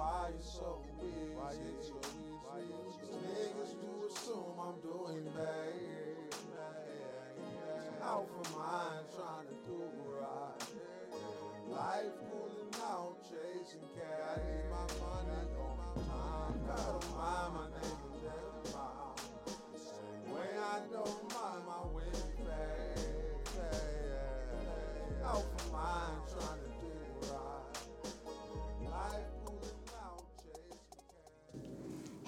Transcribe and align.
why 0.00 0.32
you 0.32 0.40
so 0.40 0.80
weird? 0.96 1.36
Why 1.36 1.52
you 1.52 1.76
so 1.84 2.00
weird? 2.00 3.20
Niggas 3.20 3.72
do 3.76 3.92
assume 4.08 4.56
I'm 4.56 4.80
doing 4.80 5.24
bad. 5.36 5.76
Out 8.02 8.26
for 8.32 8.44
mine, 8.56 9.04
trying 9.14 9.48
to 9.48 9.56
do 9.68 9.76
right. 10.16 10.56
Life 11.68 12.16
cooling 12.32 12.74
out, 12.82 13.16
chasing 13.28 13.86
cash. 13.94 14.24
I 14.24 14.40
need 14.40 14.66
my 14.72 14.84
money 15.04 15.44
on 15.60 15.76
my 15.76 15.92
time. 16.08 16.56
Gotta 16.66 16.96
mind 17.12 17.50
my 17.54 17.66
neighbors 17.76 18.24
and 18.24 18.72
mine. 18.72 19.20
Same 19.76 20.24
way 20.32 20.50
I 20.56 20.80
don't 20.90 21.19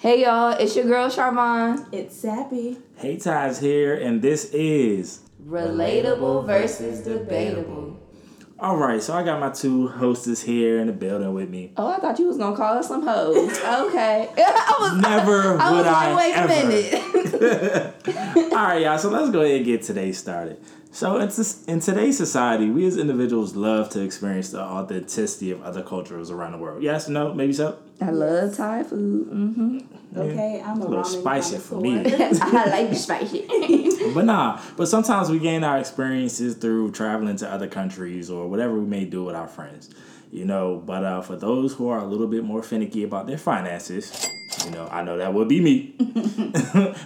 Hey 0.03 0.23
y'all, 0.23 0.51
it's 0.59 0.75
your 0.75 0.83
girl 0.83 1.09
Charvon. 1.09 1.87
It's 1.93 2.13
sappy. 2.13 2.77
Hey 2.97 3.15
Ties 3.15 3.57
here, 3.61 3.95
and 3.95 4.21
this 4.21 4.51
is 4.53 5.21
Relatable 5.47 6.45
versus 6.45 7.05
debatable. 7.05 7.97
all 8.59 8.75
right. 8.75 9.01
So 9.01 9.13
I 9.13 9.23
got 9.23 9.39
my 9.39 9.49
two 9.51 9.87
hostess 9.87 10.41
here 10.41 10.79
in 10.81 10.87
the 10.87 10.91
building 10.93 11.33
with 11.33 11.49
me. 11.49 11.71
Oh, 11.77 11.87
I 11.87 11.99
thought 11.99 12.19
you 12.19 12.27
was 12.27 12.37
gonna 12.37 12.53
call 12.57 12.79
us 12.79 12.89
some 12.89 13.07
hoes. 13.07 13.57
Okay. 13.63 14.27
I 14.37 14.75
was 14.81 15.01
Never 15.01 15.57
I 15.57 15.71
was 15.71 15.77
would 15.77 15.85
like, 15.85 15.95
I 15.95 16.15
wait 16.17 16.35
ever. 16.35 16.53
a 16.53 17.45
minute. 18.27 18.51
All 18.53 18.57
right, 18.67 18.81
y'all. 18.81 18.97
So 18.97 19.09
let's 19.09 19.29
go 19.31 19.39
ahead 19.39 19.55
and 19.55 19.65
get 19.65 19.83
today 19.83 20.11
started. 20.11 20.57
So 20.91 21.17
in, 21.17 21.79
today's 21.79 22.17
society, 22.17 22.69
we 22.69 22.85
as 22.85 22.97
individuals 22.97 23.55
love 23.55 23.89
to 23.91 24.01
experience 24.03 24.51
the 24.51 24.61
authenticity 24.61 25.49
of 25.49 25.63
other 25.63 25.81
cultures 25.81 26.29
around 26.29 26.51
the 26.51 26.59
world. 26.59 26.83
Yes, 26.83 27.09
no, 27.09 27.33
maybe 27.33 27.51
so. 27.51 27.79
I 27.99 28.11
love 28.11 28.55
Thai 28.55 28.83
food. 28.83 29.27
hmm 29.27 29.79
Okay, 30.15 30.61
I'm 30.63 30.81
a, 30.81 30.85
A 30.85 30.87
little 30.87 31.03
spicy 31.03 31.57
for 31.57 31.79
me. 31.79 31.99
I 32.41 32.65
like 32.69 32.95
spicy. 33.07 33.47
But 34.13 34.25
nah, 34.25 34.59
but 34.77 34.87
sometimes 34.87 35.29
we 35.29 35.39
gain 35.39 35.63
our 35.63 35.79
experiences 35.79 36.55
through 36.55 36.91
traveling 36.91 37.35
to 37.37 37.49
other 37.49 37.67
countries 37.67 38.29
or 38.29 38.47
whatever 38.47 38.73
we 38.75 38.85
may 38.85 39.05
do 39.05 39.23
with 39.23 39.35
our 39.35 39.47
friends. 39.47 39.89
You 40.31 40.45
know, 40.45 40.81
but 40.85 41.03
uh, 41.03 41.21
for 41.21 41.35
those 41.35 41.73
who 41.75 41.87
are 41.89 41.99
a 41.99 42.05
little 42.05 42.27
bit 42.27 42.43
more 42.43 42.61
finicky 42.63 43.03
about 43.03 43.27
their 43.27 43.37
finances, 43.37 44.27
you 44.65 44.71
know, 44.71 44.87
I 44.91 45.03
know 45.03 45.17
that 45.17 45.33
would 45.33 45.47
be 45.47 45.61
me. 45.61 45.95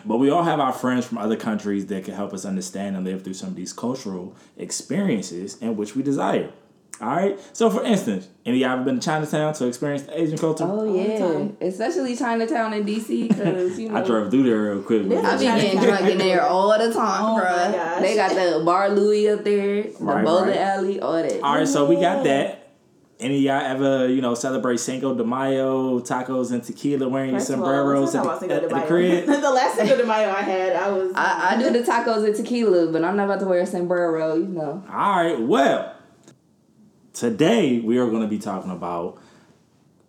but 0.06 0.18
we 0.18 0.30
all 0.30 0.44
have 0.44 0.60
our 0.60 0.74
friends 0.74 1.06
from 1.06 1.18
other 1.18 1.36
countries 1.36 1.86
that 1.88 2.06
can 2.06 2.14
help 2.14 2.34
us 2.34 2.46
understand 2.46 2.96
and 2.96 3.06
live 3.06 3.24
through 3.24 3.34
some 3.36 3.50
of 3.50 3.56
these 3.56 3.74
cultural 3.74 4.36
experiences 4.58 5.58
in 5.62 5.76
which 5.78 5.96
we 5.96 6.04
desire. 6.04 6.52
All 7.00 7.16
right. 7.16 7.40
So, 7.54 7.70
for 7.70 7.84
instance, 7.84 8.28
any 8.46 8.64
of 8.64 8.70
y'all 8.70 8.78
ever 8.78 8.86
been 8.86 9.00
to 9.00 9.06
Chinatown 9.06 9.54
to 9.56 9.68
experience 9.68 10.04
the 10.04 10.20
Asian 10.20 10.38
culture? 10.38 10.64
Oh 10.68 10.84
yeah, 10.96 11.50
especially 11.62 12.16
Chinatown 12.16 12.74
in 12.74 12.86
DC 12.86 13.30
because 13.30 13.78
you 13.80 13.90
know. 13.90 13.98
I 13.98 14.04
drove 14.04 14.32
through 14.32 14.44
there 14.44 14.74
real 14.74 14.82
quick. 14.82 15.08
There's 15.08 15.24
I 15.24 15.36
a 15.36 15.38
be 15.38 15.44
getting 15.46 15.80
drunk 15.80 16.10
in 16.10 16.18
there 16.18 16.42
all 16.42 16.70
the 16.78 16.92
time, 16.92 17.24
Oh 17.24 17.40
bruh. 17.40 18.02
They 18.02 18.16
got 18.16 18.32
the 18.32 18.64
Bar 18.66 18.90
Louie 18.90 19.30
up 19.30 19.44
there, 19.44 19.84
the 19.84 19.96
Right, 20.00 20.26
bowling 20.26 20.50
right. 20.50 20.58
alley, 20.58 21.00
all 21.00 21.14
that. 21.14 21.42
All 21.42 21.56
right, 21.56 21.68
so 21.68 21.86
we 21.86 21.96
got 21.96 22.24
that. 22.24 22.64
Any 23.20 23.38
of 23.38 23.42
y'all 23.42 23.66
ever, 23.66 24.08
you 24.08 24.22
know, 24.22 24.36
celebrate 24.36 24.78
Cinco 24.80 25.16
de 25.16 25.24
Mayo, 25.24 26.00
tacos 26.02 26.52
and 26.52 26.64
tequila, 26.64 27.10
wearing 27.10 27.32
First 27.32 27.50
of 27.50 27.60
all, 27.60 27.66
sombreros 27.66 28.14
let's 28.14 28.44
at, 28.44 28.50
the, 28.50 28.68
about 28.68 28.74
at 28.74 28.82
the 28.82 28.88
crib? 28.88 29.26
the 29.42 29.52
last 29.52 29.76
Cinco 29.76 29.98
de 29.98 30.06
Mayo 30.06 30.30
I 30.30 30.42
had, 30.42 30.76
I 30.76 30.90
was. 30.90 31.12
I, 31.16 31.56
I 31.56 31.62
do 31.62 31.72
the 31.72 31.80
tacos 31.80 32.26
and 32.26 32.36
tequila, 32.36 32.92
but 32.92 33.04
I'm 33.04 33.18
not 33.18 33.26
about 33.26 33.40
to 33.40 33.48
wear 33.48 33.62
a 33.62 33.66
sombrero, 33.66 34.36
you 34.36 34.46
know. 34.46 34.84
All 34.88 35.16
right, 35.16 35.40
well, 35.42 35.97
today 37.18 37.80
we 37.80 37.98
are 37.98 38.08
going 38.08 38.22
to 38.22 38.28
be 38.28 38.38
talking 38.38 38.70
about 38.70 39.18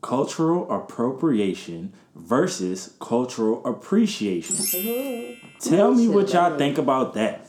cultural 0.03 0.71
appropriation 0.71 1.93
versus 2.15 2.95
cultural 3.01 3.67
appreciation. 3.67 4.57
Tell 5.59 5.95
me 5.95 6.07
what 6.07 6.33
y'all 6.35 6.59
think 6.59 6.77
about 6.77 7.15
that. 7.15 7.48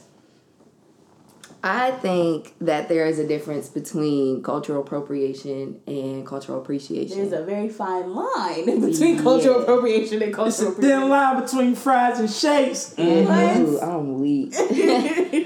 I 1.63 1.91
think 1.91 2.53
that 2.61 2.87
there 2.87 3.05
is 3.05 3.19
a 3.19 3.27
difference 3.27 3.67
between 3.67 4.41
cultural 4.43 4.81
appropriation 4.81 5.81
and 5.85 6.25
cultural 6.25 6.61
appreciation. 6.61 7.17
There's 7.17 7.33
a 7.33 7.43
very 7.43 7.67
fine 7.67 8.13
line 8.13 8.79
between 8.89 9.21
cultural 9.21 9.61
appropriation 9.61 10.21
and 10.21 10.29
It's 10.29 10.35
cultural 10.35 10.71
a 10.71 10.75
thin 10.75 11.09
line 11.09 11.41
between 11.41 11.75
fries 11.75 12.19
and 12.19 12.29
shakes. 12.29 12.93
Mm-hmm. 12.97 13.61
Ooh, 13.65 13.79
I'm 13.79 14.19
weak. 14.21 14.53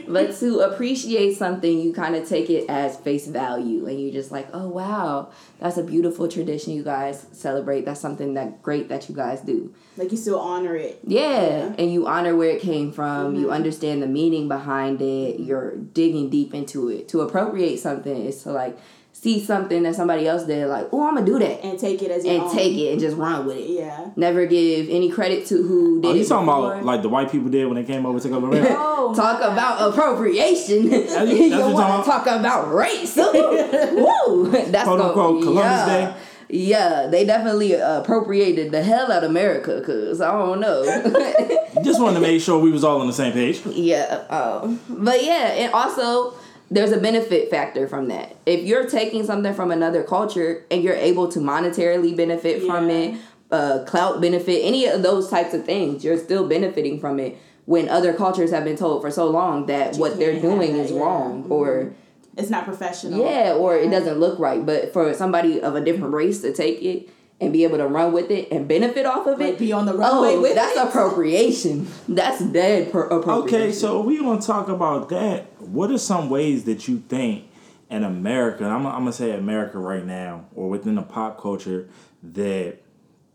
but 0.08 0.38
to 0.38 0.60
appreciate 0.60 1.36
something, 1.36 1.80
you 1.80 1.94
kind 1.94 2.16
of 2.16 2.30
take 2.30 2.50
it 2.50 2.70
as 2.70 2.96
face 2.98 3.26
value, 3.26 3.88
and 3.88 4.00
you're 4.00 4.14
just 4.14 4.32
like, 4.32 4.48
oh 4.54 4.68
wow, 4.68 5.32
that's 5.60 5.78
a 5.78 5.84
beautiful 5.84 6.28
tradition 6.28 6.74
you 6.74 6.84
guys 6.84 7.26
celebrate. 7.32 7.86
That's 7.86 8.00
something 8.00 8.36
that 8.36 8.62
great 8.62 8.90
that 8.90 9.10
you 9.10 9.16
guys 9.16 9.42
do. 9.42 9.74
Like 9.98 10.12
you 10.12 10.18
still 10.18 10.40
honor 10.40 10.76
it. 10.76 11.00
Yeah, 11.06 11.74
and 11.78 11.92
you 11.92 12.06
honor 12.06 12.36
where 12.36 12.52
it 12.52 12.62
came 12.62 12.92
from. 12.92 13.36
You 13.36 13.44
mm-hmm. 13.44 13.54
understand 13.54 14.04
the 14.04 14.08
meaning 14.08 14.48
behind 14.48 15.02
it. 15.02 15.40
You're 15.40 15.76
digging 16.04 16.30
deep 16.30 16.54
into 16.54 16.90
it. 16.90 17.08
To 17.10 17.22
appropriate 17.22 17.80
something 17.80 18.26
is 18.26 18.44
to 18.44 18.52
like 18.52 18.78
see 19.14 19.40
something 19.44 19.84
that 19.84 19.96
somebody 19.96 20.28
else 20.28 20.44
did, 20.44 20.68
like, 20.68 20.88
oh, 20.92 21.08
I'm 21.08 21.14
gonna 21.16 21.26
do 21.26 21.40
that, 21.40 21.64
And 21.64 21.80
take 21.80 22.02
it 22.02 22.12
as 22.12 22.26
your 22.26 22.34
and 22.34 22.44
own. 22.44 22.56
take 22.56 22.76
it 22.78 22.92
and 22.92 23.00
just 23.00 23.16
run 23.16 23.46
with 23.46 23.58
it. 23.58 23.70
Yeah. 23.70 24.10
Never 24.16 24.46
give 24.46 24.90
any 24.90 25.10
credit 25.10 25.46
to 25.48 25.62
who 25.64 26.00
oh, 26.00 26.02
did 26.02 26.12
Oh, 26.12 26.14
you 26.16 26.26
talking 26.26 26.46
before. 26.48 26.74
about 26.74 26.86
like 26.86 27.02
the 27.04 27.10
white 27.10 27.32
people 27.32 27.50
did 27.50 27.66
when 27.66 27.76
they 27.76 27.84
came 27.84 28.06
over 28.06 28.20
to 28.20 28.28
around? 28.34 28.68
Oh, 29.06 29.14
Talk 29.14 29.42
about 29.42 29.90
appropriation. 29.90 30.84
you 30.84 30.90
that's 31.08 31.16
what 31.16 31.28
you're 31.38 31.74
want 31.74 32.04
to 32.06 32.10
talk 32.10 32.26
about 32.26 32.74
race. 32.74 33.16
Woo! 33.18 34.50
That's 34.50 34.84
quote 34.88 35.02
unquote 35.02 35.44
Columbus 35.44 35.64
yeah. 35.64 35.86
Day? 35.86 36.18
Yeah, 36.54 37.08
they 37.08 37.26
definitely 37.26 37.74
appropriated 37.74 38.72
the 38.72 38.84
hell 38.84 39.12
out 39.12 39.24
of 39.24 39.30
America, 39.32 39.82
cause 39.82 40.22
I 40.22 40.32
don't 40.32 40.60
know. 40.60 40.84
Just 41.84 42.00
wanted 42.00 42.16
to 42.16 42.22
make 42.22 42.42
sure 42.42 42.60
we 42.60 42.72
was 42.72 42.84
all 42.84 43.02
on 43.02 43.08
the 43.08 43.14
same 43.14 43.34
page. 43.34 43.66
yeah, 43.66 44.24
um, 44.30 44.80
but 44.88 45.24
yeah, 45.24 45.54
and 45.54 45.74
also 45.74 46.36
there's 46.70 46.92
a 46.92 47.00
benefit 47.00 47.50
factor 47.50 47.88
from 47.88 48.08
that. 48.10 48.36
If 48.46 48.66
you're 48.66 48.88
taking 48.88 49.26
something 49.26 49.54
from 49.56 49.72
another 49.72 50.04
culture 50.04 50.64
and 50.70 50.84
you're 50.84 50.96
able 50.96 51.28
to 51.30 51.40
monetarily 51.40 52.16
benefit 52.16 52.62
from 52.64 52.90
it, 52.92 53.20
uh, 53.52 53.84
clout 53.88 54.22
benefit, 54.22 54.62
any 54.64 54.86
of 54.86 55.02
those 55.02 55.32
types 55.32 55.56
of 55.56 55.66
things, 55.66 56.04
you're 56.04 56.20
still 56.20 56.48
benefiting 56.48 57.00
from 57.00 57.20
it. 57.20 57.36
When 57.66 57.90
other 57.90 58.14
cultures 58.14 58.52
have 58.52 58.64
been 58.64 58.76
told 58.76 59.02
for 59.02 59.10
so 59.10 59.28
long 59.28 59.66
that 59.68 59.96
You 59.96 60.02
what 60.02 60.20
they're 60.20 60.40
doing 60.40 60.74
that, 60.78 60.84
is 60.84 60.92
yeah. 60.92 61.00
wrong, 61.00 61.48
or 61.50 61.94
It's 62.38 62.50
not 62.50 62.66
professional. 62.66 63.20
yeah, 63.20 63.54
or 63.54 63.76
it 63.78 63.90
doesn't 63.90 64.20
look 64.20 64.40
right. 64.40 64.66
But 64.66 64.92
for 64.94 65.14
somebody 65.14 65.62
of 65.62 65.76
a 65.76 65.82
different 65.82 66.14
race 66.14 66.42
to 66.42 66.54
take 66.54 66.82
it 66.82 67.10
and 67.40 67.52
be 67.52 67.64
able 67.64 67.78
to 67.78 67.88
run 67.88 68.14
with 68.14 68.32
it 68.32 68.52
and 68.52 68.68
benefit 68.68 69.06
off 69.06 69.28
of 69.28 69.40
Like 69.40 69.54
it, 69.56 69.60
be 69.60 69.72
on 69.72 69.86
the 69.86 69.94
runway 69.94 70.36
oh, 70.36 70.42
with 70.42 70.56
that's 70.56 70.76
it. 70.78 70.88
appropriation. 70.88 71.88
That's 72.08 72.42
dead 72.44 72.92
per- 72.92 73.08
appropriation. 73.08 73.62
Okay, 73.62 73.72
so 73.72 74.02
we 74.02 74.20
want 74.22 74.42
to 74.42 74.48
talk 74.48 74.68
about 74.70 75.10
that. 75.10 75.46
What 75.62 75.92
are 75.92 75.98
some 75.98 76.30
ways 76.30 76.64
that 76.66 76.88
you 76.88 77.00
think 77.10 77.46
in 77.90 78.04
America, 78.04 78.66
I'm, 78.66 78.86
I'm 78.88 79.00
gonna 79.00 79.14
say 79.14 79.32
America 79.32 79.78
right 79.78 80.06
now, 80.06 80.46
or 80.56 80.70
within 80.70 80.96
the 80.96 81.02
pop 81.02 81.40
culture, 81.40 81.88
that 82.24 82.78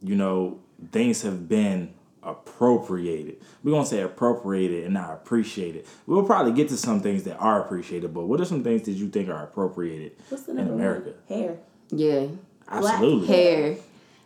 you 0.01 0.17
know 0.17 0.59
things 0.91 1.23
have 1.23 1.49
been 1.49 1.93
appropriated. 2.31 3.37
We're 3.63 3.73
gonna 3.73 3.87
say 3.87 4.01
appropriated 4.03 4.85
and 4.85 4.95
not 4.95 5.13
appreciated. 5.13 5.87
We'll 6.07 6.25
probably 6.25 6.53
get 6.53 6.69
to 6.71 6.77
some 6.77 7.01
things 7.01 7.25
that 7.25 7.37
are 7.39 7.61
appreciated, 7.63 8.13
but 8.15 8.25
what 8.27 8.41
are 8.41 8.45
some 8.45 8.63
things 8.63 8.83
that 8.83 8.93
you 8.93 9.09
think 9.09 9.29
are 9.29 9.43
appropriated 9.45 10.13
What's 10.29 10.45
the 10.45 10.53
in 10.53 10.59
America? 10.69 11.15
One? 11.27 11.41
Hair. 11.41 11.59
yeah, 11.91 12.27
Absolutely. 12.69 13.27
hair, 13.29 13.77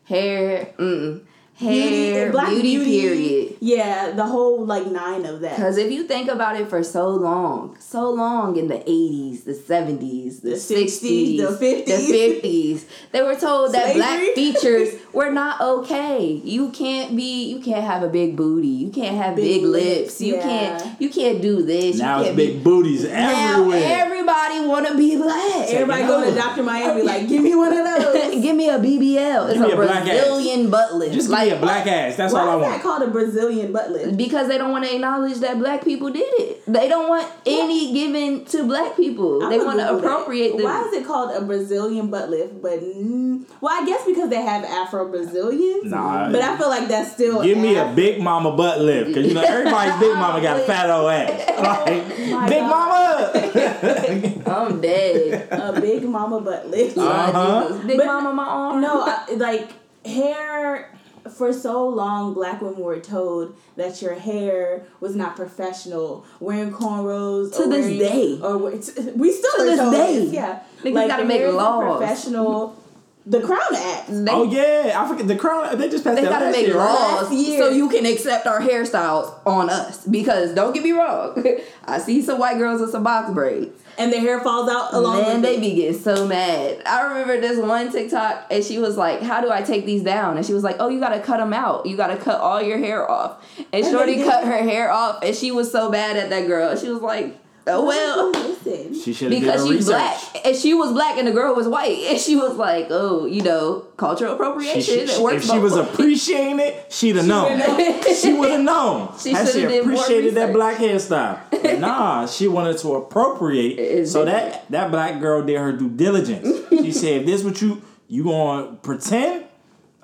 hair, 0.04 0.74
mm, 0.78 0.82
Beauty, 0.82 1.26
hair, 1.62 2.33
black 2.33 2.49
beauty, 2.50 2.77
beauty. 2.77 3.00
period. 3.00 3.56
Yeah, 3.61 4.11
the 4.12 4.27
whole 4.27 4.65
like 4.67 4.87
nine 4.87 5.25
of 5.25 5.41
that. 5.41 5.56
Because 5.56 5.77
if 5.78 5.91
you 5.93 6.05
think 6.05 6.28
about 6.28 6.61
it 6.61 6.69
for 6.69 6.83
so 6.83 7.09
long, 7.11 7.77
so 7.78 8.11
long 8.11 8.56
in 8.56 8.69
the 8.69 8.78
80s, 8.78 9.45
the 9.45 9.53
70s, 9.55 10.43
the, 10.43 10.50
The 10.50 10.56
60s, 10.56 11.00
60s, 11.00 11.37
the 11.39 11.67
50s. 11.67 11.87
the 11.87 12.41
50s, 12.43 12.84
they 13.12 13.23
were 13.23 13.37
told 13.37 13.73
that 13.75 13.95
black 13.95 14.21
features 14.34 14.94
were 15.12 15.31
not 15.31 15.61
okay. 15.61 16.25
You 16.44 16.70
can't 16.70 17.14
be, 17.17 17.44
you 17.44 17.61
can't 17.61 17.85
have 17.85 18.03
a 18.03 18.08
big 18.08 18.37
booty. 18.37 18.69
You 18.69 18.91
can't 18.91 19.17
have 19.17 19.37
big, 19.37 19.61
Big 19.61 19.62
lips. 19.62 19.85
lips, 19.97 20.20
You 20.20 20.37
yeah. 20.37 20.43
can't, 20.79 21.00
you 21.00 21.08
can't 21.11 21.41
do 21.41 21.62
this. 21.62 21.99
Now 21.99 22.17
you 22.17 22.20
it's 22.20 22.26
can't 22.29 22.37
big 22.37 22.56
be, 22.58 22.65
booties 22.65 23.05
Now 23.05 23.58
everywhere. 23.61 23.82
Everybody 24.22 24.66
want 24.66 24.86
to 24.86 24.96
be 24.96 25.16
black. 25.16 25.69
Everybody 25.69 26.02
it 26.02 26.06
go 26.06 26.20
to 26.20 26.26
over. 26.28 26.36
Dr. 26.36 26.62
Miami 26.62 27.02
like, 27.02 27.28
give 27.28 27.42
me 27.42 27.54
one 27.54 27.72
of 27.76 27.84
those. 28.02 28.42
Give 28.42 28.56
me 28.56 28.69
a 28.69 28.78
BBL. 28.78 29.50
It's 29.50 29.58
Give 29.58 29.62
me 29.62 29.70
a 29.72 29.74
a 29.74 29.76
black. 29.76 30.04
Brazilian 30.04 30.70
butt 30.70 30.94
lift. 30.94 31.14
Just 31.14 31.28
give 31.28 31.32
like, 31.32 31.48
me 31.50 31.56
a 31.56 31.60
black 31.60 31.86
ass. 31.86 32.16
That's 32.16 32.32
all 32.34 32.48
I 32.48 32.54
want. 32.56 32.62
Why 32.62 32.69
is 32.69 32.74
that 32.76 32.82
called 32.82 33.02
a 33.02 33.10
Brazilian 33.10 33.72
butt 33.72 33.90
lift? 33.90 34.16
Because 34.16 34.48
they 34.48 34.58
don't 34.58 34.70
want 34.70 34.84
to 34.84 34.94
acknowledge 34.94 35.38
that 35.38 35.58
black 35.58 35.84
people 35.84 36.10
did 36.10 36.20
it. 36.40 36.62
They 36.66 36.88
don't 36.88 37.08
want 37.08 37.28
any 37.46 37.92
given 37.92 38.44
to 38.46 38.64
black 38.64 38.96
people. 38.96 39.42
I'm 39.42 39.50
they 39.50 39.58
want 39.58 39.78
to 39.78 39.84
Google 39.86 40.00
that. 40.00 40.04
appropriate 40.06 40.52
them. 40.56 40.62
Why 40.64 40.82
is 40.82 40.92
it 40.94 41.06
called 41.06 41.36
a 41.36 41.44
Brazilian 41.44 42.08
butt 42.10 42.30
lift? 42.30 42.62
But 42.62 42.80
mm, 42.80 43.44
well, 43.60 43.82
I 43.82 43.84
guess 43.86 44.04
because 44.06 44.30
they 44.30 44.40
have 44.42 44.64
Afro 44.64 45.08
Brazilians. 45.08 45.90
Nah. 45.90 46.30
but 46.30 46.40
I 46.42 46.56
feel 46.56 46.69
like 46.69 46.88
that's 46.88 47.12
still 47.12 47.42
Give 47.42 47.58
me 47.58 47.76
a 47.76 47.92
big 47.94 48.20
mama 48.20 48.52
butt 48.56 48.80
lift, 48.80 49.08
because 49.08 49.26
you 49.26 49.34
know 49.34 49.42
everybody's 49.42 49.98
big 49.98 50.14
mama 50.16 50.40
got 50.40 50.60
a 50.60 50.64
fat 50.64 50.90
old 50.90 51.10
ass. 51.10 51.48
Like, 51.62 52.08
My 52.30 52.48
big 52.48 52.60
God. 52.60 52.70
mama. 52.70 53.32
I'm 54.47 54.81
dead. 54.81 55.49
a 55.50 55.81
big 55.81 56.05
mama 56.05 56.41
butt 56.41 56.69
lift. 56.70 56.97
Uh-huh. 56.99 57.79
Big 57.87 57.97
But- 57.99 58.06
mama, 58.06 58.32
my 58.32 58.47
arm. 58.47 58.81
No, 58.81 59.03
I, 59.03 59.26
like 59.37 59.70
hair 60.06 60.91
for 61.37 61.53
so 61.53 61.87
long 61.88 62.35
black 62.35 62.61
women 62.61 62.81
were 62.81 62.99
told 62.99 63.55
that 63.76 64.03
your 64.03 64.14
hair 64.14 64.82
was 65.00 65.14
not 65.14 65.37
professional 65.37 66.26
wearing 66.41 66.73
cornrows 66.73 67.55
To 67.56 67.62
or 67.62 67.69
this 67.69 67.85
wearing- 67.87 67.99
day. 67.99 68.41
or 68.43 68.59
we 68.59 69.31
still 69.32 69.53
To 69.59 69.62
this 69.64 69.79
told 69.79 69.93
day. 69.94 70.25
yeah 70.32 70.61
Niggas 70.82 70.94
like 70.94 71.08
gotta 71.08 71.25
make 71.25 71.38
hair 71.38 71.47
isn't 71.49 71.56
laws. 71.61 71.99
professional 71.99 72.76
the 73.25 73.41
crown 73.41 73.61
act 73.73 74.08
They, 74.08 74.32
oh 74.32 74.43
yeah, 74.43 75.00
I 75.00 75.06
forget 75.08 75.29
the 75.29 75.37
crown. 75.37 75.79
They 75.79 75.88
just 75.88 76.03
passed 76.03 76.17
they 76.17 76.23
that 76.23 76.29
gotta 76.41 76.50
make 76.50 76.67
year, 76.67 76.75
laws 76.76 77.31
Last 77.31 77.32
year. 77.32 77.61
so 77.62 77.69
you 77.70 77.88
can 77.88 78.05
accept 78.05 78.49
our 78.49 78.61
hairstyles 78.61 79.32
on 79.47 79.70
us. 79.70 80.05
Because 80.05 80.53
don't 80.56 80.73
get 80.75 80.82
me 80.82 80.91
wrong, 80.91 81.41
I 81.85 81.99
see 81.99 82.20
some 82.20 82.41
white 82.41 82.58
girls 82.58 82.81
with 82.81 82.91
some 82.91 83.05
box 83.05 83.31
braids. 83.32 83.81
And 83.99 84.12
their 84.12 84.21
hair 84.21 84.41
falls 84.41 84.71
out 84.71 84.93
along 84.94 85.19
Man, 85.19 85.35
with 85.35 85.43
they 85.43 85.56
it. 85.56 85.61
be 85.61 85.75
getting 85.75 85.99
so 85.99 86.27
mad. 86.27 86.83
I 86.87 87.03
remember 87.03 87.41
this 87.41 87.59
one 87.59 87.91
TikTok, 87.93 88.47
and 88.50 88.65
she 88.65 88.79
was 88.79 88.97
like, 88.97 89.23
"How 89.23 89.41
do 89.41 89.50
I 89.50 89.62
take 89.62 89.85
these 89.87 90.03
down?" 90.03 90.37
And 90.37 90.47
she 90.47 90.55
was 90.55 90.65
like, 90.65 90.77
"Oh, 90.81 90.89
you 90.89 91.00
gotta 91.00 91.21
cut 91.21 91.39
them 91.39 91.53
out. 91.53 91.87
You 91.87 91.97
gotta 91.97 92.17
cut 92.17 92.41
all 92.41 92.62
your 92.62 92.79
hair 92.79 93.11
off." 93.11 93.44
And 93.73 93.85
And 93.85 93.93
Shorty 93.93 94.23
cut 94.23 94.44
her 94.44 94.59
hair 94.59 94.91
off, 94.91 95.23
and 95.23 95.35
she 95.35 95.50
was 95.50 95.71
so 95.71 95.91
bad 95.91 96.17
at 96.17 96.31
that 96.31 96.47
girl. 96.47 96.77
She 96.77 96.89
was 96.89 97.03
like, 97.03 97.37
"Oh 97.67 97.87
well." 97.87 98.32
listen 98.64 98.94
She 98.94 99.12
should 99.12 99.31
Because 99.31 99.67
she's 99.67 99.87
black, 99.87 100.19
and 100.47 100.56
she 100.56 100.75
was 100.75 100.93
black, 100.93 101.19
and 101.19 101.26
the 101.26 101.32
girl 101.32 101.55
was 101.55 101.67
white, 101.69 101.99
and 102.11 102.19
she 102.19 102.37
was 102.37 102.56
like, 102.56 102.87
"Oh, 102.91 103.25
you 103.26 103.43
know, 103.43 103.81
cultural 103.97 104.31
She, 104.31 104.35
appropriation." 104.35 104.82
she, 104.82 104.93
it 105.00 105.09
she- 105.11 105.23
if 105.37 105.44
she 105.44 105.59
was 105.59 105.76
appreciating 105.76 106.61
it, 106.61 106.93
she'd 106.93 107.17
have 107.17 107.26
known. 107.26 107.59
she 108.20 108.32
would 108.32 108.50
have 108.50 108.61
known. 108.61 109.12
She 109.23 109.32
Had 109.32 109.47
she 109.49 109.53
shoulda 109.61 109.69
did 109.69 109.87
more 109.87 109.94
appreciated 109.94 110.35
that 110.35 110.53
black 110.53 110.76
hairstyle. 110.79 111.79
Nah, 111.79 112.26
she 112.26 112.49
wanted 112.49 112.79
to 112.79 112.94
appropriate. 112.94 113.79
It's 113.79 114.12
so 114.12 114.25
that 114.25 114.70
that 114.70 114.91
black 114.91 115.20
girl 115.20 115.43
did 115.44 115.58
her 115.58 115.73
due 115.73 115.91
diligence. 115.91 116.69
she 116.70 116.93
said, 116.93 117.20
"If 117.23 117.26
this 117.26 117.44
what 117.44 117.61
you 117.62 117.82
you 118.08 118.25
gonna 118.25 118.73
pretend? 118.82 119.44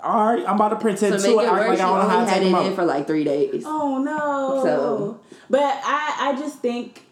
All 0.02 0.26
right, 0.32 0.44
I'm 0.46 0.54
about 0.54 0.68
to 0.70 0.76
pretend 0.76 1.14
to 1.16 1.20
too. 1.20 1.36
make 1.36 1.46
it 1.46 1.48
Act 1.50 1.58
worse, 1.58 1.68
like 1.70 1.80
I 1.80 1.82
don't 1.82 1.98
know 1.98 2.08
how 2.08 2.14
only 2.18 2.26
to 2.26 2.30
had 2.32 2.42
take 2.42 2.52
it 2.54 2.66
in 2.66 2.74
for 2.76 2.84
like 2.84 3.06
three 3.08 3.24
days. 3.24 3.64
Oh 3.66 3.98
no! 3.98 4.62
So- 4.64 5.20
but 5.50 5.60
I 5.62 6.30
I 6.32 6.36
just 6.38 6.58
think 6.60 7.02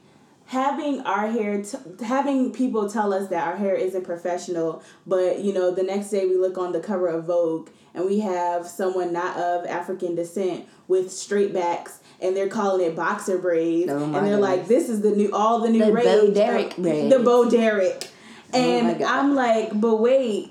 having 0.46 1.00
our 1.00 1.28
hair 1.28 1.62
t- 1.62 1.78
having 2.04 2.52
people 2.52 2.88
tell 2.88 3.12
us 3.12 3.28
that 3.28 3.46
our 3.46 3.56
hair 3.56 3.75
isn't 3.75 4.04
professional, 4.04 4.82
but 5.06 5.40
you 5.40 5.52
know 5.52 5.70
the 5.70 5.82
next 5.82 6.10
day 6.10 6.26
we 6.26 6.37
look 6.37 6.56
on 6.58 6.72
the 6.72 6.81
cover 6.81 7.08
of 7.08 7.25
Vogue 7.25 7.69
and 7.94 8.04
we 8.06 8.20
have 8.20 8.66
someone 8.66 9.12
not 9.12 9.37
of 9.37 9.66
African 9.66 10.14
descent 10.14 10.66
with 10.88 11.10
straight 11.10 11.52
backs. 11.52 12.00
And 12.19 12.34
they're 12.34 12.48
calling 12.48 12.87
it 12.87 12.96
boxer 12.96 13.37
braids, 13.37 13.90
Oh, 13.93 14.02
and 14.02 14.26
they're 14.26 14.38
like, 14.38 14.69
"This 14.69 14.88
is 14.88 15.02
the 15.02 15.10
new, 15.10 15.31
all 15.34 15.60
the 15.60 15.69
new 15.69 15.90
braids. 15.90 16.06
The 16.08 16.14
rage, 16.14 16.22
Bo 16.22 16.28
of- 16.28 16.34
Derek 16.34 16.76
the 16.76 16.82
braids. 16.82 17.25
Bo 17.25 17.50
Derek." 17.50 18.08
Oh, 18.54 18.58
And 18.58 18.99
God. 18.99 19.06
I'm 19.06 19.34
like, 19.34 19.78
"But 19.78 19.96
wait, 19.96 20.50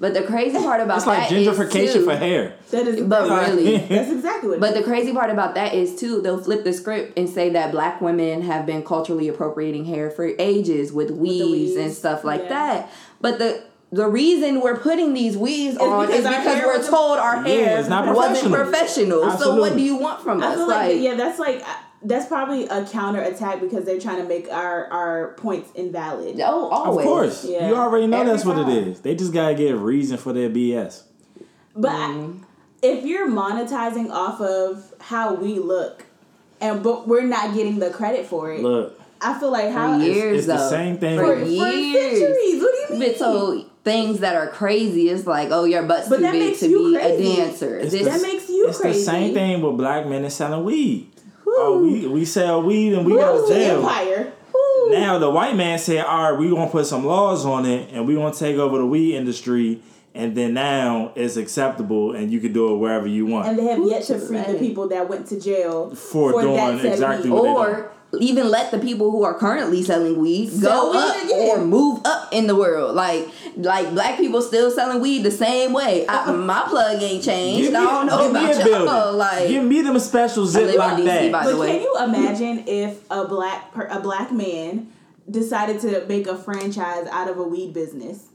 But 0.00 0.12
the 0.12 0.22
crazy 0.22 0.58
part 0.58 0.80
about 0.80 0.96
It's 0.98 1.06
like 1.06 1.28
that 1.28 1.32
is, 1.38 1.46
gentrification 1.46 1.92
too- 1.92 2.04
for 2.04 2.16
hair. 2.16 2.54
That 2.74 2.86
is 2.88 3.00
But 3.02 3.28
really, 3.48 3.78
that's 3.78 4.10
exactly 4.10 4.48
what." 4.50 4.56
it 4.56 4.60
But 4.60 4.70
is. 4.72 4.78
the 4.78 4.82
crazy 4.84 5.12
part 5.12 5.30
about 5.30 5.54
that 5.54 5.74
is 5.74 5.96
too, 5.96 6.20
they'll 6.20 6.42
flip 6.42 6.64
the 6.64 6.72
script 6.72 7.18
and 7.18 7.28
say 7.28 7.50
that 7.50 7.72
black 7.72 8.00
women 8.00 8.42
have 8.42 8.66
been 8.66 8.82
culturally 8.82 9.28
appropriating 9.28 9.84
hair 9.84 10.10
for 10.10 10.30
ages 10.38 10.92
with 10.92 11.10
weaves, 11.10 11.74
and 11.76 11.84
weaves, 11.86 11.98
stuff 11.98 12.24
like 12.24 12.42
yeah. 12.42 12.48
that. 12.48 12.92
But 13.20 13.38
the 13.38 13.62
the 13.92 14.08
reason 14.08 14.60
we're 14.60 14.76
putting 14.78 15.14
these 15.14 15.36
weaves 15.36 15.76
on 15.76 16.06
because 16.06 16.24
is 16.24 16.28
because 16.28 16.60
we're 16.62 16.76
wasn't- 16.78 16.90
told 16.94 17.18
our 17.18 17.42
hair 17.42 17.78
it's 17.78 17.88
not 17.88 18.12
wasn't 18.14 18.52
professional. 18.52 19.20
professional. 19.22 19.38
So 19.38 19.60
what 19.60 19.74
do 19.76 19.82
you 19.82 19.96
want 19.96 20.20
from 20.20 20.42
us? 20.42 20.46
I 20.46 20.48
us? 20.50 20.56
feel 20.56 20.68
like, 20.68 20.92
Like, 20.94 21.00
yeah, 21.00 21.14
that's 21.14 21.38
like 21.38 21.60
uh, 21.62 21.74
that's 22.06 22.26
probably 22.26 22.66
a 22.66 22.84
counter 22.86 23.22
attack 23.22 23.60
because 23.60 23.84
they're 23.86 24.00
trying 24.00 24.18
to 24.20 24.24
make 24.28 24.48
our 24.50 24.86
our 24.88 25.34
points 25.34 25.70
invalid. 25.76 26.40
oh, 26.40 26.68
always. 26.70 26.98
Of 27.06 27.10
course, 27.12 27.44
Yeah. 27.44 27.68
you 27.68 27.76
already 27.76 28.06
know 28.08 28.18
Every 28.20 28.32
that's 28.32 28.44
what 28.44 28.58
it 28.58 28.68
is. 28.68 29.00
They 29.00 29.14
just 29.14 29.32
gotta 29.32 29.54
get 29.54 29.70
a 29.72 29.76
reason 29.76 30.16
for 30.18 30.32
their 30.32 30.50
BS. 30.50 31.04
But 31.76 31.90
Mm-hmm. 31.92 32.43
I, 32.84 32.88
if 32.98 33.04
you're 33.04 33.28
monetizing 33.28 34.10
off 34.10 34.40
of 34.40 34.92
how 35.00 35.34
we 35.34 35.58
look, 35.58 36.04
and 36.60 36.82
but 36.82 37.06
we're 37.08 37.22
not 37.22 37.54
getting 37.54 37.78
the 37.78 37.90
credit 37.90 38.26
for 38.26 38.52
it, 38.52 38.62
Look, 38.62 39.00
I 39.20 39.38
feel 39.38 39.50
like 39.50 39.72
For 39.72 39.96
years, 40.02 40.38
it's 40.38 40.46
the 40.46 40.54
though. 40.54 40.70
same 40.70 40.98
thing 40.98 41.18
For 41.18 41.36
for, 41.36 41.42
years. 41.44 42.18
centuries. 42.18 42.62
What 42.62 42.88
do 42.88 42.94
you 42.94 43.00
mean? 43.00 43.08
But 43.10 43.18
so 43.18 43.64
things 43.84 44.20
that 44.20 44.34
are 44.36 44.48
crazy 44.48 45.08
is 45.08 45.26
like, 45.26 45.48
oh, 45.50 45.64
your 45.64 45.82
butt's 45.82 46.08
But 46.08 46.18
too 46.18 46.32
big 46.32 46.58
to 46.58 46.68
be 46.68 46.94
crazy. 46.96 47.32
a 47.32 47.36
dancer. 47.36 47.78
It's 47.78 47.92
This- 47.92 48.06
that 48.06 48.22
makes 48.22 48.48
you 48.48 48.68
it's 48.68 48.78
crazy. 48.80 48.98
the 49.00 49.04
same 49.04 49.34
thing 49.34 49.60
with 49.62 49.76
black 49.76 50.06
men 50.06 50.22
and 50.24 50.32
selling 50.32 50.64
weed. 50.64 51.10
Woo. 51.44 51.52
Oh, 51.56 51.78
we 51.82 52.06
we 52.06 52.24
sell 52.24 52.62
weed 52.62 52.94
and 52.94 53.04
we 53.06 53.12
go 53.12 53.46
to 53.46 53.52
jail. 53.54 53.78
Empire. 53.78 54.32
Woo. 54.54 54.90
Now 54.92 55.18
the 55.18 55.28
white 55.30 55.54
man 55.56 55.78
said, 55.78 56.04
"All 56.04 56.30
right, 56.30 56.38
we 56.38 56.48
gonna 56.48 56.70
put 56.70 56.86
some 56.86 57.04
laws 57.06 57.44
on 57.44 57.66
it, 57.66 57.90
and 57.92 58.06
we 58.06 58.14
gonna 58.14 58.34
take 58.34 58.56
over 58.56 58.78
the 58.78 58.86
weed 58.86 59.14
industry, 59.16 59.80
and 60.14 60.36
then 60.36 60.54
now 60.54 61.12
it's 61.16 61.36
acceptable, 61.36 62.12
and 62.12 62.30
you 62.30 62.40
can 62.40 62.52
do 62.52 62.72
it 62.74 62.78
wherever 62.78 63.06
you 63.06 63.26
want." 63.26 63.48
and 63.48 63.58
they 63.58 63.64
have 63.64 63.80
yet 63.86 64.02
to 64.04 64.18
free 64.18 64.38
the 64.42 64.54
people 64.58 64.88
that 64.88 65.08
went 65.08 65.26
to 65.28 65.40
jail 65.40 65.94
For 65.94 66.32
that 66.32 66.42
doing 66.42 66.78
said 66.80 66.92
exactly 66.92 67.30
weed. 67.30 67.36
what 67.40 67.44
they 67.44 67.50
or 67.82 67.90
even 68.20 68.48
let 68.48 68.70
the 68.70 68.78
people 68.78 69.10
who 69.10 69.24
are 69.24 69.36
currently 69.36 69.82
selling 69.82 70.20
weed 70.20 70.48
Sell 70.48 70.92
go 70.92 70.92
weed 70.92 70.98
up 70.98 71.24
again. 71.24 71.48
or 71.58 71.64
move 71.64 72.00
up 72.04 72.28
in 72.32 72.46
the 72.46 72.54
world. 72.54 72.94
Like 72.94 73.26
like 73.56 73.90
black 73.90 74.18
people 74.18 74.40
still 74.40 74.70
selling 74.70 75.00
weed 75.00 75.24
the 75.24 75.32
same 75.32 75.72
way. 75.72 76.06
I, 76.08 76.30
my 76.52 76.62
plug 76.68 77.02
ain't 77.02 77.24
changed. 77.24 77.62
Give 77.62 77.72
me, 77.72 77.78
I 77.78 77.82
don't 77.82 78.06
know 78.06 78.18
give 78.22 78.30
about 78.30 78.50
a 78.50 78.54
y'all. 78.70 78.84
building. 78.86 79.18
Like 79.18 79.48
give 79.48 79.64
me 79.64 79.82
them 79.82 79.98
special 79.98 80.44
live 80.44 80.56
in 80.56 80.68
Ziploc 80.76 80.96
DC, 80.98 81.04
bags. 81.06 81.32
by 81.32 81.44
the 81.46 81.50
But 81.52 81.58
way. 81.60 81.66
can 81.72 81.80
you 81.82 81.96
imagine 82.04 82.64
if 82.68 83.04
a 83.10 83.26
black 83.26 83.72
per, 83.74 83.86
a 83.86 83.98
black 83.98 84.30
man 84.30 84.92
decided 85.28 85.80
to 85.80 86.06
make 86.06 86.28
a 86.28 86.36
franchise 86.36 87.08
out 87.10 87.28
of 87.28 87.36
a 87.38 87.42
weed 87.42 87.72
business? 87.74 88.26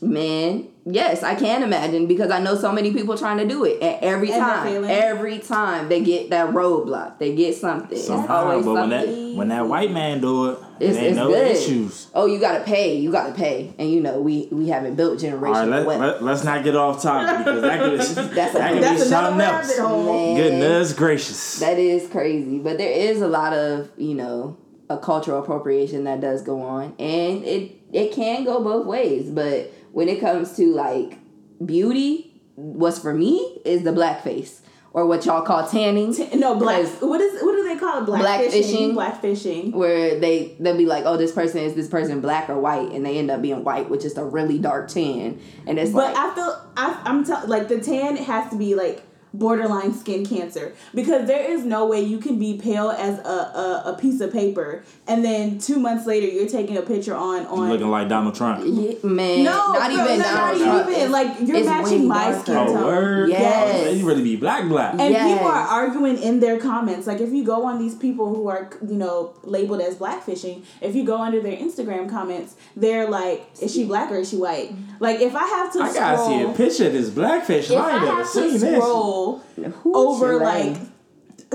Man, 0.00 0.68
yes, 0.84 1.22
I 1.22 1.34
can 1.34 1.62
imagine 1.62 2.06
because 2.06 2.30
I 2.30 2.38
know 2.38 2.54
so 2.56 2.72
many 2.72 2.92
people 2.92 3.16
trying 3.16 3.38
to 3.38 3.46
do 3.46 3.64
it. 3.64 3.80
And 3.82 4.02
every 4.04 4.30
And 4.32 4.40
time, 4.42 4.84
every 4.84 5.38
time 5.38 5.88
they 5.88 6.02
get 6.02 6.30
that 6.30 6.50
roadblock, 6.52 7.18
they 7.18 7.34
get 7.34 7.54
something. 7.54 7.96
it's 7.96 8.06
Somehow, 8.06 8.44
always 8.50 8.64
but 8.66 8.74
when 8.74 8.90
that 8.90 9.08
when 9.36 9.48
that 9.48 9.66
white 9.66 9.90
man 9.92 10.20
do 10.20 10.50
it, 10.50 10.58
It's- 10.80 10.96
it 10.96 11.02
it's 11.08 11.16
no 11.16 11.28
good. 11.28 11.52
issues. 11.52 12.08
Oh, 12.14 12.26
you 12.26 12.38
gotta 12.38 12.62
pay. 12.64 12.96
You 12.96 13.10
gotta 13.12 13.32
pay, 13.32 13.72
and 13.78 13.90
you 13.90 14.00
know 14.00 14.20
we 14.20 14.48
we 14.50 14.68
haven't 14.68 14.94
built 14.96 15.24
All 15.24 15.30
right, 15.36 15.66
let, 15.66 15.86
wealth. 15.86 16.00
let, 16.00 16.22
let's 16.22 16.44
not 16.44 16.64
get 16.64 16.76
off 16.76 17.02
topic 17.02 17.44
because 17.44 17.62
that 17.62 17.80
could, 17.80 18.00
That's 18.34 18.54
a- 18.54 18.58
could 18.58 18.74
be 18.74 18.80
That's 18.80 19.06
another 19.06 19.32
something 19.34 19.40
else. 19.40 19.78
Man. 19.78 20.36
Goodness 20.36 20.92
gracious. 20.92 21.60
That 21.60 21.78
is 21.78 22.08
crazy, 22.08 22.58
but 22.58 22.76
there 22.78 22.90
is 22.92 23.22
a 23.22 23.28
lot 23.28 23.52
of 23.54 23.88
you 23.96 24.14
know 24.14 24.56
a 24.90 24.98
cultural 24.98 25.42
appropriation 25.42 26.04
that 26.04 26.20
does 26.20 26.42
go 26.42 26.60
on, 26.60 26.94
and 26.98 27.42
it 27.44 27.83
it 27.94 28.12
can 28.12 28.44
go 28.44 28.62
both 28.62 28.86
ways. 28.86 29.30
But 29.30 29.72
when 29.92 30.08
it 30.08 30.20
comes 30.20 30.56
to 30.56 30.66
like 30.74 31.18
beauty, 31.64 32.40
what's 32.56 32.98
for 32.98 33.14
me 33.14 33.60
is 33.64 33.84
the 33.84 33.92
blackface 33.92 34.60
or 34.92 35.06
what 35.06 35.24
y'all 35.26 35.42
call 35.42 35.66
tanning, 35.68 36.14
No, 36.34 36.54
black. 36.54 36.86
What 37.00 37.20
is 37.20 37.42
what 37.42 37.52
do 37.52 37.64
they 37.64 37.76
call 37.78 38.02
it? 38.02 38.06
Black, 38.06 38.20
Black 38.20 38.40
fishing. 38.40 38.62
fishing. 38.62 38.94
Black 38.94 39.20
fishing. 39.20 39.72
where 39.72 40.18
they 40.20 40.56
they'll 40.60 40.76
be 40.76 40.86
like, 40.86 41.04
oh, 41.04 41.16
this 41.16 41.32
person 41.32 41.60
is 41.60 41.74
this 41.74 41.88
person 41.88 42.20
black 42.20 42.48
or 42.48 42.58
white, 42.58 42.92
and 42.92 43.04
they 43.04 43.18
end 43.18 43.30
up 43.30 43.42
being 43.42 43.64
white, 43.64 43.88
which 43.90 44.04
is 44.04 44.16
a 44.16 44.24
really 44.24 44.58
dark 44.58 44.88
tan, 44.88 45.40
and 45.66 45.78
it's 45.78 45.90
But 45.92 46.14
like. 46.14 46.16
I 46.16 46.34
feel 46.34 46.70
I, 46.76 47.02
I'm 47.04 47.24
tell 47.24 47.46
like 47.48 47.68
the 47.68 47.80
tan 47.80 48.16
has 48.16 48.50
to 48.50 48.56
be 48.56 48.74
like 48.74 49.02
borderline 49.34 49.92
skin 49.92 50.24
cancer 50.24 50.72
because 50.94 51.26
there 51.26 51.42
is 51.42 51.64
no 51.64 51.84
way 51.86 52.00
you 52.00 52.18
can 52.18 52.38
be 52.38 52.56
pale 52.56 52.90
as 52.90 53.18
a, 53.18 53.22
a, 53.28 53.82
a 53.86 53.98
piece 54.00 54.20
of 54.20 54.32
paper 54.32 54.82
and 55.08 55.24
then 55.24 55.58
two 55.58 55.78
months 55.80 56.06
later 56.06 56.26
you're 56.26 56.48
taking 56.48 56.76
a 56.76 56.82
picture 56.82 57.14
on 57.14 57.42
You 57.42 57.48
on 57.48 57.68
looking 57.68 57.90
like 57.90 58.08
Donald 58.08 58.34
Trump. 58.36 58.62
Yeah, 58.64 58.92
man, 59.02 59.42
no 59.44 59.50
not 59.72 59.92
bro, 59.92 60.04
even 60.04 60.18
not, 60.20 60.34
Donald 60.34 60.60
not 60.60 60.66
Trump. 60.66 60.88
even 60.88 60.94
It's- 60.94 61.10
like 61.10 61.40
you're 61.48 61.56
it's 61.56 61.66
matching 61.66 62.06
my 62.08 62.24
darker. 62.30 62.40
skin 62.42 62.56
Oh, 62.56 62.66
tone. 62.66 62.84
word? 62.84 63.28
Yes. 63.30 63.86
Oh, 63.86 63.90
you 63.90 64.06
really 64.06 64.22
be 64.22 64.36
black 64.36 64.68
black. 64.68 64.92
And 64.94 65.12
Yes. 65.12 65.32
people 65.32 65.48
are 65.48 65.66
arguing 65.66 66.16
in 66.18 66.38
their 66.40 66.58
comments. 66.60 67.06
Like 67.08 67.20
if 67.20 67.32
you 67.32 67.44
go 67.44 67.64
on 67.64 67.78
these 67.78 67.94
people 67.96 68.32
who 68.32 68.46
are, 68.48 68.70
you 68.86 68.94
know, 68.96 69.34
labeled 69.42 69.80
as 69.80 69.96
blackfishing, 69.96 70.62
if 70.80 70.94
you 70.94 71.04
go 71.04 71.20
under 71.20 71.40
their 71.40 71.56
Instagram 71.56 72.08
comments, 72.08 72.54
they're 72.76 73.08
like, 73.10 73.44
"Is 73.60 73.74
she 73.74 73.84
black 73.84 74.10
or 74.12 74.18
is 74.18 74.30
she 74.30 74.36
white?" 74.36 74.70
Mm-hmm. 74.72 74.94
Like 75.00 75.20
if 75.20 75.34
I 75.34 75.44
have 75.44 75.72
to 75.72 75.80
I 75.80 75.92
gotta 75.92 76.16
scroll, 76.18 76.28
see 76.38 76.44
a 76.44 76.52
picture 76.52 76.86
of 76.86 76.92
this 76.92 77.10
blackfish. 77.10 77.70
if 77.70 77.76
I 77.78 77.92
ain't 77.94 78.02
I 78.02 78.04
never 78.04 78.16
have 78.18 78.26
seen 78.28 78.52
to 78.52 78.58
this. 78.58 78.78
Scroll 79.24 79.70
Who 79.82 79.96
over 79.96 80.38
like 80.38 80.76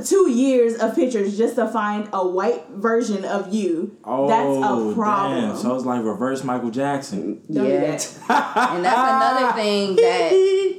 two 0.06 0.30
years 0.30 0.76
of 0.76 0.96
pictures 0.96 1.38
just 1.38 1.56
to 1.56 1.68
find 1.68 2.08
a 2.14 2.28
white 2.28 2.68
version 2.70 3.26
of 3.26 3.54
you, 3.54 3.98
Oh, 4.04 4.28
that's 4.28 4.46
a 4.46 4.70
oh, 4.70 4.94
problem. 4.94 5.50
Damn. 5.50 5.58
So 5.58 5.76
it's 5.76 5.86
like 5.86 6.04
reverse 6.04 6.44
Michael 6.44 6.72
Jackson. 6.72 7.42
Don't 7.52 7.70
yeah. 7.70 7.80
that. 7.82 8.72
and 8.74 8.86
that's 8.86 9.42
another 9.42 9.54
thing 9.54 9.96
that 9.96 10.32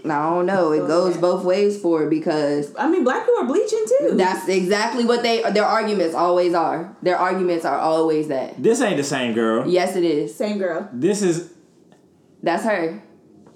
I 0.04 0.30
don't 0.30 0.46
know. 0.46 0.72
It 0.72 0.86
goes 0.86 1.16
both 1.16 1.44
ways 1.44 1.80
for 1.80 2.04
it 2.04 2.10
because 2.10 2.74
I 2.78 2.88
mean, 2.90 3.04
black 3.04 3.26
people 3.26 3.42
are 3.42 3.46
bleaching 3.46 3.84
too. 3.86 4.16
that's 4.16 4.48
exactly 4.48 5.04
what 5.04 5.22
they 5.22 5.42
their 5.50 5.64
arguments 5.64 6.14
always 6.14 6.54
are. 6.54 6.96
Their 7.02 7.16
arguments 7.16 7.64
are 7.64 7.78
always 7.78 8.28
that. 8.28 8.62
This 8.62 8.80
ain't 8.80 8.96
the 8.96 9.04
same 9.04 9.34
girl. 9.34 9.68
Yes, 9.68 9.96
it 9.96 10.04
is. 10.04 10.34
Same 10.34 10.58
girl. 10.58 10.88
This 10.92 11.22
is 11.22 11.52
That's 12.42 12.64
her. 12.64 13.02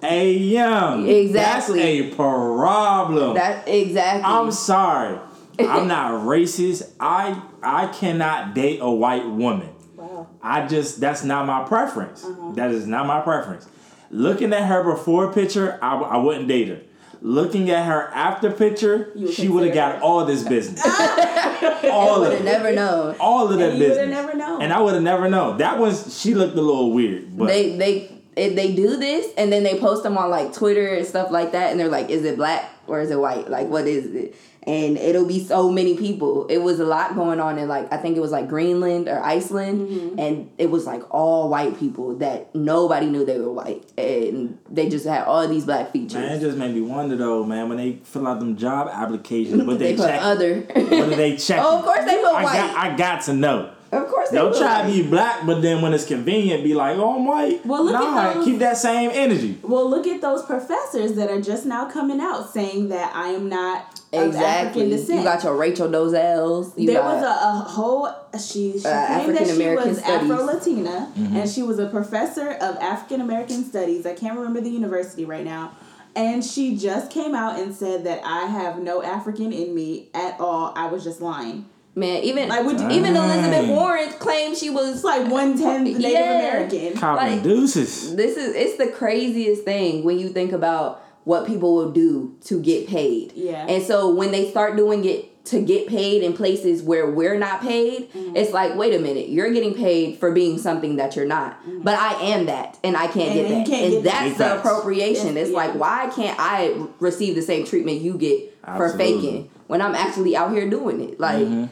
A 0.04 0.32
young. 0.32 1.08
Exactly. 1.08 1.80
That's 2.00 2.12
a 2.12 2.16
problem. 2.16 3.34
That 3.34 3.66
exactly. 3.68 4.24
I'm 4.24 4.50
sorry. 4.52 5.18
I'm 5.58 5.86
not 5.96 6.22
racist. 6.26 6.90
I 7.00 7.40
I 7.62 7.86
cannot 7.88 8.54
date 8.54 8.78
a 8.80 8.90
white 8.90 9.26
woman. 9.28 9.70
Wow. 9.96 10.28
I 10.42 10.66
just 10.66 11.00
that's 11.00 11.24
not 11.24 11.46
my 11.46 11.64
preference. 11.64 12.24
Uh-huh. 12.24 12.52
That 12.52 12.70
is 12.70 12.86
not 12.86 13.06
my 13.06 13.20
preference. 13.20 13.68
Looking 14.10 14.52
at 14.52 14.66
her 14.66 14.82
before 14.84 15.32
picture, 15.32 15.78
I, 15.82 15.96
I 15.96 16.16
wouldn't 16.18 16.46
date 16.48 16.68
her. 16.68 16.80
Looking 17.20 17.70
at 17.70 17.86
her 17.86 18.08
after 18.08 18.50
picture, 18.50 19.10
would 19.14 19.32
she 19.32 19.48
would 19.48 19.64
have 19.64 19.74
got 19.74 20.02
all 20.02 20.24
this 20.26 20.42
business. 20.42 20.84
all 21.90 22.22
of 22.22 22.32
it. 22.32 22.44
never 22.44 22.72
known. 22.72 23.16
All 23.18 23.50
of 23.50 23.58
that 23.58 23.70
And 23.70 23.78
you 23.78 23.88
business. 23.88 24.08
never 24.10 24.34
known. 24.34 24.60
And 24.62 24.72
I 24.72 24.80
would 24.80 24.94
have 24.94 25.02
never 25.02 25.28
known. 25.28 25.58
That 25.58 25.78
was 25.78 26.20
she 26.20 26.34
looked 26.34 26.54
a 26.56 26.60
little 26.60 26.92
weird, 26.92 27.36
but 27.36 27.46
They 27.46 27.76
they 27.76 28.10
they 28.36 28.74
do 28.74 28.96
this 28.96 29.32
and 29.36 29.52
then 29.52 29.62
they 29.62 29.78
post 29.78 30.02
them 30.02 30.18
on 30.18 30.30
like 30.30 30.52
Twitter 30.52 30.88
and 30.94 31.06
stuff 31.06 31.30
like 31.30 31.52
that, 31.52 31.70
and 31.70 31.78
they're 31.80 31.88
like, 31.88 32.10
"Is 32.10 32.24
it 32.24 32.36
black 32.36 32.68
or 32.86 33.00
is 33.00 33.10
it 33.10 33.18
white? 33.20 33.48
Like, 33.50 33.68
what 33.68 33.86
is 33.86 34.06
it?" 34.14 34.34
And 34.66 34.96
it'll 34.96 35.26
be 35.26 35.44
so 35.44 35.70
many 35.70 35.94
people. 35.94 36.46
It 36.46 36.56
was 36.56 36.80
a 36.80 36.86
lot 36.86 37.14
going 37.14 37.38
on 37.38 37.58
in 37.58 37.68
like 37.68 37.92
I 37.92 37.98
think 37.98 38.16
it 38.16 38.20
was 38.20 38.30
like 38.32 38.48
Greenland 38.48 39.08
or 39.08 39.20
Iceland, 39.22 39.88
Mm-hmm. 39.90 40.18
and 40.18 40.50
it 40.56 40.70
was 40.70 40.86
like 40.86 41.02
all 41.14 41.50
white 41.50 41.78
people 41.78 42.14
that 42.16 42.54
nobody 42.54 43.04
knew 43.06 43.26
they 43.26 43.38
were 43.38 43.52
white, 43.52 43.84
and 43.98 44.58
they 44.70 44.88
just 44.88 45.04
had 45.04 45.24
all 45.24 45.46
these 45.46 45.66
black 45.66 45.92
features. 45.92 46.14
man, 46.14 46.38
it 46.38 46.40
just 46.40 46.56
made 46.56 46.74
me 46.74 46.80
wonder 46.80 47.14
though, 47.14 47.44
man, 47.44 47.68
when 47.68 47.76
they 47.76 47.98
fill 48.04 48.26
out 48.26 48.40
them 48.40 48.56
job 48.56 48.88
applications, 48.90 49.62
what 49.64 49.78
they, 49.78 49.92
they, 49.92 49.96
put 49.96 50.06
check. 50.08 50.22
other. 50.22 50.60
What 50.60 51.10
do 51.10 51.14
they 51.14 51.36
check? 51.46 51.60
Oh, 51.62 51.78
of 51.80 51.84
course 51.84 52.04
they 52.06 52.16
put 52.16 52.32
I 52.34 52.42
white. 52.42 52.54
got, 52.54 52.76
I 52.76 52.96
got 52.96 53.22
to 53.24 53.34
know. 53.34 53.73
Of 53.94 54.08
course 54.08 54.30
they 54.30 54.36
Don't 54.36 54.56
try 54.56 54.82
to 54.82 54.92
be 54.92 55.08
black, 55.08 55.46
but 55.46 55.60
then 55.62 55.80
when 55.82 55.92
it's 55.94 56.04
convenient, 56.06 56.64
be 56.64 56.74
like, 56.74 56.96
oh, 56.98 57.16
I'm 57.16 57.26
white. 57.26 57.64
Well, 57.64 57.84
look 57.84 57.94
at 57.94 58.34
those- 58.34 58.44
keep 58.44 58.58
that 58.58 58.76
same 58.76 59.10
energy. 59.12 59.58
Well, 59.62 59.88
look 59.88 60.06
at 60.06 60.20
those 60.20 60.42
professors 60.44 61.14
that 61.14 61.30
are 61.30 61.40
just 61.40 61.64
now 61.66 61.88
coming 61.90 62.20
out 62.20 62.50
saying 62.52 62.88
that 62.88 63.14
I 63.14 63.28
am 63.28 63.48
not 63.48 64.00
of 64.12 64.28
Exactly. 64.28 64.44
African 64.82 64.90
descent. 64.90 65.18
You 65.18 65.24
got 65.24 65.42
your 65.42 65.56
Rachel 65.56 65.88
Dolezals. 65.88 66.78
You 66.78 66.86
there 66.86 67.00
got, 67.02 67.14
was 67.14 67.22
a, 67.24 67.26
a 67.26 67.52
whole 67.68 68.08
she, 68.38 68.78
she 68.78 68.86
Uh, 68.86 69.06
claimed 69.06 69.36
that 69.36 69.46
she 69.46 69.52
African-American 69.52 69.88
was. 69.88 69.98
Afro 70.02 70.44
Latina 70.44 71.12
Mm-hmm. 71.18 71.36
and 71.36 71.50
she 71.50 71.62
was 71.62 71.78
a 71.78 71.88
professor 71.88 72.50
of 72.52 72.76
African 72.76 73.20
American 73.20 73.64
studies. 73.64 74.06
I 74.06 74.14
can't 74.14 74.36
remember 74.36 74.60
the 74.60 74.70
university 74.70 75.24
right 75.24 75.44
now. 75.44 75.72
And 76.16 76.44
she 76.44 76.76
just 76.76 77.10
came 77.10 77.34
out 77.34 77.58
and 77.58 77.74
said 77.74 78.04
that 78.04 78.20
I 78.24 78.46
have 78.46 78.78
no 78.78 79.02
African 79.02 79.52
in 79.52 79.74
me 79.74 80.10
at 80.14 80.38
all. 80.38 80.72
I 80.76 80.86
was 80.86 81.02
just 81.02 81.20
lying. 81.20 81.66
Man. 81.94 82.22
Even 82.22 82.48
Like, 82.48 82.64
would 82.64 82.80
you- 82.80 82.90
even 82.90 83.16
Elizabeth 83.16 83.68
Warren 83.68 84.08
claimed 84.18 84.56
she 84.56 84.70
was 84.70 85.04
like 85.04 85.30
one 85.30 85.56
tenth 85.58 85.84
Native 85.86 86.00
Yeah. 86.00 86.38
American. 86.38 86.92
Copping 86.94 87.32
Like- 87.34 87.42
deuces. 87.42 88.14
this 88.16 88.36
is 88.36 88.54
it's 88.54 88.76
the 88.78 88.86
craziest 88.88 89.64
thing 89.64 90.04
when 90.04 90.18
you 90.18 90.28
think 90.28 90.52
about 90.52 91.00
what 91.24 91.46
people 91.46 91.74
will 91.74 91.90
do 91.90 92.32
to 92.44 92.60
get 92.60 92.86
paid. 92.86 93.32
Yeah. 93.34 93.64
And 93.66 93.82
so 93.82 94.10
when 94.14 94.30
they 94.30 94.50
start 94.50 94.76
doing 94.76 95.04
it 95.06 95.30
to 95.46 95.60
get 95.60 95.86
paid 95.86 96.22
in 96.22 96.32
places 96.32 96.82
where 96.82 97.08
we're 97.10 97.38
not 97.38 97.60
paid, 97.62 98.10
Mm-hmm. 98.12 98.36
it's 98.36 98.52
like, 98.52 98.76
wait 98.76 98.94
a 98.94 98.98
minute, 98.98 99.28
you're 99.28 99.50
getting 99.50 99.74
paid 99.74 100.18
for 100.18 100.32
being 100.32 100.58
something 100.58 100.96
that 100.96 101.16
you're 101.16 101.26
not. 101.26 101.58
But 101.82 101.98
I 101.98 102.14
am 102.32 102.46
that 102.46 102.78
and 102.84 102.96
I 102.96 103.06
can't 103.06 103.30
Mm-hmm. 103.34 103.38
And 103.38 103.48
get 103.48 103.48
that. 103.48 103.66
can't 103.66 103.84
and 103.84 103.92
get 103.92 104.04
that's 104.04 104.24
Big 104.30 104.32
the 104.38 104.44
facts. 104.44 104.66
appropriation. 104.66 105.28
It's- 105.28 105.42
It's 105.44 105.50
yeah. 105.52 105.56
like 105.56 105.74
why 105.78 106.10
can't 106.14 106.36
I 106.38 106.72
receive 107.00 107.34
the 107.36 107.42
same 107.42 107.64
treatment 107.64 108.00
you 108.02 108.14
get 108.18 108.54
for 108.76 108.88
faking 108.90 109.48
when 109.66 109.80
I'm 109.82 109.94
actually 109.94 110.34
out 110.36 110.50
here 110.52 110.68
doing 110.68 111.00
it? 111.00 111.18
Like 111.20 111.36
Mm-hmm. 111.44 111.64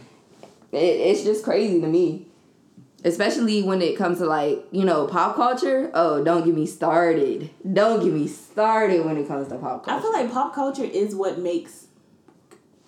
It, 0.72 0.76
it's 0.76 1.22
just 1.22 1.44
crazy 1.44 1.80
to 1.80 1.86
me. 1.86 2.26
Especially 3.04 3.64
when 3.64 3.82
it 3.82 3.96
comes 3.98 4.18
to 4.18 4.26
like 4.26 4.64
you 4.70 4.84
know 4.84 5.06
pop 5.06 5.34
culture. 5.36 5.90
Oh 5.94 6.22
don't 6.22 6.44
get 6.44 6.54
me 6.54 6.66
started. 6.66 7.50
Don't 7.72 8.02
get 8.02 8.12
me 8.12 8.28
started 8.28 9.04
when 9.04 9.16
it 9.16 9.26
comes 9.26 9.48
to 9.48 9.56
pop 9.58 9.84
culture 9.84 9.98
I 9.98 10.00
feel 10.02 10.12
like 10.12 10.32
pop 10.32 10.54
culture 10.54 10.84
is 10.84 11.14
what 11.14 11.38
makes 11.38 11.86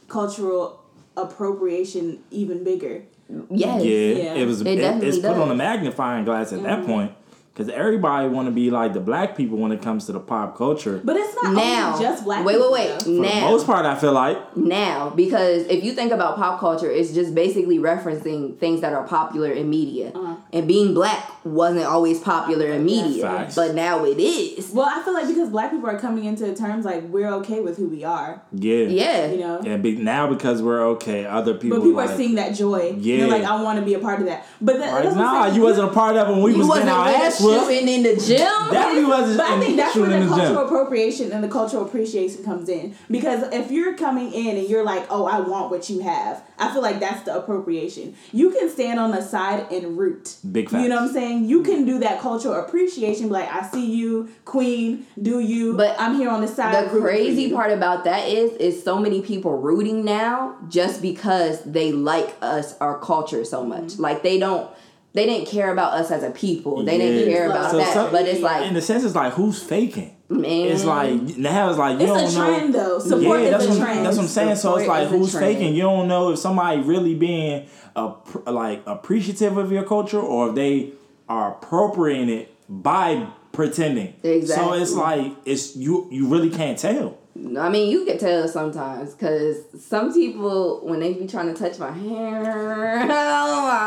cultural 0.08 0.82
appropriation 1.16 2.22
even 2.30 2.62
bigger. 2.64 3.02
yes. 3.50 3.82
Yeah, 3.82 3.90
Yeah. 3.90 4.34
it 4.34 4.46
was. 4.46 4.60
It 4.60 4.66
It, 4.68 4.76
definitely 4.76 5.08
it's 5.08 5.18
put 5.18 5.36
on 5.36 5.50
a 5.50 5.54
magnifying 5.54 6.24
glass 6.24 6.52
at 6.52 6.62
that 6.62 6.78
mm-hmm. 6.80 6.86
point, 6.86 7.12
because 7.54 7.68
everybody 7.72 8.28
want 8.28 8.48
to 8.48 8.52
be 8.52 8.68
like 8.70 8.92
the 8.94 9.00
black 9.00 9.36
people 9.36 9.56
when 9.58 9.70
it 9.70 9.80
comes 9.80 10.06
to 10.06 10.12
the 10.12 10.18
pop 10.18 10.56
culture. 10.56 11.00
But 11.04 11.14
it's 11.16 11.34
not 11.40 11.52
now 11.54 11.92
only 11.94 12.04
just 12.04 12.24
black 12.24 12.44
wait 12.44 12.54
people. 12.54 12.72
wait 12.72 12.90
wait 12.90 12.98
though. 13.00 13.04
For 13.04 13.10
now 13.22 13.34
the 13.34 13.40
most 13.52 13.66
part, 13.66 13.86
I 13.86 13.94
feel 13.94 14.12
like 14.12 14.56
now 14.56 15.10
because 15.10 15.64
if 15.68 15.84
you 15.84 15.92
think 15.92 16.10
about 16.12 16.36
pop 16.36 16.58
culture 16.58 16.90
it's 16.90 17.12
just 17.12 17.34
basically 17.34 17.78
referencing 17.78 18.58
things 18.58 18.80
that 18.80 18.92
are 18.92 19.06
popular 19.06 19.52
in 19.52 19.70
media 19.70 20.10
Uh-huh. 20.14 20.36
and 20.52 20.66
being 20.66 20.94
black 20.94 21.30
wasn't 21.44 21.84
always 21.84 22.18
popular 22.20 22.72
in 22.72 22.84
media 22.84 23.22
Facts. 23.22 23.54
but 23.54 23.74
now 23.74 24.04
it 24.04 24.18
is 24.18 24.70
Well, 24.70 24.88
I 24.88 25.02
feel 25.02 25.12
like 25.14 25.28
because 25.28 25.50
black 25.50 25.70
people 25.70 25.88
are 25.88 25.98
coming 25.98 26.24
into 26.24 26.54
terms 26.54 26.84
like 26.84 27.02
we're 27.04 27.32
okay 27.34 27.60
with 27.60 27.76
who 27.76 27.88
we 27.88 28.02
are, 28.04 28.42
yeah, 28.52 28.84
yeah 28.84 29.30
you 29.30 29.38
know. 29.38 29.58
And 29.64 29.82
be, 29.82 29.96
now 29.96 30.26
because 30.26 30.62
we're 30.62 30.82
okay, 30.90 31.26
other 31.26 31.54
people. 31.54 31.78
But 31.78 31.84
people 31.84 31.96
like, 31.96 32.10
are 32.10 32.16
seeing 32.16 32.34
that 32.36 32.54
joy. 32.54 32.96
Yeah. 32.98 33.18
They're 33.18 33.28
like, 33.28 33.44
I 33.44 33.62
want 33.62 33.78
to 33.78 33.84
be 33.84 33.94
a 33.94 33.98
part 33.98 34.20
of 34.20 34.26
that. 34.26 34.46
But 34.60 34.78
that, 34.78 34.92
Like, 34.92 35.04
that's 35.04 35.16
nah, 35.16 35.44
saying. 35.44 35.56
you 35.56 35.62
wasn't 35.62 35.90
a 35.90 35.92
part 35.92 36.16
of 36.16 36.28
it 36.28 36.32
when 36.32 36.42
we 36.42 36.52
you 36.52 36.58
was 36.58 36.68
wasn't 36.68 36.86
getting 36.86 37.00
our 37.00 37.08
ass 37.26 37.40
whooped. 37.40 37.66
shooting 37.66 37.88
in 37.88 38.02
the 38.02 38.16
gym 38.16 38.38
Definitely 38.38 39.04
wasn't 39.04 39.38
But 39.38 39.50
I 39.50 39.60
think 39.60 39.76
that's 39.76 39.96
where 39.96 40.04
shooting 40.06 40.10
the 40.10 40.24
in 40.24 40.28
the 40.30 40.36
gym. 40.36 40.44
cultural 40.44 40.66
appropriation 40.66 41.32
and 41.32 41.44
the 41.44 41.48
cultural 41.48 41.84
appreciation 41.84 42.44
comes 42.44 42.68
in. 42.68 42.94
Because 43.10 43.52
if 43.52 43.70
you're 43.70 43.94
coming 43.96 44.32
in 44.32 44.56
and 44.56 44.68
you're 44.68 44.84
like, 44.84 45.06
oh, 45.10 45.26
I 45.26 45.40
want 45.40 45.70
what 45.70 45.90
you 45.90 46.00
have, 46.00 46.42
I 46.58 46.72
feel 46.72 46.82
like 46.82 47.00
that's 47.00 47.22
the 47.24 47.36
appropriation. 47.36 48.14
You 48.32 48.50
can 48.50 48.70
stand 48.70 48.98
on 48.98 49.10
the 49.10 49.22
side 49.22 49.70
and 49.72 49.98
root. 49.98 50.36
Big 50.50 50.70
You 50.72 50.88
know 50.88 50.96
what 50.96 51.02
I'm 51.02 51.08
facts. 51.08 51.14
Saying? 51.34 51.48
You 51.48 51.62
can 51.62 51.84
do 51.84 51.98
that 52.00 52.20
cultural 52.20 52.54
appreciation, 52.54 53.28
like, 53.30 53.48
I 53.52 53.62
see 53.68 53.84
you, 53.94 54.28
queen, 54.44 55.06
do 55.20 55.40
you, 55.40 55.76
But 55.76 55.96
I'm 55.98 56.14
here 56.16 56.30
on 56.30 56.40
the 56.40 56.48
side. 56.48 56.90
the 56.90 57.00
crazy 57.00 57.50
part 57.52 57.72
about 57.72 58.04
that 58.04 58.28
is 58.28 58.52
is 58.54 58.82
so 58.82 58.98
many 58.98 59.20
people 59.22 59.56
rooting 59.58 60.04
now 60.04 60.56
just 60.68 61.02
because 61.02 61.62
they 61.64 61.92
like 61.92 62.34
us 62.42 62.76
our 62.78 62.98
culture 62.98 63.44
so 63.44 63.64
much 63.64 63.74
Mm-hmm. 63.84 64.02
like 64.02 64.22
they 64.22 64.38
don't 64.38 64.70
they 65.12 65.26
didn't 65.26 65.46
care 65.48 65.72
about 65.72 65.92
us 65.94 66.10
as 66.10 66.22
a 66.22 66.30
people 66.30 66.84
they 66.84 66.98
didn't 66.98 67.32
care 67.32 67.48
about 67.50 67.70
So 67.70 67.78
that 67.78 67.92
some- 67.94 68.10
but 68.12 68.26
it's 68.26 68.40
like 68.40 68.66
in 68.66 68.74
the 68.74 68.82
sense, 68.82 69.04
it's 69.04 69.14
like 69.14 69.32
who's 69.34 69.62
faking. 69.62 70.16
man 70.28 70.66
It's 70.68 70.84
like 70.84 71.36
now 71.36 71.68
it's 71.70 71.78
like 71.78 72.00
you 72.00 72.06
It's 72.06 72.12
don't 72.12 72.16
know. 72.18 72.24
It's 72.24 72.34
a 72.36 72.38
trend, 72.58 72.74
though. 72.74 72.98
Support 72.98 73.40
yeah, 73.40 73.44
is 73.46 73.50
that's 73.52 73.64
a 73.64 73.68
what, 73.70 73.78
trend. 73.78 74.06
That's 74.06 74.16
what 74.16 74.22
I'm 74.24 74.28
saying. 74.28 74.56
So 74.56 74.76
it's 74.76 74.88
like 74.88 75.08
who's 75.08 75.32
faking? 75.38 75.74
You 75.74 75.82
don't 75.82 76.08
know 76.08 76.30
if 76.32 76.38
somebody 76.38 76.80
really 76.80 77.14
being 77.14 77.66
a 77.96 78.12
like 78.50 78.82
appreciative 78.86 79.56
of 79.56 79.70
your 79.70 79.84
culture 79.84 80.20
or 80.20 80.48
if 80.48 80.54
they 80.56 80.92
are 81.28 81.52
appropriating 81.52 82.28
it 82.28 82.54
by 82.68 83.28
pretending. 83.52 84.14
So 84.46 84.72
it's 84.74 84.92
like 84.92 85.32
it's 85.44 85.76
you. 85.76 86.08
You 86.10 86.28
really 86.28 86.50
can't 86.50 86.78
tell. 86.78 87.18
I 87.58 87.68
mean, 87.68 87.90
you 87.90 88.04
can 88.04 88.16
tell 88.16 88.46
sometimes 88.46 89.12
because 89.12 89.56
some 89.84 90.14
people, 90.14 90.80
when 90.84 91.00
they 91.00 91.14
be 91.14 91.26
trying 91.26 91.52
to 91.52 91.60
touch 91.60 91.80
my 91.80 91.90
hair, 91.90 93.00
oh 93.02 93.06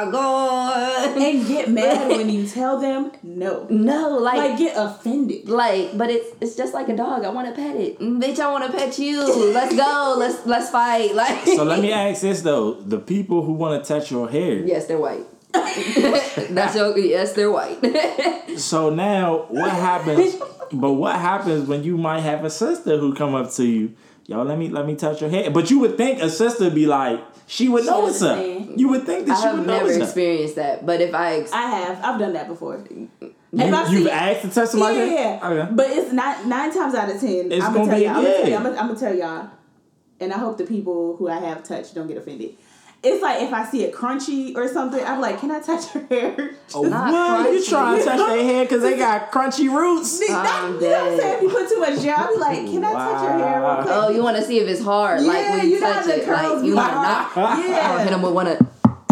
my 0.06 0.12
god, 0.12 1.18
and 1.18 1.48
get 1.48 1.70
mad 1.70 2.10
when 2.18 2.30
you 2.30 2.46
tell 2.46 2.78
them 2.82 3.12
no. 3.24 3.66
no, 3.70 4.18
like, 4.18 4.38
Like 4.38 4.50
like, 4.50 4.60
get 4.60 4.74
offended. 4.78 5.48
Like. 5.48 5.98
But 5.98 6.10
it's 6.10 6.28
it's 6.42 6.56
just 6.58 6.74
like 6.74 6.90
a 6.90 6.96
dog. 6.98 7.24
I 7.24 7.30
want 7.30 7.48
to 7.48 7.54
pet 7.56 7.76
it, 7.78 8.00
Mm, 8.00 8.22
bitch. 8.22 8.40
I 8.40 8.52
want 8.52 8.70
to 8.70 8.78
pet 8.78 9.00
you. 9.00 9.22
Let's 9.54 9.76
go. 9.76 10.16
Let's 10.18 10.46
let's 10.46 10.70
fight. 10.70 11.16
Like, 11.18 11.46
So 11.48 11.64
let 11.64 11.80
me 11.80 11.92
ask 11.94 12.22
this 12.22 12.42
though: 12.42 12.74
the 12.74 13.00
people 13.00 13.44
who 13.44 13.54
want 13.54 13.82
to 13.84 13.88
touch 13.88 14.12
your 14.12 14.30
hair. 14.30 14.56
yes, 14.56 14.88
they're 14.88 15.00
white. 15.00 15.26
That's 15.54 16.76
your 16.76 16.98
yes, 16.98 17.34
they're 17.34 17.52
white. 17.52 17.80
So 18.58 18.90
now 18.90 19.46
what 19.50 19.70
happens? 19.72 20.36
but 20.74 20.94
what 20.94 21.16
happens 21.16 21.68
when 21.68 21.84
you 21.84 21.96
might 21.98 22.22
have 22.22 22.44
a 22.44 22.50
sister 22.50 22.98
who 22.98 23.14
come 23.14 23.36
up 23.36 23.52
to 23.54 23.64
you? 23.66 23.94
Yo, 24.26 24.42
let 24.42 24.58
me 24.58 24.68
let 24.70 24.86
me 24.88 24.96
touch 24.96 25.22
your 25.22 25.30
hair. 25.30 25.52
But 25.52 25.70
you 25.70 25.80
would 25.80 25.96
think 25.96 26.20
a 26.22 26.30
sister 26.30 26.66
would 26.66 26.76
be 26.76 26.88
like, 26.88 27.20
she 27.46 27.70
would 27.70 27.86
know 27.86 28.00
what's 28.02 28.22
up. 28.24 28.40
You 28.76 28.88
would 28.90 29.04
think 29.06 29.28
that 29.28 29.38
I 29.38 29.42
she 29.42 29.48
have 29.48 29.58
would 29.60 29.68
know 29.68 29.74
never 29.74 29.86
what's 29.86 29.98
up. 29.98 30.04
experienced 30.04 30.56
that, 30.56 30.86
but 30.86 31.00
if 31.02 31.14
I, 31.14 31.36
ex- 31.36 31.52
I 31.54 31.62
have. 31.70 32.04
I've 32.04 32.20
done 32.20 32.34
that 32.34 32.48
before. 32.48 32.84
You, 32.90 33.10
If 33.54 33.74
I 33.74 33.88
you've 33.92 34.04
see- 34.04 34.10
asked 34.10 34.42
to 34.42 34.50
touch 34.50 34.70
somebody? 34.70 34.98
Yeah, 34.98 35.40
Okay. 35.44 35.72
but 35.74 35.86
it's 35.92 36.12
not 36.12 36.46
nine 36.48 36.74
times 36.74 36.94
out 36.96 37.10
of 37.10 37.22
ten. 37.22 37.52
It's 37.52 37.64
I'm 37.64 37.74
gonna 37.74 37.86
gonna 37.86 37.92
tell 37.92 38.00
be 38.00 38.06
y'all. 38.06 38.16
I'm 38.18 38.24
gonna 38.24 38.34
tell 38.34 38.42
good. 38.44 38.50
y'all. 38.50 38.58
I'm 38.58 38.64
gonna, 38.64 38.76
I'm 38.82 38.88
gonna 38.88 39.00
tell 39.00 39.16
y'all, 39.16 39.50
and 40.20 40.34
I 40.34 40.38
hope 40.40 40.58
the 40.58 40.66
people 40.66 41.16
who 41.18 41.30
I 41.30 41.38
have 41.40 41.64
touched 41.64 41.94
don't 41.96 42.08
get 42.08 42.18
offended. 42.18 42.56
It's 43.04 43.22
like 43.22 43.42
if 43.44 43.54
I 43.54 43.64
see 43.64 43.84
it 43.84 43.94
crunchy 43.94 44.56
or 44.58 44.68
something, 44.68 45.04
I'm 45.06 45.22
like, 45.22 45.40
"Can 45.40 45.52
I 45.52 45.60
touch 45.60 45.94
your 45.94 46.04
hair?" 46.08 46.52
Oh, 46.74 46.82
Not 46.82 47.12
what? 47.44 47.54
You 47.54 47.60
crunchy. 47.60 47.70
trying 47.70 48.00
to 48.00 48.06
touch 48.06 48.18
their 48.18 48.44
hair 48.44 48.66
because 48.66 48.82
they 48.82 48.98
got 49.08 49.32
crunchy 49.32 49.72
roots? 49.74 50.20
Not- 50.28 50.46
I'm 50.46 50.74
you 50.76 50.82
know 50.82 50.90
what 50.90 51.12
I'm 51.14 51.20
saying? 51.20 51.36
If 51.36 51.42
you 51.44 51.50
put 51.50 51.70
too 51.70 51.80
much 51.80 52.02
gel, 52.02 52.16
I'll 52.18 52.34
be 52.34 52.40
like, 52.40 52.58
"Can 52.66 52.84
I 52.84 52.92
touch 52.94 53.22
your 53.24 53.32
hair 53.48 53.62
real 53.62 53.76
quick?" 53.76 53.88
oh, 53.94 54.10
you 54.10 54.24
want 54.24 54.38
to 54.38 54.44
see 54.44 54.60
if 54.60 54.68
it's 54.68 54.82
hard, 54.84 55.22
like 55.22 55.38
Yeah, 55.38 55.58
when 55.58 55.66
you, 55.68 55.76
you 55.76 55.80
touch 55.80 56.06
the 56.06 56.22
it, 56.22 56.26
curls 56.26 56.56
like 56.62 56.66
you 56.66 56.76
want 56.76 56.90
to 56.90 56.98
hard. 56.98 57.36
knock, 57.38 57.60
Yeah. 57.70 57.96
or 57.96 58.00
hit 58.00 58.10
them 58.10 58.22
with 58.24 58.34
one 58.34 58.48
of 58.48 58.58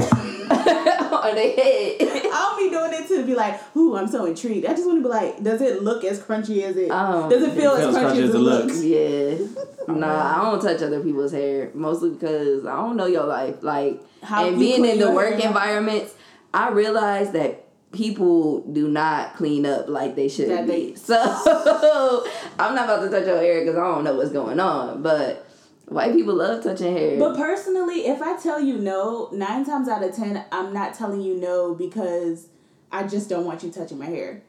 on 0.05 1.35
their 1.35 1.55
head. 1.55 1.95
I'll 2.01 2.54
be 2.54 2.54
doing 2.54 2.54
it 2.99 3.07
to 3.09 3.25
be 3.25 3.35
like, 3.35 3.59
"Ooh, 3.75 3.95
I'm 3.95 4.07
so 4.07 4.25
intrigued." 4.25 4.65
I 4.65 4.73
just 4.73 4.85
want 4.85 4.99
to 4.99 5.03
be 5.03 5.09
like, 5.09 5.43
"Does 5.43 5.61
it 5.61 5.83
look 5.83 6.03
as 6.03 6.19
crunchy 6.19 6.63
as 6.63 6.75
it? 6.77 6.89
Um, 6.91 7.29
does 7.29 7.43
it 7.43 7.51
feel 7.53 7.73
it 7.75 7.81
as 7.81 7.95
feels 7.95 7.97
crunchy, 7.97 8.23
as 8.23 8.33
it 8.35 8.37
looks?" 8.39 8.83
Yeah. 8.83 9.63
Nah, 9.87 10.39
I 10.39 10.51
don't 10.51 10.59
touch 10.61 10.81
other 10.81 10.99
people's 10.99 11.31
hair 11.31 11.69
mostly 11.75 12.09
because 12.09 12.65
I 12.65 12.75
don't 12.75 12.97
know 12.97 13.05
your 13.05 13.25
life. 13.25 13.61
Like, 13.61 14.01
How 14.23 14.47
and 14.47 14.57
being 14.57 14.83
in 14.83 14.97
the 14.97 15.11
work 15.11 15.35
hair. 15.35 15.47
environments, 15.47 16.15
I 16.55 16.71
realize 16.71 17.29
that 17.33 17.65
people 17.91 18.61
do 18.61 18.87
not 18.89 19.35
clean 19.35 19.63
up 19.65 19.87
like 19.87 20.15
they 20.15 20.27
should 20.27 20.49
That 20.49 20.65
be. 20.65 20.93
they- 20.93 20.95
So 20.95 22.25
I'm 22.57 22.73
not 22.73 22.85
about 22.85 23.01
to 23.03 23.09
touch 23.11 23.27
your 23.27 23.37
hair 23.37 23.59
because 23.61 23.75
I 23.77 23.81
don't 23.81 24.03
know 24.03 24.15
what's 24.15 24.31
going 24.31 24.59
on. 24.59 25.03
But 25.03 25.45
white 25.87 26.13
people 26.13 26.33
love 26.33 26.63
touching 26.63 26.91
hair. 26.97 27.19
But 27.19 27.37
personally, 27.37 28.07
if 28.07 28.21
I 28.23 28.37
tell 28.37 28.59
you 28.59 28.79
no, 28.79 29.29
nine 29.31 29.63
times 29.65 29.87
out 29.87 30.03
of 30.03 30.15
ten, 30.15 30.43
I'm 30.51 30.73
not 30.73 30.95
telling 30.95 31.21
you 31.21 31.35
no 31.35 31.75
because 31.75 32.47
I 32.95 33.05
just 33.05 33.27
don't 33.27 33.43
want 33.43 33.61
you 33.61 33.69
touching 33.69 33.99
my 33.99 34.05
hair. 34.05 34.41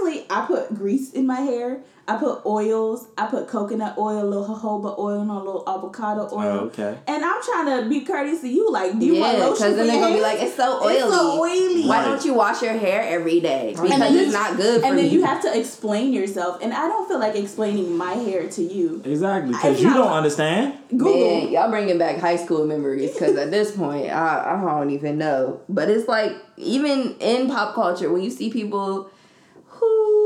Personally, 0.00 0.20
personally, 0.20 0.26
I 0.30 0.46
put 0.46 0.74
grease 0.76 1.12
in 1.12 1.26
my 1.26 1.40
hair. 1.40 1.80
I 2.08 2.16
put 2.16 2.44
oils. 2.44 3.06
I 3.16 3.26
put 3.26 3.46
coconut 3.46 3.96
oil, 3.96 4.24
a 4.24 4.26
little 4.26 4.44
jojoba 4.56 4.98
oil, 4.98 5.20
and 5.20 5.30
a 5.30 5.34
little 5.34 5.62
avocado 5.68 6.22
oil. 6.32 6.40
Oh, 6.42 6.58
okay. 6.66 6.98
And 7.06 7.24
I'm 7.24 7.40
trying 7.40 7.82
to 7.84 7.88
be 7.88 8.00
courteous 8.00 8.40
to 8.40 8.48
you. 8.48 8.68
Like, 8.72 8.98
do 8.98 9.06
you 9.06 9.20
want 9.20 9.38
Yeah, 9.38 9.44
lotion 9.44 9.52
because 9.52 9.60
for 9.72 9.76
then 9.76 9.86
they're 9.86 9.94
your 9.96 10.02
gonna 10.02 10.14
be 10.16 10.20
hair? 10.20 10.32
like, 10.34 10.42
it's 10.42 10.56
so 10.56 10.82
oily. 10.82 10.94
It's 10.96 11.08
so 11.14 11.40
oily. 11.40 11.86
Why 11.86 12.04
don't 12.04 12.24
you 12.24 12.34
wash 12.34 12.62
your 12.62 12.72
hair 12.72 13.02
every 13.02 13.38
day? 13.38 13.74
Because 13.76 13.90
then 13.90 14.02
it's 14.16 14.26
you- 14.26 14.32
not 14.32 14.56
good 14.56 14.80
for 14.80 14.86
you. 14.86 14.90
and 14.90 14.98
then 14.98 15.04
you. 15.04 15.20
you 15.20 15.24
have 15.24 15.40
to 15.42 15.56
explain 15.56 16.12
yourself, 16.12 16.58
and 16.62 16.72
I 16.72 16.88
don't 16.88 17.06
feel 17.06 17.20
like 17.20 17.36
explaining 17.36 17.96
my 17.96 18.14
hair 18.14 18.48
to 18.48 18.62
you. 18.62 19.02
Exactly, 19.04 19.52
because 19.52 19.80
you 19.80 19.90
don't 19.94 20.10
understand. 20.12 20.78
Google. 20.90 21.14
Man, 21.14 21.52
y'all 21.52 21.70
bringing 21.70 21.98
back 21.98 22.18
high 22.18 22.36
school 22.36 22.66
memories 22.66 23.12
because 23.12 23.36
at 23.36 23.52
this 23.52 23.70
point, 23.76 24.06
I, 24.10 24.56
I 24.56 24.60
don't 24.80 24.90
even 24.90 25.16
know. 25.18 25.60
But 25.68 25.88
it's 25.88 26.08
like 26.08 26.32
even 26.56 27.14
in 27.20 27.46
pop 27.48 27.74
culture, 27.76 28.10
when 28.12 28.22
you 28.22 28.30
see 28.30 28.50
people, 28.50 29.08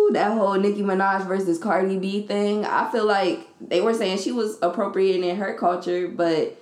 who 0.09 0.13
that 0.15 0.33
whole 0.33 0.55
Nicki 0.55 0.83
Minaj 0.83 1.27
versus 1.27 1.59
Cardi 1.59 1.99
B 1.99 2.27
thing, 2.27 2.65
I 2.65 2.91
feel 2.91 3.07
like 3.07 3.47
they 3.61 3.81
were 3.81 3.95
saying 3.95 4.19
she 4.19 4.33
was 4.33 4.59
appropriating 4.63 5.25
in 5.25 5.37
her 5.37 5.55
culture, 5.55 6.09
but 6.09 6.57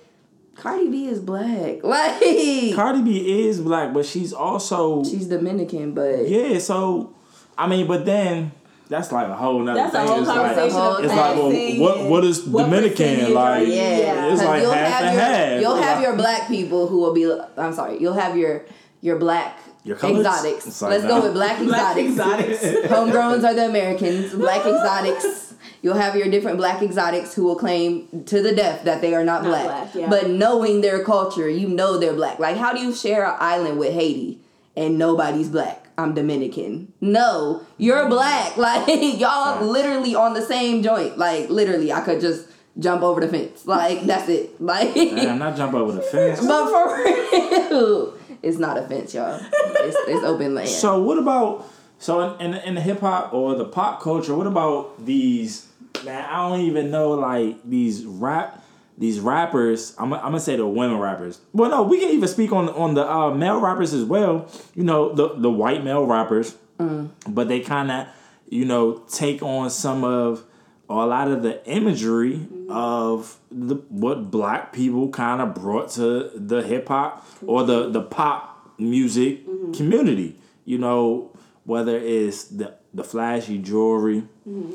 Cardi 0.55 0.89
B 0.89 1.07
is 1.07 1.19
black. 1.19 1.79
Like 1.83 2.75
Cardi 2.75 3.01
B 3.01 3.47
is 3.47 3.59
black, 3.59 3.93
but 3.93 4.05
she's 4.05 4.33
also 4.33 5.03
she's 5.03 5.27
Dominican, 5.27 5.93
but 5.93 6.27
yeah. 6.29 6.59
So, 6.59 7.13
I 7.57 7.67
mean, 7.67 7.87
but 7.87 8.05
then 8.05 8.51
that's 8.89 9.11
like 9.11 9.27
a 9.27 9.35
whole 9.35 9.59
nother 9.59 9.79
That's 9.79 9.95
a 9.95 9.97
thing. 9.99 10.07
whole 10.07 10.19
it's 10.19 10.27
like, 10.27 10.37
conversation 10.37 10.79
whole 10.79 10.95
it's 10.97 11.13
like, 11.13 11.35
well, 11.35 11.81
what 11.81 12.09
what 12.09 12.23
is 12.23 12.43
what 12.45 12.63
Dominican 12.65 13.33
like? 13.33 13.67
you- 13.67 13.73
yeah, 13.73 14.27
It's 14.31 14.41
'cause 14.41 14.47
like 14.49 14.61
you'll 14.61 14.71
half 14.71 14.87
have 14.91 15.03
and 15.05 15.13
your, 15.15 15.23
half. 15.23 15.61
You'll 15.61 15.81
have 15.81 16.01
your 16.01 16.15
black 16.15 16.47
people 16.47 16.87
who 16.87 16.99
will 16.99 17.13
be. 17.13 17.31
I'm 17.57 17.73
sorry. 17.73 17.97
You'll 17.99 18.13
have 18.13 18.37
your 18.37 18.65
your 19.01 19.17
black 19.17 19.57
Your 19.83 19.97
colors? 19.97 20.19
exotics. 20.19 20.67
It's 20.67 20.81
like 20.81 20.91
Let's 20.91 21.03
that. 21.03 21.09
go 21.09 21.21
with 21.23 21.33
black 21.33 21.59
Black 21.63 21.97
exotics. 21.97 22.63
exotics. 22.63 22.87
Homegrowns 22.91 23.43
are 23.43 23.53
the 23.53 23.65
Americans. 23.65 24.33
Black 24.33 24.61
exotics. 24.65 25.53
You'll 25.81 25.95
have 25.95 26.15
your 26.15 26.29
different 26.29 26.57
black 26.57 26.81
exotics 26.81 27.33
who 27.33 27.43
will 27.43 27.57
claim 27.57 28.23
to 28.27 28.41
the 28.41 28.55
death 28.55 28.85
that 28.85 29.01
they 29.01 29.13
are 29.13 29.23
not, 29.25 29.43
Not 29.43 29.49
black. 29.49 29.65
black, 29.65 29.95
yeah. 29.95 30.09
But 30.09 30.29
knowing 30.29 30.79
their 30.81 31.03
culture, 31.03 31.49
you 31.49 31.67
know 31.67 31.97
they're 31.97 32.13
black. 32.13 32.39
Like, 32.39 32.55
how 32.55 32.71
do 32.73 32.79
you 32.79 32.93
share 32.93 33.25
an 33.25 33.35
island 33.39 33.77
with 33.79 33.93
Haiti 33.93 34.39
and 34.77 34.97
nobody's 34.97 35.49
black? 35.49 35.87
I'm 35.97 36.13
Dominican. 36.15 36.93
No, 37.01 37.63
you're 37.77 38.07
black. 38.07 38.55
Like, 38.57 38.87
y'all 39.19 39.65
literally 39.65 40.15
on 40.15 40.33
the 40.33 40.41
same 40.41 40.81
joint. 40.83 41.17
Like, 41.17 41.49
literally, 41.49 41.91
I 41.91 41.99
could 42.01 42.21
just 42.21 42.47
jump 42.79 43.03
over 43.03 43.19
the 43.21 43.27
fence. 43.27 43.67
Like, 43.67 44.03
that's 44.03 44.29
it. 44.29 44.59
Like, 44.61 44.93
Damn, 44.95 45.37
not 45.37 45.55
jump 45.57 45.73
over 45.73 45.91
the 45.91 46.01
fence. 46.01 46.39
but 46.45 46.69
for 46.69 47.03
real, 47.03 48.13
it's 48.43 48.57
not 48.57 48.77
a 48.77 48.87
fence, 48.87 49.13
y'all. 49.13 49.39
It's, 49.41 49.97
it's 50.07 50.23
open 50.23 50.53
land. 50.53 50.69
So 50.69 51.01
what 51.01 51.17
about 51.17 51.67
so 51.97 52.35
in 52.35 52.53
in, 52.53 52.61
in 52.63 52.75
the 52.75 52.81
hip 52.81 52.99
hop 52.99 53.33
or 53.33 53.55
the 53.55 53.65
pop 53.65 54.01
culture? 54.01 54.35
What 54.35 54.47
about 54.47 55.03
these? 55.03 55.67
Man, 56.05 56.25
I 56.25 56.49
don't 56.49 56.61
even 56.61 56.91
know 56.91 57.11
like 57.11 57.57
these 57.63 58.05
rap 58.05 58.63
these 58.97 59.19
rappers. 59.19 59.95
I'm, 59.97 60.13
I'm 60.13 60.21
gonna 60.21 60.39
say 60.39 60.55
the 60.55 60.67
women 60.67 60.99
rappers. 60.99 61.41
Well, 61.53 61.69
no, 61.69 61.83
we 61.83 61.99
can 61.99 62.09
even 62.09 62.27
speak 62.27 62.51
on 62.51 62.69
on 62.69 62.93
the 62.93 63.09
uh, 63.09 63.31
male 63.31 63.59
rappers 63.59 63.93
as 63.93 64.03
well. 64.03 64.49
You 64.75 64.83
know 64.83 65.13
the 65.13 65.35
the 65.35 65.49
white 65.49 65.83
male 65.83 66.05
rappers, 66.05 66.55
but 67.27 67.47
they 67.47 67.59
kind 67.59 67.91
of 67.91 68.07
you 68.49 68.65
know 68.65 69.03
take 69.09 69.41
on 69.41 69.69
some 69.69 70.03
of 70.03 70.43
a 70.89 71.05
lot 71.05 71.29
of 71.29 71.43
the 71.43 71.65
imagery 71.67 72.35
mm-hmm. 72.35 72.71
of 72.71 73.37
the 73.51 73.75
what 73.89 74.29
black 74.29 74.73
people 74.73 75.09
kind 75.09 75.41
of 75.41 75.53
brought 75.55 75.89
to 75.91 76.31
the 76.35 76.61
hip 76.61 76.87
hop 76.87 77.25
or 77.45 77.63
the 77.63 77.89
the 77.89 78.01
pop 78.01 78.73
music 78.77 79.47
mm-hmm. 79.47 79.71
community. 79.73 80.37
You 80.65 80.77
know, 80.77 81.31
whether 81.63 81.97
it's 81.97 82.45
the 82.45 82.75
the 82.93 83.03
flashy 83.03 83.57
jewelry, 83.57 84.23
mm-hmm. 84.47 84.73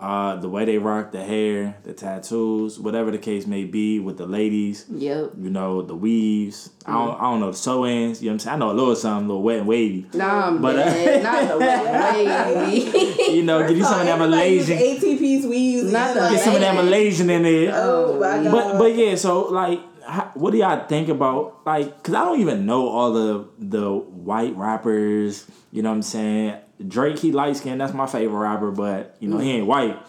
Uh, 0.00 0.36
the 0.36 0.48
way 0.48 0.64
they 0.64 0.78
rock 0.78 1.10
the 1.10 1.24
hair, 1.24 1.76
the 1.82 1.92
tattoos, 1.92 2.78
whatever 2.78 3.10
the 3.10 3.18
case 3.18 3.46
may 3.46 3.64
be 3.64 3.98
with 3.98 4.16
the 4.16 4.26
ladies. 4.26 4.86
Yep. 4.90 5.32
You 5.38 5.50
know, 5.50 5.82
the 5.82 5.94
weaves. 5.96 6.70
I 6.86 6.92
don't 6.92 7.16
I 7.20 7.22
don't 7.22 7.40
know 7.40 7.50
the 7.50 7.56
sew 7.56 7.84
ins. 7.84 8.22
You 8.22 8.26
know 8.26 8.32
what 8.32 8.34
I'm 8.34 8.38
saying? 8.38 8.54
I 8.54 8.58
know 8.58 8.70
a 8.70 8.72
little 8.78 8.94
something, 8.96 9.24
a 9.24 9.28
little 9.28 9.42
wet 9.42 9.58
and 9.58 9.66
wavy. 9.66 10.06
Nah, 10.14 10.52
But, 10.52 10.76
uh, 10.78 11.22
not 11.22 11.48
the 11.48 11.58
way. 11.58 13.14
You 13.34 13.42
know, 13.42 13.66
give 13.68 13.76
you 13.76 13.84
some 13.84 14.00
of 14.00 14.06
that 14.06 14.18
Malaysian. 14.18 14.78
ATPs 14.78 15.48
we 15.48 15.56
use. 15.58 15.92
Not 15.92 16.14
the- 16.14 16.30
Get 16.30 16.40
some 16.40 16.54
of 16.54 16.60
that 16.60 16.74
Malaysian 16.74 17.28
in 17.30 17.42
there. 17.42 17.72
Oh 17.74 18.18
my 18.18 18.42
god. 18.42 18.52
But 18.52 18.78
but 18.78 18.94
yeah, 18.96 19.16
so 19.16 19.42
like, 19.48 19.80
how, 20.06 20.30
what 20.34 20.52
do 20.52 20.58
y'all 20.58 20.86
think 20.86 21.08
about 21.08 21.66
like? 21.66 22.02
Cause 22.02 22.14
I 22.14 22.24
don't 22.24 22.40
even 22.40 22.64
know 22.66 22.88
all 22.88 23.12
the 23.12 23.48
the 23.58 23.92
white 23.92 24.56
rappers. 24.56 25.44
You 25.72 25.82
know 25.82 25.90
what 25.90 25.96
I'm 25.96 26.02
saying? 26.02 26.56
Drake, 26.86 27.18
he 27.18 27.32
light 27.32 27.56
skinned 27.56 27.80
That's 27.80 27.92
my 27.94 28.06
favorite 28.06 28.38
rapper, 28.38 28.70
but 28.70 29.16
you 29.20 29.28
know 29.28 29.38
he 29.38 29.52
ain't 29.52 29.66
white. 29.66 29.88
You 29.88 29.92
know 29.94 30.00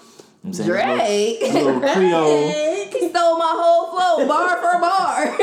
I'm 0.45 0.53
saying 0.53 0.69
Drake. 0.69 1.41
Little, 1.41 1.73
little 1.75 1.93
Creole. 1.93 2.49
he 2.91 3.09
stole 3.09 3.37
my 3.37 3.53
whole 3.55 3.91
flow, 3.91 4.27
bar 4.27 4.55
for 4.57 4.79
bar. 4.79 5.37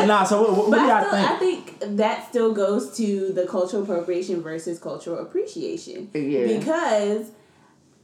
Nah, 0.06 0.24
so 0.24 0.42
what, 0.42 0.50
what, 0.56 0.68
what 0.68 0.78
do 0.78 0.84
I, 0.84 0.88
y'all 0.88 1.08
still, 1.08 1.12
think? 1.12 1.30
I 1.30 1.38
think 1.38 1.96
that 1.96 2.28
still 2.28 2.52
goes 2.52 2.96
to 2.98 3.32
the 3.32 3.46
cultural 3.46 3.82
appropriation 3.82 4.42
versus 4.42 4.78
cultural 4.78 5.18
appreciation. 5.18 6.10
Yeah. 6.12 6.58
Because 6.58 7.30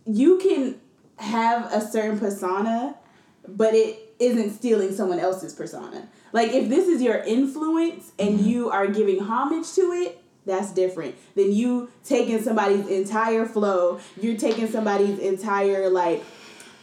you 0.06 0.38
can 0.38 0.80
have 1.16 1.70
a 1.72 1.80
certain 1.86 2.18
persona, 2.18 2.96
but 3.46 3.74
it 3.74 4.14
isn't 4.18 4.50
stealing 4.52 4.92
someone 4.94 5.18
else's 5.18 5.52
persona. 5.52 6.08
Like 6.32 6.52
if 6.52 6.68
this 6.68 6.88
is 6.88 7.02
your 7.02 7.18
influence 7.18 8.12
and 8.18 8.38
Mm-hmm. 8.38 8.48
you 8.48 8.70
are 8.70 8.86
giving 8.86 9.20
homage 9.20 9.70
to 9.74 9.82
it, 9.92 10.21
that's 10.46 10.72
different 10.72 11.14
than 11.34 11.52
you 11.52 11.90
taking 12.04 12.42
somebody's 12.42 12.86
entire 12.88 13.46
flow. 13.46 14.00
You're 14.20 14.36
taking 14.36 14.68
somebody's 14.68 15.18
entire 15.18 15.88
like 15.88 16.22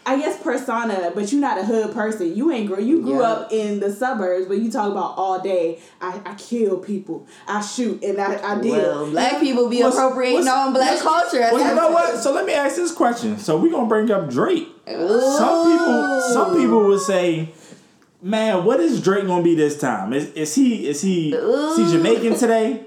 I 0.05 0.17
guess 0.17 0.41
persona, 0.41 1.11
but 1.13 1.31
you're 1.31 1.41
not 1.41 1.59
a 1.59 1.63
hood 1.65 1.93
person. 1.93 2.35
You 2.35 2.51
ain't 2.51 2.67
grow. 2.67 2.79
You 2.79 3.01
grew 3.01 3.19
Yeah. 3.19 3.31
up 3.31 3.51
in 3.51 3.79
the 3.79 3.91
suburbs, 3.93 4.47
but 4.47 4.57
you 4.57 4.71
talk 4.71 4.89
about 4.91 5.13
all 5.17 5.39
day. 5.39 5.79
I, 6.01 6.19
I 6.25 6.33
kill 6.35 6.77
people. 6.77 7.27
I 7.47 7.61
shoot 7.61 8.01
and 8.03 8.19
I, 8.19 8.39
I 8.55 8.59
deal. 8.59 8.73
well, 8.75 9.09
black 9.11 9.39
people 9.39 9.69
be 9.69 9.83
What's- 9.83 9.95
appropriating 9.97 10.37
what's- 10.45 10.49
on 10.49 10.73
black 10.73 10.97
culture. 10.99 11.41
Well, 11.51 11.59
you 11.59 11.75
know 11.75 11.91
what? 11.91 12.17
So 12.17 12.33
let 12.33 12.45
me 12.45 12.53
ask 12.53 12.75
this 12.77 12.91
question. 12.91 13.37
So 13.37 13.57
we 13.57 13.69
gonna 13.69 13.87
bring 13.87 14.09
up 14.09 14.29
Drake. 14.31 14.67
Some 14.87 15.71
people, 15.71 16.21
some 16.33 16.57
people 16.57 16.85
would 16.85 17.01
say, 17.01 17.53
"Man, 18.21 18.65
what 18.65 18.79
is 18.79 19.01
Drake 19.01 19.27
gonna 19.27 19.43
be 19.43 19.53
this 19.53 19.77
time? 19.79 20.13
Is, 20.13 20.31
is 20.31 20.55
he 20.55 20.87
is 20.87 21.01
he 21.01 21.33
is 21.35 21.77
he 21.77 21.91
Jamaican 21.91 22.35
today? 22.35 22.85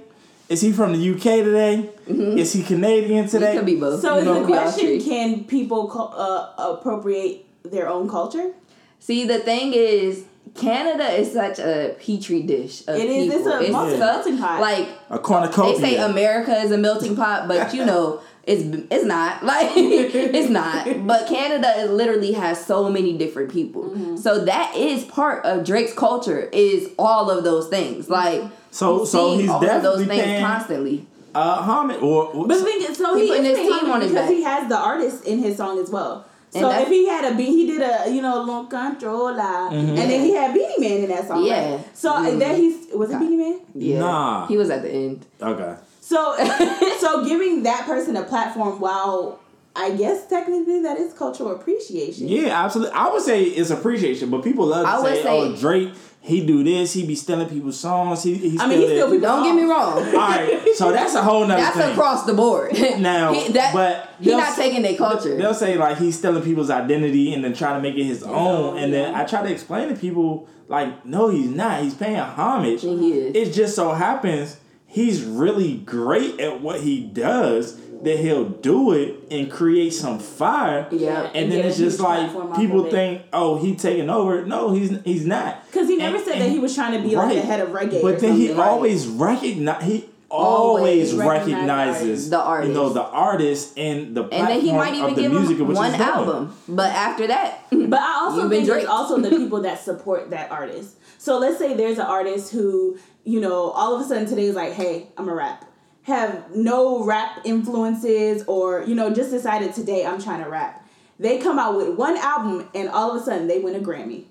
Is 0.52 0.60
he 0.60 0.70
from 0.72 0.92
the 0.92 1.10
UK 1.12 1.22
today? 1.48 1.90
Is 2.06 2.52
he 2.52 2.62
Canadian 2.62 3.24
It 3.24 3.30
today? 3.30 3.56
could 3.56 3.64
be 3.66 3.76
both. 3.76 4.00
So 4.02 4.14
You 4.14 4.18
is 4.20 4.24
know, 4.26 4.34
the 4.34 4.40
it 4.40 4.42
could 4.42 4.52
be 4.52 4.58
all 4.58 4.62
question: 4.64 4.86
three. 4.86 5.00
Can 5.02 5.44
people 5.44 5.90
uh, 6.16 6.72
appropriate 6.72 7.46
their 7.64 7.88
own 7.88 8.08
culture? 8.08 8.52
See, 8.98 9.24
the 9.26 9.38
thing 9.38 9.72
is, 9.72 10.24
Canada 10.54 11.06
is 11.20 11.32
such 11.32 11.58
a 11.58 11.96
petri 11.98 12.42
dish 12.42 12.82
of 12.86 12.96
It 12.96 13.08
is. 13.08 13.32
people. 13.32 13.38
It's 13.38 13.68
a 13.68 13.72
melting- 13.72 13.98
melting 13.98 14.38
pot. 14.38 14.60
Like 14.60 14.88
a 15.08 15.18
cornucopia. 15.18 15.80
they 15.80 15.80
say 15.80 15.96
America 15.96 16.54
is 16.60 16.70
a 16.70 16.78
melting 16.78 17.16
pot, 17.16 17.48
but 17.48 17.72
you 17.72 17.84
know, 17.86 18.20
it's 18.46 18.62
it's 18.90 19.04
not. 19.04 19.42
Like 19.52 19.70
it's 19.76 20.48
not. 20.50 20.86
But 21.06 21.26
Canada 21.28 21.68
is, 21.82 21.90
literally 21.90 22.32
has 22.32 22.64
so 22.64 22.88
many 22.90 23.16
different 23.16 23.50
people. 23.52 23.84
Mm-hmm. 23.90 24.16
So 24.16 24.44
that 24.44 24.74
is 24.76 25.04
part 25.04 25.44
of 25.44 25.64
Drake's 25.64 25.92
culture 25.94 26.48
is 26.52 26.90
all 26.98 27.30
of 27.30 27.44
those 27.44 27.68
things. 27.68 28.08
Like 28.10 28.42
So 28.70 29.04
so 29.04 29.36
he's 29.38 29.48
all 29.48 29.56
of 29.56 29.62
those 29.62 29.82
definitely 29.82 30.06
things 30.06 30.22
paying 30.24 30.44
constantly. 30.44 31.06
uh, 31.34 31.62
homage 31.62 32.02
or 32.02 32.30
But 32.46 32.58
the 32.58 32.64
thing 32.64 32.82
is, 32.82 32.96
so 32.98 33.14
He 33.14 33.22
he, 33.22 33.28
putting 33.28 33.44
his 33.44 33.58
team 33.58 33.90
on 33.90 34.00
his 34.00 34.10
because 34.10 34.26
back. 34.28 34.36
he 34.36 34.42
has 34.42 34.68
the 34.68 34.76
artist 34.78 35.24
in 35.24 35.38
his 35.38 35.56
song 35.56 35.78
as 35.78 35.90
well. 35.90 36.26
And 36.54 36.60
So 36.62 36.70
if 36.82 36.88
he 36.88 37.08
had 37.08 37.24
a 37.32 37.34
beat, 37.34 37.46
he 37.60 37.66
did 37.66 37.80
a 37.80 38.10
you 38.14 38.20
know 38.20 38.42
long 38.42 38.68
Controlla, 38.68 39.70
and 39.72 39.96
then 39.96 40.20
he 40.20 40.34
had 40.34 40.52
Beenie 40.52 40.80
Man 40.84 40.98
in 41.04 41.08
that 41.08 41.26
song. 41.26 41.44
Yeah. 41.44 41.76
Right? 41.76 41.96
So 41.96 42.12
Mhm. 42.12 42.38
then 42.38 42.56
he's 42.56 42.76
was 42.94 43.10
it 43.10 43.18
Beenie 43.18 43.36
Man? 43.44 43.60
Yeah. 43.74 44.00
Nah. 44.00 44.46
He 44.48 44.56
was 44.58 44.68
at 44.68 44.82
the 44.82 44.90
end. 44.90 45.24
okay. 45.40 45.74
So 46.12 46.36
so 47.00 47.24
giving 47.24 47.62
that 47.62 47.86
person 47.86 48.16
a 48.16 48.22
platform 48.22 48.78
while 48.80 49.40
I 49.74 49.92
guess 49.92 50.26
technically 50.26 50.82
that 50.82 50.98
is 50.98 51.14
cultural 51.14 51.52
appreciation. 51.52 52.28
Yeah, 52.28 52.64
absolutely. 52.64 52.92
I 52.94 53.08
would 53.08 53.22
say 53.22 53.44
it's 53.44 53.70
appreciation, 53.70 54.28
but 54.28 54.44
people 54.44 54.66
love 54.66 54.84
to 54.84 54.92
I 54.92 55.02
say, 55.14 55.22
say- 55.22 55.28
"Oh, 55.30 55.56
Drake, 55.56 55.92
he 56.20 56.44
do 56.46 56.62
this. 56.62 56.92
He 56.92 57.06
be 57.06 57.14
stealing 57.14 57.48
people's 57.48 57.80
songs. 57.80 58.22
He, 58.22 58.34
he 58.34 58.58
I 58.58 58.66
mean, 58.66 58.80
he 58.80 58.84
steal 58.88 58.96
still 59.08 59.10
people 59.12 59.28
Don't 59.28 59.42
get 59.44 59.54
me 59.56 59.62
wrong. 59.62 59.98
All 60.06 60.12
right, 60.12 60.68
so 60.74 60.92
that's 60.92 61.14
a 61.14 61.22
whole 61.22 61.46
nother 61.46 61.62
That's 61.62 61.78
thing. 61.78 61.92
across 61.92 62.26
the 62.26 62.34
board. 62.34 62.76
Now, 62.98 63.32
he, 63.32 63.50
that, 63.52 63.72
but 63.72 64.10
he's 64.20 64.32
not 64.32 64.54
taking 64.54 64.82
their 64.82 64.96
culture. 64.96 65.34
They'll 65.36 65.54
say 65.54 65.78
like 65.78 65.96
he's 65.96 66.18
stealing 66.18 66.42
people's 66.44 66.68
identity 66.70 67.32
and 67.32 67.42
then 67.42 67.54
trying 67.54 67.76
to 67.76 67.80
make 67.82 67.96
it 67.98 68.04
his 68.04 68.22
own. 68.22 68.34
own, 68.36 68.78
And 68.78 68.92
then. 68.92 69.14
I 69.14 69.24
try 69.24 69.42
to 69.42 69.50
explain 69.50 69.88
to 69.88 69.96
people 69.96 70.46
like, 70.68 71.06
no, 71.06 71.30
he's 71.30 71.48
not. 71.48 71.82
He's 71.82 71.94
paying 71.94 72.16
homage. 72.16 72.82
He 72.82 73.12
is. 73.12 73.34
It 73.34 73.52
just 73.54 73.74
so 73.74 73.92
happens 73.92 74.58
he's 74.92 75.22
really 75.24 75.76
great 75.78 76.38
at 76.40 76.60
what 76.60 76.80
he 76.82 77.00
does. 77.00 77.80
That 78.02 78.18
he'll 78.18 78.48
do 78.48 78.90
it 78.92 79.14
and 79.30 79.48
create 79.48 79.92
some 79.92 80.18
fire. 80.18 80.88
Yeah. 80.90 81.30
And 81.34 81.52
then 81.52 81.58
get 81.58 81.64
a 81.66 81.68
it's 81.68 81.78
just 81.78 82.00
like 82.00 82.28
people 82.56 82.90
think, 82.90 83.22
oh, 83.32 83.58
he 83.58 83.76
taking 83.76 84.10
over. 84.10 84.44
No, 84.44 84.72
he's 84.74 84.90
he's 85.04 85.24
not. 85.24 85.64
Because 85.66 85.86
he 85.86 85.96
never 85.98 86.16
And- 86.16 86.24
said 86.24 86.32
and- 86.34 86.42
that 86.42 86.48
he 86.50 86.58
was 86.58 86.74
trying 86.74 87.00
to 87.00 87.08
be 87.08 87.14
like 87.14 87.26
right. 87.26 87.34
the 87.36 87.42
head 87.42 87.60
of 87.60 87.68
reggae. 87.68 88.02
But 88.02 88.14
or 88.16 88.20
then 88.20 88.34
he 88.36 88.48
something. 88.48 88.60
always 88.64 89.06
recognize 89.06 89.84
he 89.84 90.08
always 90.28 91.12
Always 91.12 91.14
recognize 91.14 91.88
recognizes 92.00 92.30
the 92.30 92.36
You 92.38 92.42
know 92.42 92.86
artist. 92.86 92.94
the 92.94 93.02
artist 93.04 93.78
and 93.78 94.16
the 94.16 94.22
And 94.24 94.48
then 94.48 94.60
he 94.62 94.72
might 94.72 94.94
even 94.94 95.10
of 95.10 95.14
the 95.14 95.22
give 95.22 95.30
music 95.32 95.58
him 95.58 95.68
one 95.72 95.84
he's 95.90 95.96
doing. 95.96 96.08
album. 96.08 96.56
But 96.68 96.90
after 96.90 97.26
that, 97.28 97.66
But 97.70 98.00
I 98.00 98.20
also 98.24 98.40
You've 98.42 98.50
think 98.50 98.66
there's 98.66 98.86
also 98.86 99.18
the 99.20 99.30
people 99.30 99.60
that 99.62 99.78
support 99.80 100.30
that 100.30 100.50
artist. 100.50 100.96
So 101.18 101.38
let's 101.38 101.58
say 101.58 101.74
there's 101.74 101.98
an 101.98 102.06
artist 102.06 102.50
who, 102.52 102.98
you 103.24 103.40
know, 103.40 103.70
all 103.70 103.94
of 103.94 104.00
a 104.00 104.04
sudden 104.04 104.26
today 104.26 104.44
is 104.44 104.54
like, 104.54 104.72
hey, 104.72 105.08
I'm 105.16 105.28
a 105.28 105.34
rap. 105.34 105.64
Have 106.02 106.54
no 106.54 107.04
rap 107.04 107.40
influences 107.44 108.42
or, 108.46 108.82
you 108.82 108.94
know, 108.94 109.12
just 109.12 109.30
decided 109.30 109.72
today 109.74 110.04
I'm 110.04 110.20
trying 110.20 110.42
to 110.42 110.50
rap. 110.50 110.84
They 111.18 111.38
come 111.38 111.58
out 111.58 111.76
with 111.76 111.96
one 111.96 112.16
album 112.16 112.68
and 112.74 112.88
all 112.88 113.14
of 113.14 113.22
a 113.22 113.24
sudden 113.24 113.46
they 113.46 113.60
win 113.60 113.76
a 113.76 113.80
Grammy. 113.80 114.24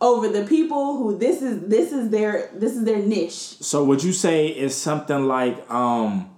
Over 0.00 0.28
the 0.28 0.44
people 0.44 0.98
who 0.98 1.16
this 1.16 1.40
is 1.40 1.68
this 1.68 1.92
is 1.92 2.10
their 2.10 2.50
this 2.52 2.76
is 2.76 2.84
their 2.84 2.98
niche. 2.98 3.32
So 3.32 3.84
would 3.84 4.02
you 4.02 4.12
say 4.12 4.48
it's 4.48 4.74
something 4.74 5.26
like 5.26 5.70
um 5.70 6.28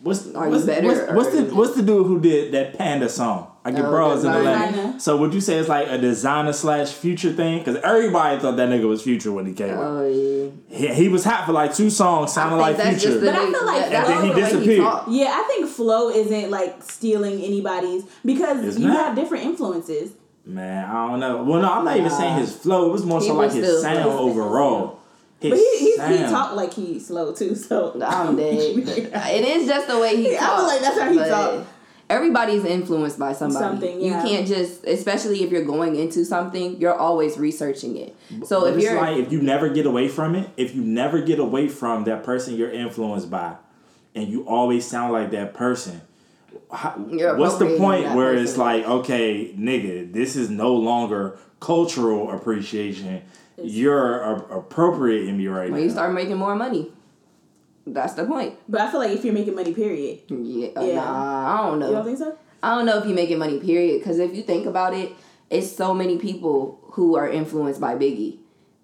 what's 0.00 0.26
what's, 0.26 0.66
what's, 0.66 1.12
what's 1.12 1.30
the 1.30 1.50
what's 1.54 1.74
the 1.74 1.82
dude 1.82 2.06
who 2.06 2.20
did 2.20 2.52
that 2.52 2.76
panda 2.76 3.08
song? 3.08 3.50
I 3.66 3.70
get 3.70 3.84
Oh, 3.86 3.90
bros 3.90 4.22
in 4.24 4.30
the 4.30 4.38
Designer. 4.38 4.76
lane. 4.82 5.00
So 5.00 5.16
would 5.16 5.32
you 5.32 5.40
say 5.40 5.56
it's 5.56 5.70
like 5.70 5.86
a 5.88 5.98
Desiigner 5.98 6.54
slash 6.54 6.92
future 6.92 7.32
thing? 7.32 7.60
Because 7.60 7.76
everybody 7.82 8.38
thought 8.38 8.56
that 8.58 8.68
nigga 8.68 8.86
was 8.86 9.02
future 9.02 9.32
when 9.32 9.46
he 9.46 9.54
came 9.54 9.70
out. 9.70 9.78
oh 9.82 10.06
yeah. 10.06 10.50
He, 10.68 10.88
he 11.04 11.08
was 11.08 11.24
hot 11.24 11.46
for 11.46 11.52
like 11.52 11.74
two 11.74 11.88
songs, 11.88 12.32
sounding 12.34 12.58
like 12.58 12.76
future. 12.76 12.98
just 12.98 13.20
the 13.20 13.26
But 13.26 13.34
I 13.36 13.50
feel 13.52 13.64
like 13.66 13.90
that- 13.90 14.06
And 14.10 14.28
then 14.30 14.36
he 14.36 14.40
disappeared. 14.42 14.80
talk. 14.80 15.06
Yeah, 15.08 15.32
I 15.32 15.44
think 15.48 15.68
flow 15.70 16.10
isn't 16.10 16.50
like 16.50 16.82
stealing 16.82 17.40
anybody's 17.42 18.04
because 18.24 18.62
It's 18.64 18.78
you 18.78 18.88
not. 18.88 18.96
have 19.06 19.16
different 19.16 19.44
influences. 19.44 20.12
Man, 20.44 20.84
I 20.84 21.08
don't 21.08 21.20
know. 21.20 21.42
Well, 21.42 21.62
no, 21.62 21.72
I'm 21.72 21.86
not 21.86 21.96
even 21.96 22.10
saying 22.10 22.36
his 22.40 22.54
flow. 22.54 22.90
It 22.90 22.92
was 22.92 23.06
more 23.06 23.20
He 23.20 23.28
so 23.28 23.34
like 23.34 23.50
his 23.52 23.64
still- 23.66 23.80
sound 23.80 23.96
his- 23.98 24.06
overall. 24.06 24.98
His 25.40 25.50
But 25.50 25.58
he, 25.58 25.78
he, 25.78 26.16
he 26.18 26.22
talked 26.24 26.54
like 26.54 26.72
he's 26.74 27.06
slow 27.06 27.32
too, 27.34 27.54
so 27.54 27.92
I'm 28.02 28.36
dead. 28.36 28.54
it 28.78 29.44
is 29.44 29.66
just 29.66 29.88
the 29.88 29.98
way 29.98 30.16
he 30.16 30.32
Yeah, 30.32 30.38
I 30.42 30.46
talks. 30.46 30.56
feel 30.58 30.66
like 30.68 30.80
that's 30.80 30.98
how 31.00 31.10
he 31.10 31.18
but 31.18 31.28
talk. 31.28 31.66
Everybody's 32.14 32.64
influenced 32.64 33.18
by 33.18 33.32
somebody. 33.32 33.64
Something, 33.64 34.00
You 34.00 34.12
can't 34.12 34.46
just, 34.46 34.84
especially 34.84 35.42
if 35.42 35.50
you're 35.50 35.64
going 35.64 35.96
into 35.96 36.24
something, 36.24 36.80
you're 36.80 36.94
always 36.94 37.36
researching 37.38 37.96
it. 37.96 38.16
So 38.46 38.60
But 38.60 38.70
if 38.70 38.76
it's 38.76 38.84
you're, 38.84 39.00
like 39.00 39.16
if 39.18 39.32
you 39.32 39.42
never 39.42 39.68
get 39.68 39.86
away 39.86 40.08
from 40.08 40.34
it, 40.34 40.48
if 40.56 40.74
you 40.74 40.82
never 40.82 41.20
get 41.20 41.38
away 41.38 41.68
from 41.68 42.04
that 42.04 42.22
person 42.22 42.56
you're 42.56 42.70
influenced 42.70 43.30
by, 43.30 43.56
and 44.14 44.28
you 44.28 44.46
always 44.46 44.86
sound 44.86 45.12
like 45.12 45.32
that 45.32 45.54
person, 45.54 46.00
how, 46.70 46.90
what's 47.36 47.58
the 47.58 47.76
point 47.78 48.14
where 48.14 48.32
person. 48.32 48.44
it's 48.44 48.56
like, 48.56 48.84
okay, 48.84 49.52
nigga, 49.56 50.12
this 50.12 50.36
is 50.36 50.50
no 50.50 50.72
longer 50.74 51.36
cultural 51.60 52.30
appreciation. 52.30 53.22
You're 53.62 54.20
a- 54.20 54.58
appropriating 54.58 55.36
me 55.36 55.46
right 55.46 55.70
when 55.70 55.80
now. 55.80 55.84
you 55.84 55.90
start 55.90 56.12
making 56.12 56.36
more 56.36 56.54
money, 56.54 56.90
that's 57.86 58.14
the 58.14 58.24
point. 58.24 58.54
But 58.68 58.80
I 58.80 58.90
feel 58.90 59.00
like 59.00 59.10
if 59.12 59.24
you're 59.24 59.34
making 59.34 59.54
money, 59.54 59.74
period. 59.74 60.20
Yeah, 60.28 60.68
uh, 60.76 60.82
Yeah. 60.82 60.94
Nah, 60.96 61.64
I 61.64 61.66
don't 61.68 61.78
know. 61.78 61.88
You 61.88 61.94
don't 61.94 62.04
think 62.04 62.18
so? 62.18 62.38
I 62.62 62.74
don't 62.74 62.86
know 62.86 62.98
if 62.98 63.04
you're 63.04 63.14
making 63.14 63.38
money, 63.38 63.58
period. 63.60 64.00
Because 64.00 64.18
if 64.18 64.34
you 64.34 64.42
think 64.42 64.66
about 64.66 64.94
it, 64.94 65.12
it's 65.50 65.70
so 65.70 65.92
many 65.94 66.18
people 66.18 66.78
who 66.92 67.16
are 67.16 67.28
influenced 67.28 67.80
by 67.80 67.94
Biggie. 67.94 68.38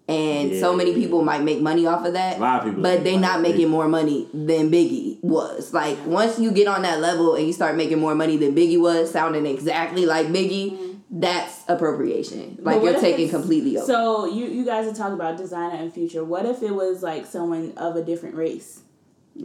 And 0.08 0.56
so 0.58 0.74
many 0.74 0.90
Yeah. 0.90 0.96
people 0.96 1.22
might 1.22 1.44
make 1.44 1.60
money 1.62 1.86
off 1.86 2.04
of 2.04 2.14
that. 2.14 2.38
A 2.38 2.40
lot 2.40 2.60
of 2.60 2.64
people 2.66 2.82
But 2.82 3.04
they 3.04 3.12
money 3.12 3.22
not 3.22 3.40
making 3.42 3.68
Biggie. 3.68 3.70
more 3.70 3.88
money 3.88 4.28
than 4.34 4.68
Biggie 4.70 5.22
was. 5.22 5.72
Like 5.72 5.96
once 6.04 6.38
you 6.38 6.50
get 6.50 6.66
on 6.66 6.82
that 6.82 7.00
level 7.00 7.36
and 7.36 7.46
you 7.46 7.52
start 7.52 7.76
making 7.76 8.00
more 8.00 8.16
money 8.16 8.36
than 8.36 8.52
Biggie 8.54 8.80
was, 8.80 9.10
sounding 9.12 9.46
exactly 9.46 10.06
like 10.06 10.26
Biggie, 10.26 10.72
mm-hmm. 10.72 11.20
that's 11.20 11.62
appropriation. 11.68 12.58
Like 12.60 12.82
you're 12.82 12.98
taking 12.98 13.28
completely 13.28 13.76
over. 13.78 13.86
So 13.86 14.26
you 14.26 14.46
you 14.46 14.64
guys 14.64 14.86
are 14.88 14.94
talking 14.94 15.14
about 15.14 15.38
Desiigner 15.38 15.80
and 15.80 15.92
future. 15.92 16.24
What 16.24 16.44
if 16.44 16.60
it 16.62 16.74
was 16.74 17.02
like 17.04 17.24
someone 17.24 17.72
of 17.76 17.94
a 17.94 18.02
different 18.02 18.34
race? 18.34 18.80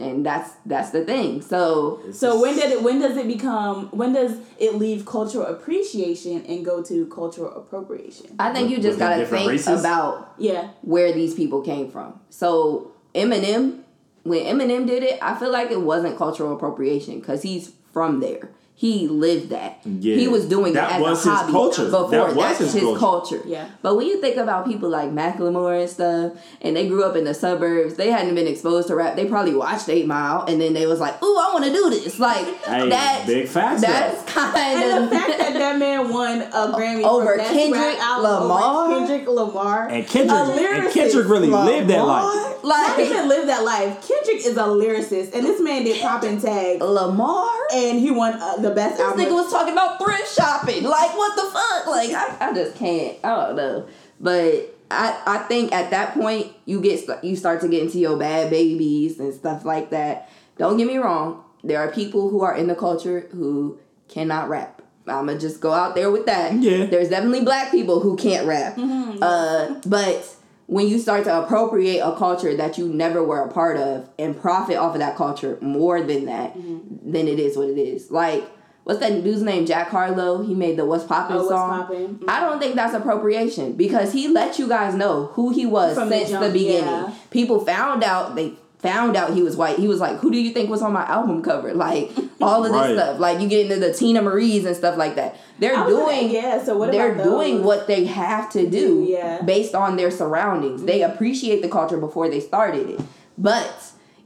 And 0.00 0.24
that's 0.26 0.50
that's 0.66 0.90
the 0.90 1.04
thing. 1.04 1.40
So 1.42 2.00
It's 2.08 2.18
So 2.18 2.32
just- 2.32 2.42
when 2.42 2.54
did 2.56 2.72
it? 2.72 2.82
When 2.82 2.98
does 3.00 3.16
it 3.16 3.26
become? 3.26 3.86
When 3.92 4.12
does 4.12 4.32
it 4.58 4.74
leave 4.76 5.06
cultural 5.06 5.46
appreciation 5.46 6.44
and 6.46 6.64
go 6.64 6.82
to 6.82 7.06
cultural 7.06 7.52
appropriation? 7.56 8.34
I 8.38 8.52
think 8.52 8.70
you 8.70 8.78
just 8.78 8.98
gotta 8.98 9.24
think 9.26 9.48
races? 9.48 9.80
about 9.80 10.32
Yeah, 10.38 10.68
where 10.82 11.12
these 11.12 11.34
people 11.34 11.60
came 11.62 11.90
from. 11.90 12.20
So 12.30 12.92
Eminem, 13.14 13.80
when 14.24 14.40
Eminem 14.44 14.86
did 14.86 15.02
it, 15.02 15.18
I 15.22 15.34
feel 15.38 15.50
like 15.52 15.70
it 15.70 15.80
wasn't 15.80 16.16
cultural 16.18 16.54
appropriation 16.54 17.20
because 17.20 17.42
he's 17.42 17.72
from 17.92 18.20
there. 18.20 18.50
He 18.78 19.08
lived 19.08 19.48
that. 19.48 19.80
Yeah. 19.86 20.16
He 20.16 20.28
was 20.28 20.44
doing 20.46 20.74
That 20.74 20.90
it 20.90 20.94
as 20.96 21.00
was 21.00 21.26
a 21.26 21.30
his 21.30 21.50
culture. 21.50 21.84
before. 21.86 22.10
That 22.10 22.26
was 22.26 22.36
That's 22.36 22.58
his 22.58 22.72
his, 22.74 22.82
culture. 22.82 22.98
culture. 23.00 23.42
Yeah. 23.46 23.70
But 23.80 23.96
when 23.96 24.06
you 24.06 24.20
think 24.20 24.36
about 24.36 24.66
people 24.66 24.90
like 24.90 25.08
Macklemore 25.10 25.80
and 25.80 25.88
stuff, 25.88 26.32
and 26.60 26.76
they 26.76 26.86
grew 26.86 27.02
up 27.02 27.16
in 27.16 27.24
the 27.24 27.32
suburbs, 27.32 27.94
they 27.94 28.10
hadn't 28.10 28.34
been 28.34 28.46
exposed 28.46 28.88
to 28.88 28.94
rap. 28.94 29.16
They 29.16 29.24
probably 29.24 29.54
watched 29.54 29.88
Eight 29.88 30.06
Mile, 30.06 30.42
and 30.46 30.60
then 30.60 30.74
they 30.74 30.84
was 30.86 31.00
like, 31.00 31.14
"Ooh, 31.22 31.38
I 31.38 31.54
want 31.54 31.64
to 31.64 31.72
do 31.72 31.88
this." 31.88 32.18
Like 32.18 32.44
Hey, 32.66 32.86
that. 32.90 33.24
big 33.26 33.48
facts, 33.48 33.80
That's 33.80 34.22
though. 34.24 34.40
kind 34.42 34.56
and 34.82 35.04
of 35.04 35.10
the 35.10 35.16
fact 35.16 35.38
that 35.38 35.54
that 35.54 35.78
man 35.78 36.12
won 36.12 36.42
a 36.42 36.72
Grammy 36.76 37.02
Over 37.02 37.38
for 37.38 37.44
Kendrick 37.44 37.98
Lamar? 37.98 38.92
over 38.92 39.06
Kendrick 39.06 39.26
Lamar, 39.26 39.88
And 39.88 40.06
Kendrick, 40.06 40.36
and. 40.38 40.92
Kendrick 40.92 41.28
really 41.28 41.48
lived 41.48 41.88
that 41.88 42.02
life. 42.04 42.55
Not 42.66 42.98
like 42.98 43.06
even 43.06 43.28
live 43.28 43.46
that 43.46 43.64
life. 43.64 44.06
Kendrick 44.06 44.44
is 44.44 44.56
a 44.56 44.62
lyricist, 44.64 45.34
and 45.34 45.44
this 45.46 45.60
man 45.60 45.84
did 45.84 46.00
pop 46.02 46.22
and 46.24 46.40
tag, 46.40 46.82
Lamar. 46.82 47.48
and 47.72 47.98
he 48.00 48.10
won 48.10 48.34
uh, 48.34 48.56
the 48.56 48.70
best 48.70 48.96
This 48.98 49.06
album. 49.06 49.24
nigga 49.24 49.32
was 49.32 49.50
talking 49.52 49.72
about 49.72 50.02
thrift 50.02 50.34
shopping. 50.34 50.82
Like, 50.84 51.16
what 51.16 51.36
the 51.36 51.42
fuck? 51.50 51.86
Like, 51.86 52.10
I, 52.10 52.48
I 52.50 52.52
just 52.54 52.76
can't. 52.76 53.16
I 53.24 53.46
don't 53.46 53.56
know. 53.56 53.86
But 54.20 54.74
I, 54.90 55.20
I 55.26 55.38
think 55.38 55.72
at 55.72 55.90
that 55.90 56.14
point, 56.14 56.52
you 56.64 56.80
get 56.80 57.08
you 57.22 57.36
start 57.36 57.60
to 57.62 57.68
get 57.68 57.82
into 57.82 57.98
your 57.98 58.16
Bhad 58.18 58.50
Bhabies 58.50 59.18
and 59.20 59.32
stuff 59.32 59.64
like 59.64 59.90
that. 59.90 60.28
Don't 60.58 60.76
get 60.76 60.86
me 60.86 60.96
wrong. 60.98 61.44
There 61.64 61.78
are 61.78 61.90
people 61.90 62.30
who 62.30 62.42
are 62.42 62.56
in 62.56 62.66
the 62.68 62.74
culture 62.74 63.28
who 63.32 63.78
cannot 64.08 64.48
rap. 64.48 64.82
I'm 65.08 65.26
gonna 65.26 65.38
just 65.38 65.60
go 65.60 65.72
out 65.72 65.94
there 65.94 66.10
with 66.10 66.26
that. 66.26 66.52
Yeah. 66.54 66.86
There's 66.86 67.10
definitely 67.10 67.42
black 67.42 67.70
people 67.70 68.00
who 68.00 68.16
can't 68.16 68.46
rap. 68.46 68.76
Uh, 68.78 69.80
but 69.86 70.35
when 70.66 70.88
you 70.88 70.98
start 70.98 71.24
to 71.24 71.42
appropriate 71.42 72.00
a 72.04 72.16
culture 72.16 72.54
that 72.56 72.76
you 72.76 72.88
never 72.88 73.22
were 73.22 73.40
a 73.42 73.48
part 73.52 73.76
of 73.76 74.08
and 74.18 74.38
profit 74.38 74.76
off 74.76 74.94
of 74.94 75.00
that 75.00 75.16
culture 75.16 75.58
more 75.60 76.02
than 76.02 76.26
that, 76.26 76.54
mm-hmm. 76.56 77.10
then 77.12 77.28
it 77.28 77.38
is 77.38 77.56
what 77.56 77.68
it 77.68 77.78
is. 77.78 78.10
Like, 78.10 78.44
what's 78.84 78.98
that 79.00 79.22
dude's 79.22 79.42
name? 79.42 79.64
Jack 79.64 79.88
Harlow. 79.90 80.42
He 80.42 80.54
made 80.54 80.76
the 80.76 80.84
What's 80.84 81.04
Poppin' 81.04 81.36
Oh, 81.36 81.40
What's 81.40 81.50
song. 81.50 81.82
Poppin'? 81.82 82.20
I 82.28 82.40
don't 82.40 82.58
think 82.58 82.74
that's 82.74 82.94
appropriation 82.94 83.74
because 83.74 84.12
he 84.12 84.26
let 84.28 84.58
you 84.58 84.68
guys 84.68 84.94
know 84.94 85.26
who 85.34 85.50
he 85.52 85.66
was 85.66 85.94
From 85.94 86.08
since 86.08 86.30
the, 86.30 86.40
jump, 86.40 86.52
beginning. 86.52 86.82
yeah. 86.84 87.14
People 87.30 87.64
found 87.64 88.02
out 88.02 88.34
they 88.34 88.54
found 88.78 89.16
out 89.16 89.32
he 89.32 89.42
was 89.42 89.56
white. 89.56 89.78
He 89.78 89.88
was 89.88 90.00
like, 90.00 90.18
"Who 90.18 90.30
do 90.30 90.38
you 90.38 90.52
think 90.52 90.68
was 90.70 90.82
on 90.82 90.92
my 90.92 91.04
album 91.06 91.42
cover?" 91.42 91.72
Like 91.74 92.10
all 92.40 92.64
of 92.64 92.72
this 92.72 92.80
Right. 92.80 92.94
stuff. 92.96 93.18
Like 93.18 93.40
you 93.40 93.48
get 93.48 93.70
into 93.70 93.80
the 93.80 93.90
Teena 93.92 94.22
Marie's 94.22 94.64
and 94.64 94.76
stuff 94.76 94.96
like 94.96 95.16
that. 95.16 95.36
They're 95.58 95.76
I 95.76 95.84
was 95.86 95.94
gonna- 95.94 96.06
doing 96.20 96.30
yeah, 96.30 96.62
so 96.62 96.76
what 96.76 96.92
they're 96.92 97.12
about 97.12 97.24
doing 97.24 97.64
what 97.64 97.86
they 97.86 98.04
have 98.04 98.50
to 98.50 98.66
do 98.66 99.04
Yeah. 99.08 99.40
based 99.42 99.74
on 99.74 99.96
their 99.96 100.10
surroundings. 100.10 100.82
They 100.84 101.02
appreciate 101.02 101.62
the 101.62 101.68
culture 101.68 101.96
before 101.96 102.28
they 102.28 102.40
started 102.40 102.90
it. 102.90 103.00
But 103.38 103.72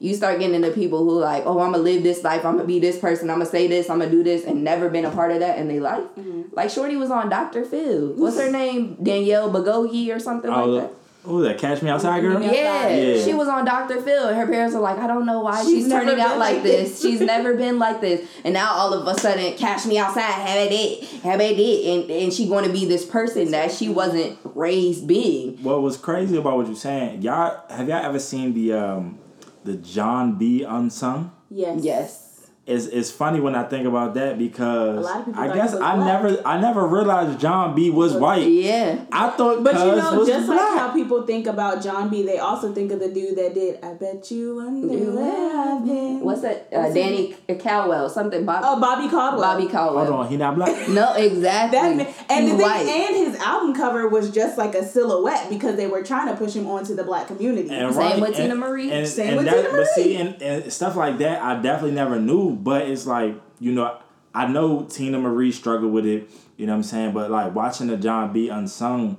you 0.00 0.14
start 0.14 0.38
getting 0.40 0.54
into 0.56 0.70
people 0.70 1.04
who 1.04 1.18
like, 1.20 1.44
oh, 1.46 1.60
I'm 1.60 1.72
gonna 1.72 1.82
live 1.82 2.02
this 2.02 2.24
life. 2.24 2.44
I'm 2.44 2.54
gonna 2.56 2.64
be 2.66 2.80
this 2.80 2.98
person. 2.98 3.28
I'm 3.30 3.36
gonna 3.38 3.50
say 3.50 3.66
this. 3.68 3.88
I'm 3.90 3.98
gonna 3.98 4.10
do 4.10 4.22
this, 4.24 4.44
and 4.44 4.64
never 4.64 4.88
been 4.88 5.04
a 5.04 5.10
part 5.10 5.30
of 5.30 5.40
that 5.40 5.58
in 5.58 5.68
their 5.68 5.80
life. 5.80 6.04
Mm-hmm. 6.18 6.42
Like 6.52 6.70
Shorty 6.70 6.96
was 6.96 7.10
on 7.10 7.28
Dr. 7.28 7.64
Phil. 7.64 8.14
What's 8.16 8.38
her 8.38 8.50
name? 8.50 8.96
Danielle 9.02 9.50
Bregoli 9.50 10.14
or 10.14 10.18
something 10.18 10.50
Oh, 10.50 10.64
like 10.64 10.82
that. 10.90 10.94
Who 11.22 11.42
that? 11.42 11.58
Catch 11.58 11.82
Me 11.82 11.90
Outside 11.90 12.20
Girl? 12.20 12.40
Yeah. 12.42 12.50
Yeah, 12.52 12.88
Yeah. 12.88 13.24
she 13.24 13.34
was 13.34 13.46
on 13.46 13.64
Dr. 13.66 14.00
Phil. 14.00 14.28
and 14.28 14.36
Her 14.38 14.46
parents 14.46 14.74
were 14.74 14.80
like, 14.80 14.98
I 14.98 15.06
don't 15.06 15.26
know 15.26 15.40
why 15.40 15.60
She's 15.62 15.84
she's, 15.84 15.88
turning 15.88 16.18
out 16.18 16.38
like 16.38 16.54
like 16.54 16.62
this. 16.62 16.90
this. 16.92 17.02
She's 17.02 17.20
never 17.20 17.54
been 17.64 17.78
like 17.78 18.00
this. 18.00 18.26
And 18.44 18.54
now 18.54 18.72
all 18.72 18.94
of 18.94 19.06
a 19.06 19.18
sudden, 19.20 19.54
cash 19.58 19.84
me 19.84 19.98
outside, 19.98 20.22
have 20.22 20.56
it 20.56 20.72
it, 20.72 21.04
have 21.22 21.40
it 21.40 21.58
it. 21.58 21.86
And, 22.02 22.10
and 22.10 22.32
she 22.32 22.48
going 22.48 22.64
to 22.64 22.72
be 22.72 22.86
this 22.86 23.04
person 23.04 23.50
that 23.50 23.70
she 23.70 23.88
wasn't 23.90 24.38
raised 24.44 25.06
being. 25.06 25.62
What 25.62 25.82
was 25.82 25.96
crazy 25.98 26.36
about 26.38 26.56
what 26.56 26.66
you're 26.68 26.76
saying? 26.76 27.20
Y'all 27.22 27.62
have 27.68 27.86
y'all 27.88 28.02
ever 28.04 28.18
seen 28.18 28.54
the 28.54 28.72
um 28.72 29.18
the 29.64 29.74
Jon 29.76 30.36
B 30.38 30.62
unsung? 30.62 31.32
Yes. 31.50 31.80
Yes. 31.84 32.29
It's, 32.66 32.86
it's 32.86 33.10
funny 33.10 33.40
when 33.40 33.56
I 33.56 33.64
think 33.64 33.84
about 33.86 34.14
that 34.14 34.38
because 34.38 34.98
A 34.98 35.00
lot 35.00 35.20
of 35.20 35.24
people 35.26 35.42
I 35.42 35.52
guess 35.54 35.74
I 35.74 35.96
black. 35.96 36.22
never 36.22 36.46
I 36.46 36.60
never 36.60 36.86
realized 36.86 37.40
Jon 37.40 37.74
B 37.74 37.90
was 37.90 38.14
white. 38.14 38.46
Yeah. 38.46 39.04
I 39.10 39.30
thought 39.30 39.64
But 39.64 39.74
you 39.74 39.96
know, 39.96 40.18
was 40.18 40.28
just 40.28 40.46
black. 40.46 40.58
like 40.70 40.78
how 40.78 40.92
people 40.92 41.26
think 41.26 41.46
about 41.48 41.82
Jon 41.82 42.10
B, 42.10 42.22
they 42.22 42.38
also 42.38 42.72
think 42.72 42.92
of 42.92 43.00
the 43.00 43.08
dude 43.08 43.36
that 43.38 43.54
did 43.54 43.82
"I 43.82 43.94
Bet 43.94 44.30
You 44.30 44.56
Wonder 44.56 44.86
Where 45.10 45.58
I've 45.74 45.84
Been." 45.84 46.20
What's 46.20 46.42
that? 46.42 46.68
Uh, 46.72 46.82
What's 46.82 46.86
his 46.88 46.94
Danny 46.94 47.36
Caldwell. 47.58 48.08
Something. 48.08 48.44
Bob, 48.44 48.62
Oh, 48.64 48.78
Bobby 48.80 49.08
Caldwell. 49.08 49.40
Bobby 49.58 49.66
Caldwell. 49.66 50.04
Hold 50.04 50.20
on, 50.20 50.28
he 50.28 50.36
not 50.36 50.54
black. 50.54 50.88
No, 50.90 51.14
exactly. 51.14 51.78
That 51.78 51.96
man, 51.96 52.14
and 52.28 52.44
He's 52.44 52.52
the 52.52 52.58
thing, 52.58 52.66
white. 52.66 52.86
and 52.86 53.16
his 53.32 53.36
album 53.40 53.74
cover 53.74 54.06
was 54.08 54.30
just 54.30 54.58
like 54.58 54.74
a 54.76 54.84
silhouette 54.84 55.48
because 55.48 55.76
they 55.76 55.86
were 55.88 56.04
trying 56.04 56.28
to 56.28 56.36
push 56.36 56.52
him 56.54 56.66
onto 56.68 56.94
the 56.94 57.04
black 57.04 57.26
community. 57.26 57.70
And 57.70 57.92
Same 57.92 57.98
right, 58.04 58.20
with 58.20 58.36
Teena 58.36 58.56
Marie. 58.56 58.92
And, 58.92 59.08
Same 59.08 59.28
and 59.28 59.36
with 59.38 59.46
that, 59.46 59.64
Teena 59.64 59.72
But 59.72 59.86
see, 59.88 60.16
and, 60.16 60.40
and 60.42 60.72
stuff 60.72 60.94
like 60.94 61.18
that, 61.18 61.42
I 61.42 61.60
definitely 61.60 61.92
never 61.96 62.20
knew. 62.20 62.49
But 62.54 62.88
it's 62.88 63.06
like 63.06 63.40
you 63.58 63.72
know, 63.72 63.98
I 64.34 64.46
know 64.46 64.80
Teena 64.82 65.20
Marie 65.20 65.52
struggled 65.52 65.92
with 65.92 66.06
it. 66.06 66.30
You 66.56 66.66
know 66.66 66.72
what 66.72 66.78
I'm 66.78 66.82
saying? 66.84 67.12
But 67.12 67.30
like 67.30 67.54
watching 67.54 67.86
the 67.88 67.96
Jon 67.96 68.32
B 68.32 68.48
unsung, 68.48 69.16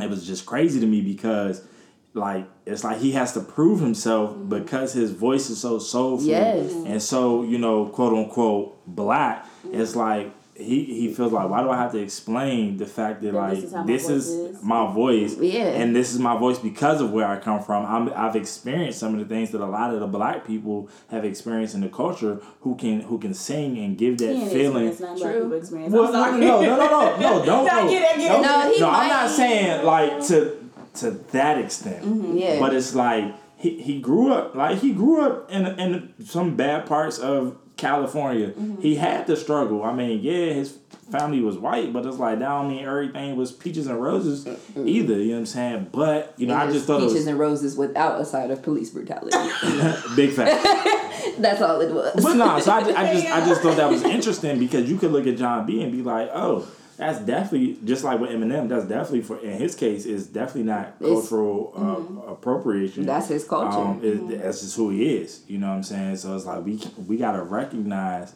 it 0.00 0.08
was 0.08 0.26
just 0.26 0.46
crazy 0.46 0.80
to 0.80 0.86
me 0.86 1.00
because 1.00 1.62
like 2.14 2.46
it's 2.66 2.84
like 2.84 2.98
he 2.98 3.12
has 3.12 3.32
to 3.32 3.40
prove 3.40 3.80
himself 3.80 4.30
mm-hmm. 4.30 4.48
because 4.48 4.92
his 4.92 5.10
voice 5.12 5.48
is 5.48 5.58
so 5.60 5.78
soulful 5.78 6.26
Yes. 6.26 6.70
and 6.72 7.02
so 7.02 7.42
you 7.42 7.56
know 7.58 7.86
quote 7.86 8.12
unquote 8.12 8.86
black 8.86 9.46
it's 9.72 9.96
like 9.96 10.30
he, 10.54 10.84
he 10.84 11.14
feels 11.14 11.32
like 11.32 11.48
why 11.48 11.62
do 11.62 11.70
I 11.70 11.76
have 11.78 11.92
to 11.92 11.98
explain 11.98 12.76
the 12.76 12.84
fact 12.86 13.22
that, 13.22 13.32
That 13.32 13.38
like 13.38 13.54
this 13.54 13.64
is 13.64 13.72
how 13.72 13.82
my 13.82 13.86
this 13.86 14.02
voice 14.02 14.10
is, 14.10 14.28
is. 14.28 14.62
my 14.62 14.92
voice 14.92 15.38
Yeah. 15.38 15.62
and 15.80 15.96
this 15.96 16.12
is 16.12 16.18
my 16.18 16.36
voice 16.38 16.58
because 16.58 17.00
of 17.00 17.10
where 17.10 17.26
I 17.26 17.38
come 17.38 17.62
from 17.62 17.86
I'm, 17.86 18.12
I've 18.14 18.36
experienced 18.36 18.98
some 18.98 19.14
of 19.14 19.20
the 19.20 19.26
things 19.34 19.50
that 19.52 19.62
a 19.62 19.66
lot 19.66 19.94
of 19.94 20.00
the 20.00 20.06
black 20.06 20.46
people 20.46 20.90
have 21.10 21.24
experienced 21.24 21.74
in 21.74 21.80
the 21.80 21.88
culture 21.88 22.40
who 22.60 22.74
can 22.76 23.00
who 23.00 23.18
can 23.18 23.32
sing 23.32 23.78
and 23.78 23.96
give 23.96 24.18
that 24.18 24.34
He 24.36 24.42
ain't 24.42 24.52
feeling 24.52 24.88
experienced 24.88 25.00
nothing 25.00 25.16
black 25.18 25.32
True. 25.32 25.42
people 25.42 25.56
experience. 25.58 25.92
well, 25.94 26.04
I'm 26.16 26.40
no, 26.40 26.46
sorry. 26.48 26.66
no, 26.66 26.76
no, 26.76 26.76
no, 26.76 27.16
no, 27.16 27.16
no, 27.38 27.44
don't. 27.46 27.64
No, 27.66 27.72
I 27.72 27.88
get 27.88 28.16
it, 28.16 28.18
get 28.18 28.38
it. 28.38 28.42
no, 28.42 28.62
No, 28.70 28.72
no, 28.78 28.90
I'm 28.90 29.08
not 29.08 29.30
saying 29.30 29.84
like 29.86 30.22
to 30.28 30.58
to 30.94 31.10
that 31.32 31.56
extent. 31.58 32.04
Mm-hmm. 32.04 32.36
Yeah. 32.36 32.60
But 32.60 32.74
it's 32.74 32.94
like 32.94 33.34
he, 33.56 33.80
he 33.80 34.00
grew 34.02 34.32
up 34.34 34.54
like 34.54 34.78
he 34.80 34.92
grew 34.92 35.22
up 35.22 35.50
in 35.50 35.64
in 35.78 36.12
some 36.24 36.56
bad 36.56 36.84
parts 36.84 37.18
of 37.18 37.56
California. 37.82 38.48
Mm-hmm. 38.48 38.80
He 38.80 38.94
had 38.94 39.26
to 39.26 39.36
struggle. 39.36 39.82
I 39.82 39.92
mean, 39.92 40.22
yeah, 40.22 40.54
his 40.54 40.78
family 41.10 41.40
was 41.40 41.58
white, 41.58 41.92
but 41.92 42.06
it's 42.06 42.16
like 42.16 42.38
that 42.38 42.48
don't 42.48 42.68
mean 42.68 42.84
everything 42.84 43.36
was 43.36 43.50
peaches 43.50 43.88
and 43.88 44.00
roses 44.00 44.46
either. 44.76 45.18
You 45.18 45.28
know 45.28 45.32
what 45.34 45.38
I'm 45.40 45.46
saying? 45.46 45.88
But 45.92 46.32
you 46.36 46.46
know, 46.46 46.54
I 46.54 46.70
just 46.70 46.86
thought 46.86 47.02
it 47.02 47.08
peaches 47.08 47.14
was 47.14 47.26
and 47.26 47.38
roses 47.38 47.76
without 47.76 48.20
a 48.20 48.24
side 48.24 48.50
of 48.52 48.62
police 48.62 48.90
brutality. 48.90 49.36
big 50.16 50.32
fact. 50.32 50.64
That's 51.38 51.60
all 51.60 51.80
it 51.80 51.92
was. 51.92 52.22
But 52.22 52.34
no, 52.34 52.58
so 52.60 52.70
I, 52.70 52.78
I 52.78 53.12
just 53.12 53.26
I 53.26 53.46
just 53.46 53.60
thought 53.62 53.76
that 53.76 53.90
was 53.90 54.02
interesting 54.04 54.58
because 54.58 54.88
you 54.88 54.96
could 54.96 55.10
look 55.10 55.26
at 55.26 55.36
Jon 55.36 55.66
B 55.66 55.82
and 55.82 55.90
be 55.90 56.02
like, 56.02 56.30
oh, 56.32 56.66
that's 57.02 57.18
definitely 57.24 57.78
just 57.84 58.04
like 58.04 58.20
with 58.20 58.30
Eminem. 58.30 58.68
That's 58.68 58.84
definitely 58.86 59.22
for 59.22 59.38
in 59.40 59.58
his 59.58 59.74
case 59.74 60.04
is 60.06 60.26
definitely 60.26 60.64
not 60.64 60.94
It's- 61.00 61.08
cultural 61.28 61.72
uh, 61.76 62.30
appropriation. 62.32 63.04
That's 63.06 63.28
his 63.28 63.44
culture. 63.44 63.78
Um, 63.78 64.00
it, 64.02 64.40
That's 64.42 64.60
just 64.60 64.76
who 64.76 64.90
he 64.90 65.16
is. 65.16 65.42
You 65.48 65.58
know 65.58 65.68
what 65.68 65.74
I'm 65.76 65.82
saying? 65.82 66.16
So 66.16 66.34
it's 66.36 66.44
like 66.46 66.64
we 66.64 66.80
we 67.06 67.16
gotta 67.16 67.42
recognize 67.42 68.34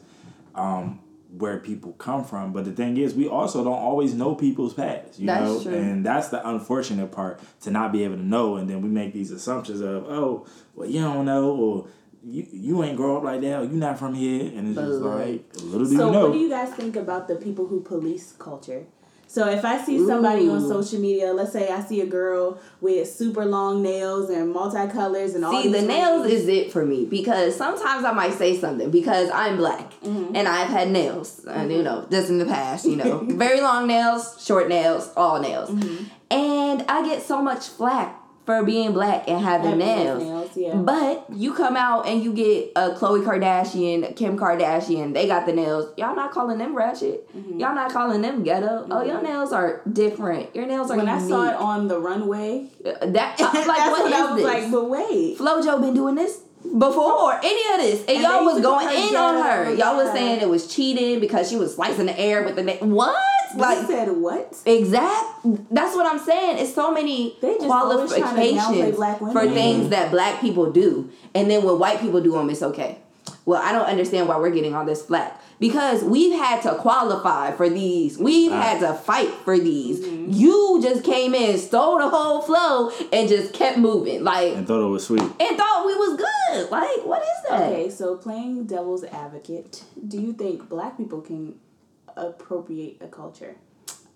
um, 0.55 0.99
where 1.37 1.57
people 1.59 1.93
come 1.93 2.23
from. 2.23 2.51
But 2.53 2.65
the 2.65 2.71
thing 2.71 2.97
is, 2.97 3.13
we 3.13 3.27
also 3.27 3.63
don't 3.63 3.73
always 3.89 4.13
know 4.13 4.35
people's 4.35 4.73
past. 4.73 5.19
You 5.19 5.27
That's 5.27 5.43
know, 5.45 5.63
true. 5.63 5.73
and 5.73 6.05
that's 6.05 6.29
the 6.29 6.47
unfortunate 6.47 7.11
part 7.11 7.39
to 7.61 7.71
not 7.71 7.91
be 7.91 8.03
able 8.03 8.15
to 8.17 8.23
know, 8.25 8.55
and 8.57 8.69
then 8.69 8.81
we 8.81 8.89
make 8.89 9.13
these 9.13 9.31
assumptions 9.31 9.81
of, 9.81 10.05
oh, 10.09 10.45
well, 10.75 10.89
you 10.89 11.01
don't 11.01 11.25
know, 11.25 11.51
or 11.51 11.87
you 12.27 12.45
you 12.51 12.83
ain't 12.83 12.97
grow 12.97 13.17
up 13.17 13.23
like 13.23 13.41
that, 13.41 13.59
or 13.61 13.63
you 13.63 13.77
not 13.77 13.97
from 13.97 14.13
here, 14.13 14.51
and 14.55 14.69
it's 14.69 14.77
just 14.77 15.01
But- 15.01 15.19
like 15.19 15.43
little 15.63 15.87
do 15.87 15.97
So 15.97 16.05
you 16.07 16.11
know. 16.11 16.23
what 16.25 16.33
do 16.33 16.39
you 16.39 16.49
guys 16.49 16.69
think 16.73 16.95
about 16.95 17.27
the 17.27 17.35
people 17.35 17.65
who 17.67 17.81
police 17.81 18.33
culture? 18.37 18.85
So 19.29 19.45
if 19.49 19.65
I 19.65 19.83
see 19.83 19.97
somebody 20.07 20.47
on 20.47 20.61
social 20.65 21.01
media, 21.01 21.33
let's 21.33 21.51
say 21.51 21.67
I 21.67 21.81
see 21.83 21.99
a 21.99 22.05
girl 22.05 22.59
with 22.79 23.09
super 23.11 23.43
long 23.45 23.83
nails 23.83 24.29
and 24.29 24.55
multicolors 24.55 25.35
and 25.35 25.43
all 25.43 25.51
See, 25.61 25.69
the 25.69 25.81
nails 25.81 26.23
rings. 26.25 26.43
is 26.43 26.47
it 26.47 26.71
for 26.71 26.85
me 26.85 27.03
because 27.03 27.53
sometimes 27.53 28.05
I 28.05 28.13
might 28.13 28.33
say 28.35 28.57
something 28.57 28.89
because 28.89 29.29
I'm 29.33 29.57
black 29.57 29.91
Mm-hmm. 30.01 30.33
and 30.33 30.47
I've 30.47 30.69
had 30.69 30.89
nails, 30.91 31.43
and 31.45 31.69
you 31.73 31.83
know, 31.83 32.07
just 32.09 32.29
in 32.29 32.37
the 32.37 32.45
past, 32.45 32.85
you 32.85 32.95
know, 32.95 33.17
very 33.29 33.59
long 33.59 33.85
nails, 33.87 34.41
short 34.45 34.69
nails, 34.69 35.11
all 35.17 35.41
nails, 35.41 35.71
Mm-hmm. 35.71 36.03
and 36.31 36.85
I 36.87 37.03
get 37.03 37.21
so 37.21 37.41
much 37.41 37.67
flack 37.67 38.16
for 38.47 38.63
being 38.63 38.93
black 38.93 39.27
and 39.27 39.43
having 39.43 39.71
Having 39.71 39.79
nails. 39.85 40.23
nails, 40.23 40.51
yeah. 40.55 40.75
But 40.75 41.25
you 41.35 41.53
come 41.53 41.75
out 41.75 42.07
and 42.07 42.23
you 42.23 42.31
get 42.31 42.71
a 42.77 42.91
Khloe 42.91 43.21
Kardashian, 43.21 44.15
Kim 44.15 44.39
Kardashian, 44.39 45.13
they 45.13 45.27
got 45.27 45.45
the 45.45 45.51
nails. 45.51 45.93
Y'all 45.97 46.15
not 46.15 46.31
calling 46.31 46.57
them 46.57 46.73
ratchet. 46.73 47.27
Mm-hmm. 47.35 47.59
Y'all 47.59 47.75
not 47.75 47.91
calling 47.91 48.21
them 48.21 48.43
ghetto. 48.43 48.87
Oh, 48.89 49.03
your 49.03 49.21
nails 49.21 49.51
are 49.51 49.81
different. 49.91 50.55
Your 50.55 50.65
nails 50.65 50.89
are 50.89 50.95
when 50.95 51.09
I 51.09 51.19
saw 51.19 51.49
it 51.49 51.55
on 51.55 51.89
the 51.89 51.99
runway, 51.99 52.67
that 52.83 53.05
like 53.07 53.11
that's 53.41 53.67
what 53.67 54.07
is 54.07 54.13
I 54.13 54.31
was 54.31 54.35
this? 54.37 54.45
like, 54.45 54.71
but 54.71 54.89
wait. 54.89 55.37
Flojo 55.37 55.81
been 55.81 55.93
doing 55.93 56.15
this 56.15 56.39
before 56.77 57.33
any 57.43 57.73
of 57.75 57.81
this, 57.81 57.99
and, 58.01 58.11
And 58.11 58.21
y'all 58.21 58.45
was 58.45 58.61
going 58.61 58.87
in 58.87 59.15
on 59.15 59.43
her. 59.43 59.73
Y'all 59.73 59.97
was 59.97 60.11
saying 60.13 60.39
it 60.41 60.47
was 60.49 60.73
cheating 60.73 61.19
because 61.19 61.49
she 61.49 61.57
was 61.57 61.75
slicing 61.75 62.05
the 62.05 62.17
air 62.17 62.43
with 62.43 62.55
the 62.55 62.63
na- 62.63 62.73
what? 62.85 63.15
Like 63.57 63.77
Like 63.79 63.87
said 63.87 64.11
what? 64.11 64.61
exact. 64.65 65.25
That's 65.71 65.95
what 65.95 66.05
I'm 66.05 66.19
saying. 66.19 66.57
It's 66.59 66.73
so 66.73 66.91
many 66.91 67.35
They 67.41 67.55
just 67.55 67.69
always 67.69 68.11
trying 68.13 68.35
to 68.35 68.41
downplay 68.41 68.55
qualifications 68.55 68.95
black 68.95 69.21
women. 69.21 69.35
for 69.35 69.53
things 69.53 69.89
that 69.89 70.11
black 70.11 70.41
people 70.41 70.71
do, 70.71 71.09
and 71.35 71.49
then 71.49 71.63
when 71.63 71.77
white 71.79 71.99
people 72.01 72.21
do 72.21 72.31
them, 72.33 72.49
it's 72.49 72.63
okay. 72.63 72.99
Well, 73.45 73.61
I 73.61 73.71
don't 73.71 73.85
understand 73.85 74.27
why 74.27 74.37
we're 74.37 74.51
getting 74.51 74.75
all 74.75 74.85
this 74.85 75.01
flack 75.05 75.41
because 75.59 76.03
we've 76.03 76.33
had 76.37 76.61
to 76.63 76.75
qualify 76.75 77.51
for 77.51 77.69
these. 77.69 78.17
We've 78.17 78.51
had 78.51 78.79
to 78.81 78.93
fight 78.93 79.29
for 79.29 79.57
these. 79.57 79.99
Mm-hmm. 80.01 80.31
You 80.31 80.79
just 80.81 81.03
came 81.03 81.33
in, 81.33 81.57
stole 81.57 81.97
the 81.97 82.09
whole 82.09 82.41
flow, 82.41 82.91
and 83.11 83.27
just 83.29 83.53
kept 83.53 83.77
moving. 83.77 84.23
Like 84.23 84.53
and 84.53 84.67
thought 84.67 84.85
it 84.85 84.89
was 84.89 85.05
sweet. 85.07 85.21
and 85.21 85.57
thought 85.57 85.85
we 85.85 85.95
was 85.95 86.17
good. 86.17 86.71
Like, 86.71 87.05
what 87.05 87.21
is 87.21 87.49
that? 87.49 87.61
Okay, 87.71 87.89
so 87.89 88.17
playing 88.17 88.65
devil's 88.65 89.03
advocate, 89.05 89.83
do 90.07 90.19
you 90.19 90.33
think 90.33 90.67
black 90.69 90.97
people 90.97 91.21
can 91.21 91.55
appropriate 92.17 92.97
a 93.01 93.07
culture? 93.07 93.55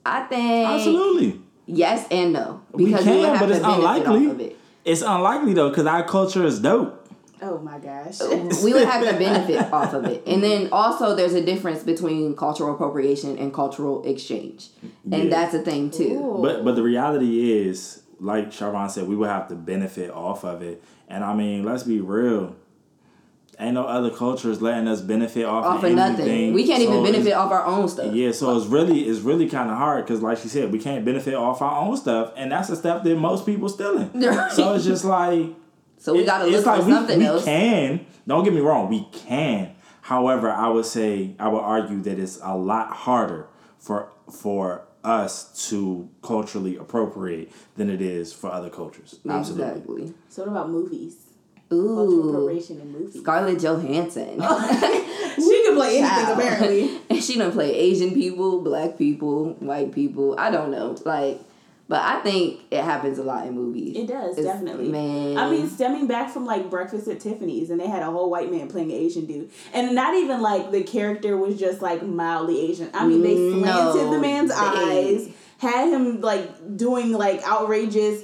I 0.06 0.24
think 0.24 0.68
Absolutely. 0.68 1.42
yes 1.68 2.08
and 2.12 2.34
no 2.34 2.62
We 2.72 2.86
because 2.86 3.06
we, 3.06 3.12
can, 3.22 3.40
but 3.40 3.48
to 3.48 3.54
it's 3.54 3.64
unlikely. 3.66 4.26
of 4.28 4.40
it. 4.40 4.58
It's 4.84 5.02
unlikely 5.02 5.54
though, 5.54 5.70
because 5.70 5.86
our 5.86 6.04
culture 6.04 6.44
is 6.46 6.60
dope. 6.60 6.98
Oh 7.44 7.58
my 7.60 7.78
gosh. 7.80 8.20
We 8.64 8.74
would 8.74 8.88
have 8.88 9.04
to 9.04 9.14
benefit 9.18 9.72
off 9.72 9.94
of 9.94 10.06
it, 10.06 10.24
and 10.28 10.44
then 10.44 10.70
also 10.72 11.16
there's 11.16 11.34
a 11.34 11.44
difference 11.44 11.84
between 11.84 12.36
cultural 12.36 12.74
appropriation 12.76 13.38
and 13.38 13.54
cultural 13.54 14.04
exchange, 14.04 14.70
and 15.12 15.24
Yeah. 15.26 15.30
that's 15.30 15.54
a 15.56 15.60
thing 15.60 15.90
too. 15.92 16.20
Ooh. 16.38 16.42
But 16.42 16.64
but 16.66 16.76
the 16.76 16.84
reality 16.84 17.52
is, 17.52 18.02
like 18.20 18.52
Charvon 18.52 18.90
said, 18.90 19.08
we 19.08 19.16
would 19.16 19.30
have 19.30 19.48
to 19.50 19.56
benefit 19.56 20.10
off 20.12 20.44
of 20.44 20.62
it. 20.62 20.84
And 21.08 21.24
I 21.24 21.34
mean, 21.36 21.64
let's 21.64 21.84
be 21.84 22.00
real. 22.00 22.56
Ain't 23.62 23.76
no 23.76 23.86
other 23.86 24.10
cultures 24.10 24.62
letting 24.62 24.88
us 24.88 25.02
benefit 25.02 25.45
off, 25.45 25.63
Off 25.65 25.78
of 25.78 25.84
of 25.84 25.97
anything. 25.97 26.17
nothing, 26.17 26.54
we 26.54 26.65
can't 26.65 26.82
So 26.82 26.89
even 26.89 27.04
benefit 27.04 27.34
off 27.34 27.52
our 27.52 27.63
own 27.65 27.88
stuff. 27.88 28.13
Yeah, 28.13 28.32
so 28.32 28.58
it's 28.58 28.65
really 28.65 29.02
it's 29.02 29.19
really 29.19 29.47
kind 29.47 29.69
of 29.69 29.78
hard 29.78 30.04
because, 30.04 30.21
like 30.21 30.39
she 30.39 30.47
said, 30.47 30.71
we 30.71 30.80
can't 30.80 31.06
benefit 31.06 31.36
off 31.36 31.62
our 31.62 31.80
own 31.86 31.95
stuff, 31.95 32.34
and 32.36 32.52
that's 32.52 32.69
a 32.69 32.76
step 32.76 33.04
that 33.04 33.15
most 33.17 33.45
people 33.45 33.69
stealing. 33.69 34.10
in. 34.15 34.21
Right. 34.26 34.52
So 34.52 34.74
it's 34.74 34.84
just 34.86 35.06
like 35.06 35.45
So 36.00 36.13
we 36.13 36.24
got 36.26 36.39
to 36.39 36.45
it's 36.47 36.58
look 36.58 36.65
like 36.65 36.80
for 36.82 36.88
we, 36.88 36.91
something 36.93 37.19
we 37.19 37.26
else. 37.26 37.45
can. 37.45 38.06
Don't 38.28 38.43
get 38.43 38.54
me 38.54 38.62
wrong, 38.62 38.89
we 38.89 39.08
can. 39.12 39.76
However, 40.02 40.50
I 40.52 40.67
would 40.67 40.86
say 40.86 41.36
I 41.39 41.47
would 41.47 41.60
argue 41.60 42.02
that 42.02 42.17
it's 42.17 42.39
a 42.41 42.58
lot 42.58 42.89
harder 42.91 43.47
for 43.78 44.10
for 44.32 44.88
us 45.04 45.67
to 45.69 46.10
culturally 46.24 46.78
appropriate 46.78 47.52
than 47.76 47.89
it 47.89 48.02
is 48.02 48.34
for 48.34 48.52
other 48.52 48.69
cultures. 48.69 49.19
Absolutely. 49.28 49.67
Exactly. 50.04 50.13
So 50.30 50.43
what 50.43 50.52
about 50.52 50.69
movies? 50.69 51.21
Ooh, 51.72 52.30
appropriation 52.30 52.82
in 52.82 52.92
movies. 52.92 53.20
Scarlett 53.22 53.60
Johansson. 53.60 54.40
she 55.36 55.64
can 55.64 55.76
play 55.76 56.00
anything 56.00 56.34
apparently. 56.34 57.00
and 57.10 57.24
she 57.24 57.38
don't 57.38 57.52
play 57.52 57.74
Asian 57.76 58.14
people, 58.14 58.62
black 58.62 58.98
people, 58.98 59.54
white 59.60 59.92
people. 59.94 60.36
I 60.38 60.52
don't 60.52 60.72
know, 60.72 60.96
like, 61.06 61.40
but 61.88 62.02
I 62.02 62.22
think 62.22 62.62
it 62.72 62.84
happens 62.84 63.18
a 63.18 63.24
lot 63.24 63.46
in 63.48 63.54
movies. 63.54 63.98
It 63.98 64.08
does, 64.08 64.38
It's- 64.38 64.46
definitely. 64.46 64.88
man. 64.90 65.38
I 65.38 65.50
mean, 65.50 65.70
stemming 65.70 66.08
back 66.08 66.30
from 66.32 66.46
like 66.46 66.70
Breakfast 66.70 67.08
at 67.08 67.20
Tiffany's, 67.20 67.70
and 67.70 67.80
they 67.80 67.88
had 67.88 68.02
a 68.02 68.12
whole 68.12 68.30
white 68.30 68.52
man 68.52 68.68
playing 68.70 68.92
an 68.92 68.98
Asian 68.98 69.26
dude, 69.26 69.50
and 69.74 69.94
not 69.96 70.14
even 70.16 70.42
like 70.42 70.72
the 70.72 70.84
character 70.84 71.36
was 71.38 71.60
just 71.60 71.82
like 71.82 72.02
mildly 72.04 72.62
Asian. 72.70 72.90
I 72.94 73.06
mean, 73.06 73.22
they 73.24 73.36
No, 73.36 73.60
slanted 73.94 74.14
the 74.14 74.20
man's 74.20 74.50
they- 74.50 74.56
eyes, 74.56 75.30
had 75.58 75.90
him 75.94 76.22
like 76.22 76.76
doing 76.78 77.12
like 77.12 77.44
outrageous 77.48 78.24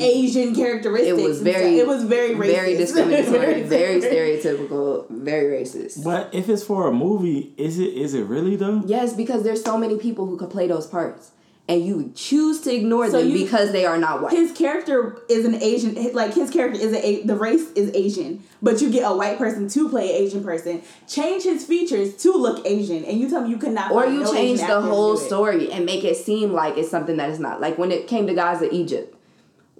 Asian 0.00 0.54
characteristics. 0.54 1.18
It 1.18 1.22
was 1.22 1.40
very, 1.40 1.78
it 1.78 1.86
was 1.86 2.04
very 2.04 2.34
racist, 2.34 2.46
very 2.54 2.76
discriminatory, 2.76 3.62
very 3.62 4.00
very 4.00 4.00
stereotypical, 4.00 5.08
very 5.10 5.62
racist. 5.62 6.04
But 6.04 6.34
if 6.34 6.48
it's 6.48 6.64
for 6.64 6.88
a 6.88 6.92
movie, 6.92 7.54
is 7.56 7.78
it 7.78 7.94
is 7.94 8.14
it 8.14 8.24
really 8.24 8.56
though? 8.56 8.82
Yes, 8.86 9.12
because 9.14 9.42
there's 9.44 9.62
so 9.62 9.78
many 9.78 9.96
people 9.98 10.26
who 10.26 10.36
could 10.36 10.50
play 10.50 10.66
those 10.66 10.86
parts, 10.86 11.30
and 11.68 11.84
you 11.84 12.10
choose 12.16 12.60
to 12.62 12.74
ignore 12.74 13.08
So 13.08 13.18
them 13.20 13.30
you- 13.30 13.44
because 13.44 13.70
they 13.70 13.84
are 13.86 13.98
not 13.98 14.20
white. 14.20 14.32
His 14.32 14.50
character 14.52 15.18
is 15.28 15.44
an 15.44 15.54
Asian, 15.62 15.94
like 16.12 16.34
his 16.34 16.50
character 16.50 16.80
is 16.80 16.92
a 16.94 17.22
the 17.22 17.36
race 17.36 17.70
is 17.72 17.92
Asian, 17.94 18.42
but 18.60 18.80
you 18.82 18.90
get 18.90 19.08
a 19.08 19.14
white 19.14 19.38
person 19.38 19.68
to 19.68 19.88
play 19.88 20.08
an 20.16 20.22
Asian 20.24 20.42
person. 20.42 20.82
Change 21.06 21.44
his 21.44 21.64
features 21.64 22.16
to 22.16 22.32
look 22.32 22.66
Asian, 22.66 23.04
and 23.04 23.20
you 23.20 23.30
tell 23.30 23.42
me 23.42 23.50
you 23.50 23.58
could 23.58 23.72
not. 23.72 23.92
or 23.92 24.06
you 24.06 24.20
no 24.24 24.32
change 24.32 24.58
Asian 24.60 24.68
the 24.70 24.80
whole 24.80 25.16
story 25.16 25.70
and 25.70 25.86
make 25.86 26.02
it 26.02 26.16
seem 26.16 26.52
like 26.52 26.76
it's 26.76 26.90
something 26.90 27.16
that 27.18 27.30
is 27.30 27.38
not. 27.38 27.60
Like 27.60 27.78
when 27.78 27.92
it 27.92 28.08
came 28.08 28.26
to 28.26 28.34
gods 28.34 28.60
of 28.62 28.72
Egypt, 28.72 29.14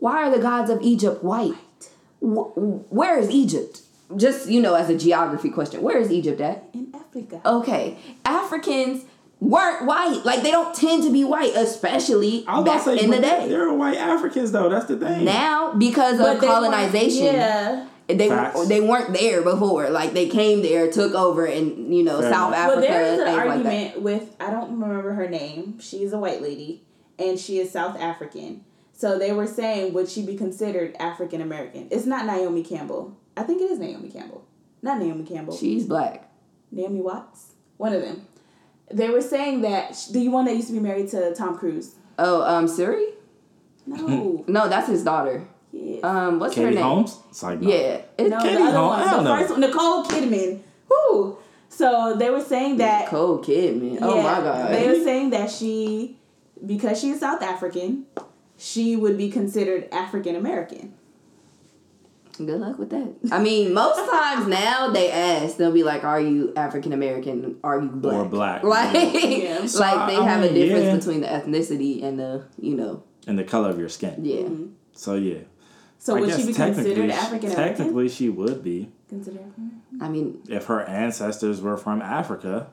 why 0.00 0.26
are 0.26 0.30
the 0.30 0.42
gods 0.42 0.70
of 0.70 0.80
Egypt 0.82 1.22
white? 1.24 1.54
Wh- 2.20 2.56
where 2.92 3.18
is 3.18 3.30
Egypt? 3.30 3.82
Just 4.16 4.48
you 4.48 4.60
know, 4.62 4.74
as 4.74 4.88
a 4.88 4.96
geography 4.96 5.50
question, 5.50 5.82
where 5.82 5.98
is 5.98 6.10
Egypt 6.10 6.40
at? 6.40 6.64
in 6.72 6.92
Africa. 6.94 7.40
Okay, 7.44 7.98
Africans 8.24 9.04
weren't 9.40 9.84
white. 9.86 10.22
Like 10.24 10.42
they 10.42 10.50
don't 10.50 10.74
tend 10.74 11.02
to 11.04 11.12
be 11.12 11.24
white, 11.24 11.52
especially 11.54 12.44
I'll 12.48 12.62
back 12.64 12.82
say, 12.82 12.98
in 12.98 13.10
the 13.10 13.20
day. 13.20 13.48
There 13.48 13.68
are 13.68 13.74
white 13.74 13.98
Africans 13.98 14.50
though. 14.52 14.68
That's 14.68 14.86
the 14.86 14.96
thing. 14.96 15.24
Now, 15.24 15.74
because 15.74 16.18
But 16.18 16.36
of 16.36 16.42
colonization, 16.42 17.26
Yeah. 17.34 17.86
they 18.08 18.28
Facts. 18.28 18.66
they 18.68 18.80
weren't 18.80 19.12
there 19.12 19.42
before. 19.42 19.90
Like 19.90 20.14
they 20.14 20.28
came 20.28 20.62
there, 20.62 20.90
took 20.90 21.12
over, 21.14 21.44
and 21.44 21.94
you 21.94 22.02
know 22.02 22.20
Fair 22.22 22.32
South 22.32 22.48
enough. 22.48 22.60
Africa, 22.60 22.80
Well, 22.80 22.88
there 22.88 23.02
is 23.04 23.18
an 23.20 23.24
things 23.26 23.36
like 23.36 23.48
argument 23.48 24.00
with 24.02 24.36
I 24.40 24.50
don't 24.50 24.80
remember 24.80 25.12
her 25.12 25.28
name. 25.28 25.78
She's 25.80 26.12
a 26.14 26.18
white 26.18 26.40
lady, 26.40 26.82
and 27.18 27.38
she 27.38 27.58
is 27.58 27.70
South 27.70 27.98
African. 28.00 28.64
So 28.98 29.16
they 29.16 29.30
were 29.32 29.46
saying, 29.46 29.92
would 29.94 30.08
she 30.08 30.26
be 30.26 30.34
considered 30.34 30.96
African 30.98 31.40
American? 31.40 31.86
It's 31.92 32.04
not 32.04 32.26
Naomi 32.26 32.64
Campbell. 32.64 33.16
I 33.36 33.44
think 33.44 33.62
it 33.62 33.70
is 33.70 33.78
Naomi 33.78 34.08
Campbell. 34.10 34.44
Not 34.82 34.98
Naomi 34.98 35.24
Campbell. 35.24 35.56
She's 35.56 35.86
black. 35.86 36.28
Naomi 36.72 37.00
Watts. 37.00 37.52
One 37.76 37.92
of 37.92 38.02
them. 38.02 38.26
They 38.90 39.08
were 39.08 39.20
saying 39.20 39.60
that 39.60 39.96
the 40.10 40.26
one 40.28 40.46
that 40.46 40.56
used 40.56 40.66
to 40.66 40.72
be 40.72 40.80
married 40.80 41.08
to 41.10 41.32
Tom 41.32 41.56
Cruise. 41.56 41.94
Oh, 42.18 42.42
um, 42.42 42.66
Suri? 42.66 43.10
No. 43.86 44.44
No, 44.48 44.68
that's 44.68 44.88
his 44.88 45.04
daughter. 45.04 45.46
yeah. 45.70 46.00
Um, 46.02 46.40
what's 46.40 46.56
her 46.56 46.62
Katie 46.64 46.74
name? 46.74 46.84
Holmes. 46.84 47.18
It's 47.30 47.40
like 47.44 47.60
no. 47.60 47.68
Yeah. 47.70 48.00
It's 48.18 48.30
No, 48.30 48.40
Katie 48.40 48.56
the 48.56 48.62
other 48.64 48.76
Holmes? 48.78 48.98
one. 48.98 49.00
I 49.08 49.10
don't 49.12 49.24
The 49.24 49.30
know. 49.30 49.38
first 49.40 49.50
one, 49.52 49.60
Nicole 49.60 50.04
Kidman. 50.06 50.60
Whoo! 50.90 51.38
So 51.68 52.16
they 52.18 52.30
were 52.30 52.40
saying 52.42 52.78
that. 52.78 53.04
Nicole 53.04 53.38
Kidman. 53.44 53.98
Oh 54.02 54.16
my 54.20 54.40
god. 54.40 54.74
They 54.74 54.88
were 54.88 55.04
saying 55.04 55.30
that 55.30 55.50
she, 55.52 56.18
because 56.66 57.00
she 57.00 57.10
is 57.10 57.20
South 57.20 57.42
African, 57.42 58.06
she 58.58 58.96
would 58.96 59.16
be 59.16 59.30
considered 59.30 59.88
African 59.92 60.36
American. 60.36 60.92
Good 62.36 62.60
luck 62.60 62.78
with 62.78 62.90
that. 62.90 63.14
I 63.32 63.42
mean, 63.42 63.74
most 63.74 64.08
times 64.10 64.46
now 64.46 64.90
they 64.90 65.10
ask, 65.10 65.56
they'll 65.56 65.72
be 65.72 65.82
like, 65.82 66.04
"Are 66.04 66.20
you 66.20 66.52
African 66.54 66.92
American? 66.92 67.56
Are 67.64 67.80
you 67.80 67.88
black?" 67.88 68.14
Or 68.14 68.24
black. 68.26 68.62
Like, 68.62 68.94
Yeah. 68.94 69.58
like 69.60 69.68
So, 69.68 69.78
they 69.80 69.86
I 70.16 70.24
have 70.28 70.42
a 70.44 70.52
difference 70.52 70.84
yeah. 70.84 70.96
between 70.96 71.20
the 71.22 71.26
ethnicity 71.26 72.02
and 72.04 72.18
the, 72.18 72.44
you 72.60 72.76
know, 72.76 73.02
And 73.26 73.36
the 73.38 73.42
color 73.44 73.70
of 73.70 73.78
your 73.78 73.88
skin. 73.88 74.24
yeah. 74.24 74.42
Mm-hmm. 74.42 74.66
So 74.92 75.14
yeah. 75.14 75.38
So 75.98 76.16
I 76.16 76.20
would 76.20 76.28
guess 76.28 76.40
she 76.40 76.46
be 76.46 76.52
technically, 76.52 76.94
considered 76.94 77.10
African 77.10 77.52
American? 77.52 77.76
technically 77.78 78.08
she 78.08 78.28
would 78.28 78.62
be 78.62 78.90
Considered 79.08 79.40
African. 79.40 79.82
I 80.00 80.08
mean, 80.08 80.40
if 80.48 80.66
her 80.66 80.82
ancestors 80.82 81.60
were 81.60 81.76
from 81.76 82.00
Africa. 82.02 82.68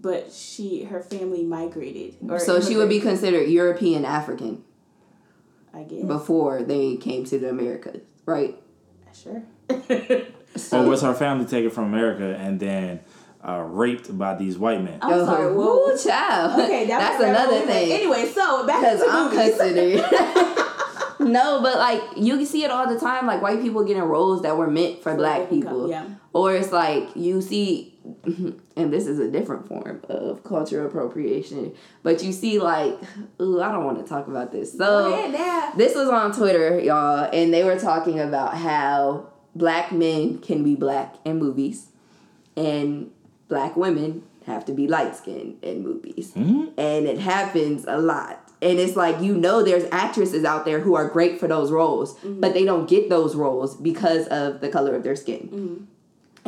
But 0.00 0.32
she, 0.32 0.84
her 0.84 1.00
family 1.02 1.42
migrated. 1.42 2.16
Or 2.28 2.38
so 2.38 2.60
she 2.60 2.76
would 2.76 2.88
be 2.88 3.00
considered 3.00 3.48
European 3.48 4.04
African 4.04 4.62
I 5.74 5.82
guess. 5.82 6.04
before 6.04 6.62
they 6.62 6.96
came 6.96 7.24
to 7.26 7.38
the 7.38 7.50
Americas, 7.50 8.02
right? 8.26 8.56
Sure. 9.12 9.42
So, 10.56 10.80
or 10.84 10.88
was 10.88 11.02
her 11.02 11.14
family 11.14 11.46
taken 11.46 11.70
from 11.70 11.84
America 11.86 12.36
and 12.38 12.60
then 12.60 13.00
uh, 13.46 13.60
raped 13.66 14.16
by 14.16 14.34
these 14.36 14.56
white 14.58 14.82
men? 14.82 14.98
I'm 15.02 15.24
sorry. 15.24 15.46
oh, 15.46 15.54
Well, 15.54 15.86
woo, 15.92 15.98
child. 15.98 16.60
okay, 16.60 16.86
that 16.86 16.98
that's 17.00 17.22
another 17.24 17.52
we 17.52 17.56
went. 17.58 17.66
thing. 17.70 17.92
Anyway, 17.92 18.26
so 18.32 18.66
back 18.66 18.80
because 18.80 19.00
to 19.00 19.06
I'm 19.10 19.34
movies. 19.34 19.56
considered. 19.56 20.04
no, 21.20 21.60
but 21.62 21.76
like 21.78 22.02
you 22.16 22.36
can 22.36 22.46
see 22.46 22.62
it 22.64 22.70
all 22.70 22.86
the 22.92 22.98
time, 22.98 23.26
like 23.26 23.42
white 23.42 23.60
people 23.60 23.82
getting 23.84 24.02
roles 24.04 24.42
that 24.42 24.56
were 24.56 24.70
meant 24.70 25.02
for 25.02 25.14
black 25.16 25.50
people. 25.50 25.90
Yeah. 25.90 26.06
Or 26.32 26.54
it's 26.54 26.70
like 26.72 27.08
you 27.16 27.40
see, 27.42 27.97
and 28.76 28.92
this 28.92 29.06
is 29.06 29.18
a 29.18 29.28
different 29.30 29.68
form 29.68 30.00
of 30.08 30.42
cultural 30.44 30.86
appropriation, 30.86 31.74
but 32.02 32.22
you 32.22 32.32
see 32.32 32.58
like, 32.58 32.98
ooh, 33.40 33.60
I 33.60 33.70
don't 33.72 33.84
want 33.84 33.98
to 33.98 34.04
talk 34.08 34.26
about 34.28 34.52
this. 34.52 34.76
So 34.76 35.12
ahead, 35.12 35.32
Dad. 35.32 35.74
this 35.76 35.94
was 35.94 36.08
on 36.08 36.32
Twitter, 36.32 36.78
y'all, 36.80 37.28
and 37.32 37.52
they 37.52 37.64
were 37.64 37.78
talking 37.78 38.20
about 38.20 38.56
how 38.56 39.28
black 39.54 39.92
men 39.92 40.38
can 40.38 40.62
be 40.62 40.74
black 40.74 41.14
in 41.24 41.38
movies, 41.38 41.86
and 42.56 43.10
black 43.48 43.76
women 43.76 44.22
have 44.46 44.64
to 44.66 44.72
be 44.72 44.86
light 44.88 45.14
skinned 45.16 45.56
in 45.62 45.82
movies, 45.82 46.32
Mhm. 46.34 46.70
and 46.78 47.06
it 47.06 47.18
happens 47.18 47.84
a 47.86 47.98
lot. 47.98 48.40
And 48.60 48.80
it's 48.80 48.96
like 48.96 49.20
you 49.20 49.36
know, 49.36 49.62
there's 49.62 49.84
actresses 49.92 50.44
out 50.44 50.64
there 50.64 50.80
who 50.80 50.94
are 50.96 51.06
great 51.08 51.38
for 51.38 51.46
those 51.46 51.70
roles, 51.70 52.16
but 52.24 52.54
they 52.54 52.64
don't 52.64 52.88
get 52.88 53.08
those 53.08 53.36
roles 53.36 53.76
because 53.76 54.26
of 54.28 54.60
the 54.60 54.68
color 54.68 54.94
of 54.96 55.04
their 55.04 55.14
skin. 55.14 55.86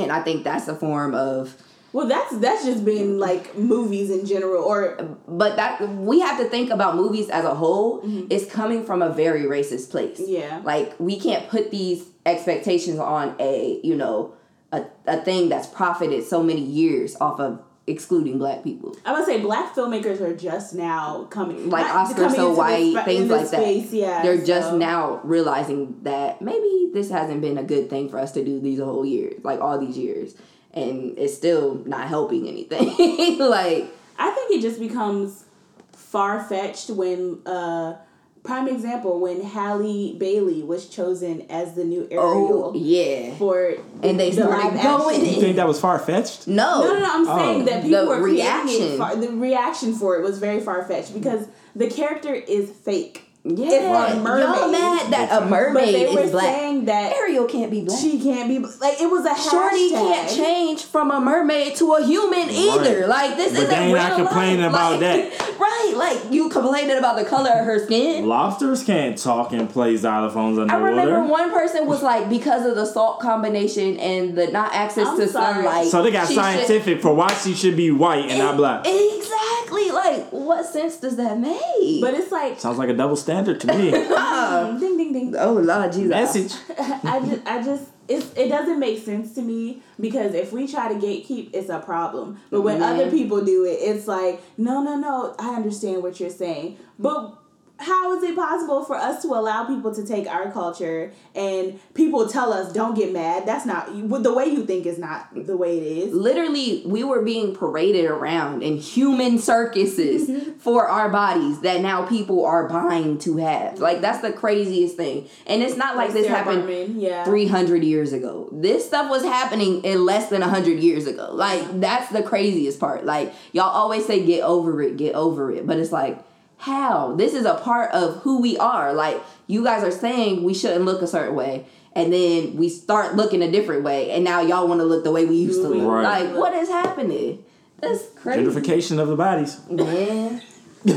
And 0.03 0.13
I 0.13 0.23
think 0.23 0.45
that's 0.45 0.69
a 0.69 0.75
form 0.75 1.15
of 1.15 1.57
Well, 1.93 2.07
that's 2.07 2.37
that's 2.39 2.65
just 2.65 2.85
been 2.85 3.19
like 3.19 3.57
movies 3.57 4.11
in 4.11 4.25
general, 4.27 4.63
or 4.63 4.97
but 5.27 5.57
that 5.57 5.81
we 5.89 6.21
have 6.21 6.39
to 6.39 6.45
think 6.45 6.71
about 6.71 6.97
movies 6.97 7.29
as 7.29 7.45
a 7.45 7.55
whole. 7.55 8.01
Mm-hmm. 8.03 8.27
It's 8.31 8.51
coming 8.51 8.85
from 8.85 9.03
a 9.03 9.11
very 9.11 9.43
racist 9.43 9.91
place. 9.91 10.21
Yeah. 10.25 10.61
like 10.65 10.95
we 10.99 11.19
can't 11.19 11.49
put 11.49 11.71
these 11.71 12.07
expectations 12.27 12.99
on 12.99 13.35
a 13.41 13.81
you 13.83 13.97
know 13.97 14.35
a, 14.73 14.85
a 15.07 15.21
thing 15.23 15.49
that's 15.49 15.67
profited 15.67 16.25
so 16.25 16.43
many 16.43 16.61
years 16.61 17.17
off 17.21 17.41
of 17.41 17.63
excluding 17.87 18.39
black 18.39 18.63
people. 18.63 18.97
I 19.05 19.13
would 19.13 19.25
say 19.25 19.41
black 19.41 19.75
filmmakers 19.75 20.21
are 20.21 20.35
just 20.35 20.75
now 20.75 21.25
coming, 21.25 21.71
like 21.71 21.87
oscar 21.87 22.23
coming 22.25 22.37
so 22.37 22.55
white 22.55 22.95
this 22.95 23.05
things 23.05 23.31
like 23.31 23.51
this 23.51 23.91
that. 23.91 23.97
Yeah, 23.97 24.23
they're 24.23 24.45
just 24.45 24.75
now 24.75 25.21
realizing 25.25 26.01
that 26.03 26.41
maybe 26.41 26.91
this 26.93 27.11
hasn't 27.11 27.41
been 27.41 27.59
a 27.59 27.65
good 27.65 27.91
thing 27.91 28.09
for 28.09 28.19
us 28.19 28.33
to 28.33 28.45
do 28.45 28.61
these 28.61 28.79
whole 28.79 29.05
years 29.05 29.41
like 29.45 29.61
all 29.61 29.79
these 29.79 29.97
years. 29.99 30.35
And 30.73 31.19
it's 31.19 31.35
still 31.35 31.83
not 31.85 32.07
helping 32.07 32.47
anything. 32.47 32.89
Like 33.41 33.93
I 34.19 34.31
think 34.31 34.53
it 34.53 34.63
just 34.63 34.79
becomes 34.79 35.45
far 35.93 36.43
fetched 36.45 36.91
when, 36.91 37.41
uh, 37.47 37.97
prime 38.43 38.69
example, 38.69 39.21
when 39.21 39.43
Halle 39.43 40.15
Bailey 40.19 40.63
was 40.63 40.89
chosen 40.89 41.47
as 41.51 41.75
the 41.75 41.85
new 41.85 42.07
Ariel 42.11 42.73
oh 42.75 42.75
yeah 42.75 43.35
for 43.37 43.75
And 44.03 44.19
they 44.19 44.31
the 44.31 44.43
started 44.43 44.75
live 44.77 44.83
going 44.83 45.17
action. 45.21 45.35
You 45.35 45.41
think 45.41 45.57
that 45.57 45.69
was 45.69 45.81
far 45.81 45.99
fetched? 45.99 46.47
no 46.49 46.81
No, 46.83 46.93
no, 46.95 46.99
no. 47.01 47.07
I'm 47.11 47.29
Oh. 47.29 47.37
saying 47.39 47.65
that 47.67 47.83
people 47.83 48.01
The 48.03 48.07
were 48.07 48.21
creating 48.21 48.45
reaction. 48.45 48.99
Far, 48.99 49.17
the 49.17 49.29
reaction 49.29 49.95
for 49.95 50.17
it 50.17 50.23
was 50.23 50.39
very 50.39 50.61
far 50.61 50.85
fetched 50.85 51.13
because 51.15 51.47
the 51.77 51.89
character 51.89 52.35
is 52.35 52.71
fake. 52.71 53.27
Yeah, 53.43 53.67
It's 53.69 53.75
a 53.77 53.89
y'all 53.89 54.23
mermaid. 54.23 54.71
mad 54.73 55.11
that 55.15 55.31
a 55.33 55.41
But 55.41 55.49
mermaid 55.51 55.95
they 55.95 56.15
were 56.15 56.21
is 56.21 56.31
black. 56.31 56.45
saying 56.45 56.85
that 56.85 57.15
Ariel 57.17 57.47
can't 57.47 57.71
be 57.71 57.81
black. 57.81 57.99
she 57.99 58.21
can't 58.21 58.49
be 58.51 58.59
like 58.59 59.01
it 59.01 59.11
was 59.11 59.25
a 59.25 59.35
Shorty 59.49 59.93
hashtag. 59.93 59.93
can't 59.95 60.29
change 60.31 60.83
from 60.85 61.11
a 61.11 61.19
mermaid 61.19 61.75
to 61.77 61.93
a 61.95 62.05
human 62.05 62.51
either. 62.51 63.01
Right. 63.01 63.09
Like 63.09 63.37
this 63.39 63.53
But 63.53 63.63
isn't 63.63 63.71
they 63.71 63.77
ain't 63.77 63.95
real 63.95 64.03
not 64.03 64.17
complaining 64.17 64.61
life. 64.61 64.71
about 64.71 65.01
Like, 65.01 65.59
Right, 65.81 65.95
like 65.97 66.33
you 66.33 66.49
complaining 66.51 66.97
about 66.99 67.17
the 67.17 67.25
color 67.25 67.51
of 67.51 67.65
her 67.65 67.85
skin. 67.85 68.27
Lobsters 68.27 68.85
can't 68.85 69.17
talk 69.17 69.53
and 69.53 69.69
play 69.69 69.95
xylophones 69.95 70.61
underwater. 70.61 70.71
I 70.73 70.77
underwater. 70.77 71.07
remember 71.13 71.31
one 71.31 71.51
person 71.51 71.87
was 71.87 72.03
like, 72.03 72.29
because 72.29 72.67
of 72.67 72.75
the 72.77 72.85
salt 72.85 73.21
combination 73.21 73.99
and 73.99 74.37
the 74.37 74.49
not 74.49 74.75
access 74.75 75.07
I'm 75.09 75.17
to 75.19 75.29
sorry. 75.29 75.55
sunlight. 75.65 75.87
so 75.89 76.03
they 76.03 76.11
got 76.11 76.29
she 76.29 76.35
should- 76.35 76.43
scientific 76.43 77.01
for 77.01 77.15
why 77.15 77.33
she 77.35 77.55
should 77.55 77.77
be 77.77 77.91
white 77.91 78.29
and 78.29 78.39
not 78.39 78.57
black. 78.57 78.85
Exactly. 78.87 79.91
Like, 79.91 80.29
what 80.31 80.67
sense 80.67 80.97
does 80.99 81.17
that 81.17 81.39
make? 81.39 82.01
But 82.01 82.15
it's 82.15 82.31
like 82.33 82.59
Sounds 82.61 82.79
like 82.79 82.89
a 82.89 82.95
double 82.95 83.17
standard 83.17 83.61
to 83.61 83.67
me. 83.69 83.91
ding 84.81 84.97
ding 84.97 85.13
ding. 85.13 85.35
oh 85.39 85.55
Lord 85.55 85.93
Jesus. 85.93 86.09
Message. 86.11 86.53
I 86.79 87.21
just, 87.25 87.47
I 87.47 87.63
just, 87.63 87.90
it's, 88.11 88.33
it 88.37 88.49
doesn't 88.49 88.81
make 88.81 89.05
sense 89.05 89.35
to 89.37 89.43
me 89.43 89.83
because 90.01 90.35
if 90.35 90.53
we 90.53 90.67
try 90.67 90.93
to 90.93 90.99
gatekeep, 90.99 91.51
it's 91.55 91.69
a 91.69 91.79
problem. 91.79 92.41
But 92.51 92.63
when 92.63 92.83
other 92.83 93.09
people 93.09 93.45
do 93.45 93.65
it, 93.65 93.79
it's 93.81 94.09
like, 94.09 94.41
no, 94.59 94.83
no, 94.83 94.97
no. 94.97 95.35
I 95.39 95.55
understand 95.55 96.03
what 96.03 96.19
you're 96.19 96.29
saying, 96.29 96.77
but 96.99 97.40
how 97.81 98.15
is 98.17 98.23
it 98.23 98.37
possible 98.37 98.85
for 98.85 98.95
us 98.95 99.23
to 99.23 99.29
allow 99.29 99.65
people 99.65 99.95
to 99.95 100.07
take 100.07 100.29
our 100.29 100.53
culture 100.53 101.13
and 101.35 101.81
people 101.95 102.29
tell 102.29 102.53
us 102.53 102.73
don't 102.73 102.95
get 102.95 103.13
mad? 103.13 103.47
That's 103.47 103.65
not 103.65 103.93
with 103.95 104.23
the 104.23 104.35
way 104.35 104.47
you 104.47 104.67
think 104.67 104.85
is 104.85 104.99
not 104.99 105.29
the 105.35 105.57
way 105.57 105.79
it 105.79 105.83
is. 105.83 106.15
literally 106.15 106.83
we 106.85 107.03
were 107.03 107.23
being 107.23 107.55
paraded 107.55 108.05
around 108.05 108.63
in 108.63 108.77
human 108.77 109.39
circuses 109.39 110.29
mm-hmm. 110.29 110.59
for 110.59 110.89
our 110.89 111.09
bodies 111.09 111.63
that 111.63 111.81
now 111.81 112.07
people 112.07 112.45
are 112.45 112.69
buying 112.69 113.19
to 113.21 113.39
have. 113.39 113.79
Like 113.79 114.03
that's 114.03 114.21
the 114.21 114.33
craziest 114.33 114.97
thing. 114.97 115.29
And 115.47 115.63
it's 115.63 115.77
not 115.77 115.97
like, 115.97 116.13
this 116.13 116.27
Sarah 116.27 116.39
happened 116.39 116.65
Baartman, 116.65 117.01
yeah. 117.01 117.25
300 117.25 117.83
years 117.83 118.13
ago. 118.13 118.49
This 118.53 118.87
stuff 118.87 119.09
was 119.09 119.23
happening 119.23 119.83
in 119.85 120.05
less 120.05 120.29
than 120.29 120.43
100 120.43 120.81
years 120.81 121.07
ago. 121.07 121.31
Like 121.33 121.81
that's 121.81 122.13
the 122.13 122.23
craziest 122.23 122.79
part. 122.79 123.07
Like 123.07 123.33
y'all 123.53 123.65
always 123.65 124.05
say 124.05 124.25
get 124.27 124.43
over 124.43 124.83
it, 124.83 124.99
get 124.99 125.15
over 125.15 125.51
it, 125.51 125.67
but 125.67 125.79
it's 125.79 125.93
like 125.93 126.23
how? 126.61 127.15
This 127.17 127.35
is 127.35 127.47
a 127.47 127.55
part 127.55 127.91
of 127.93 128.17
who 128.17 128.41
we 128.41 128.57
are. 128.59 128.93
Like 128.93 129.21
you 129.47 129.65
guys 129.65 129.83
are 129.83 129.91
saying 129.91 130.45
we 130.45 130.55
shouldn't 130.55 130.85
look 130.85 131.03
a 131.03 131.07
certain 131.07 131.35
way. 131.35 131.67
And 131.93 132.13
then 132.13 132.57
we 132.57 132.69
start 132.69 133.17
looking 133.17 133.43
a 133.43 133.51
different 133.51 133.83
way, 133.83 134.13
and 134.13 134.23
now 134.23 134.41
y'all 134.41 134.69
want 134.69 134.79
to 134.79 134.85
look 134.85 135.03
the 135.03 135.11
way 135.11 135.27
we 135.27 135.35
used 135.35 135.61
to 135.61 135.69
look. 135.69 135.83
Right. 135.83 136.23
Like, 136.23 136.37
what 136.37 136.55
is 136.55 136.69
happening? 136.69 137.45
That's 137.81 138.09
crazy, 138.11 138.45
Gentrification 138.45 139.01
of 139.01 139.09
the 139.09 139.17
bodies. 139.17 139.59
man. 139.69 140.41
it, 140.85 140.97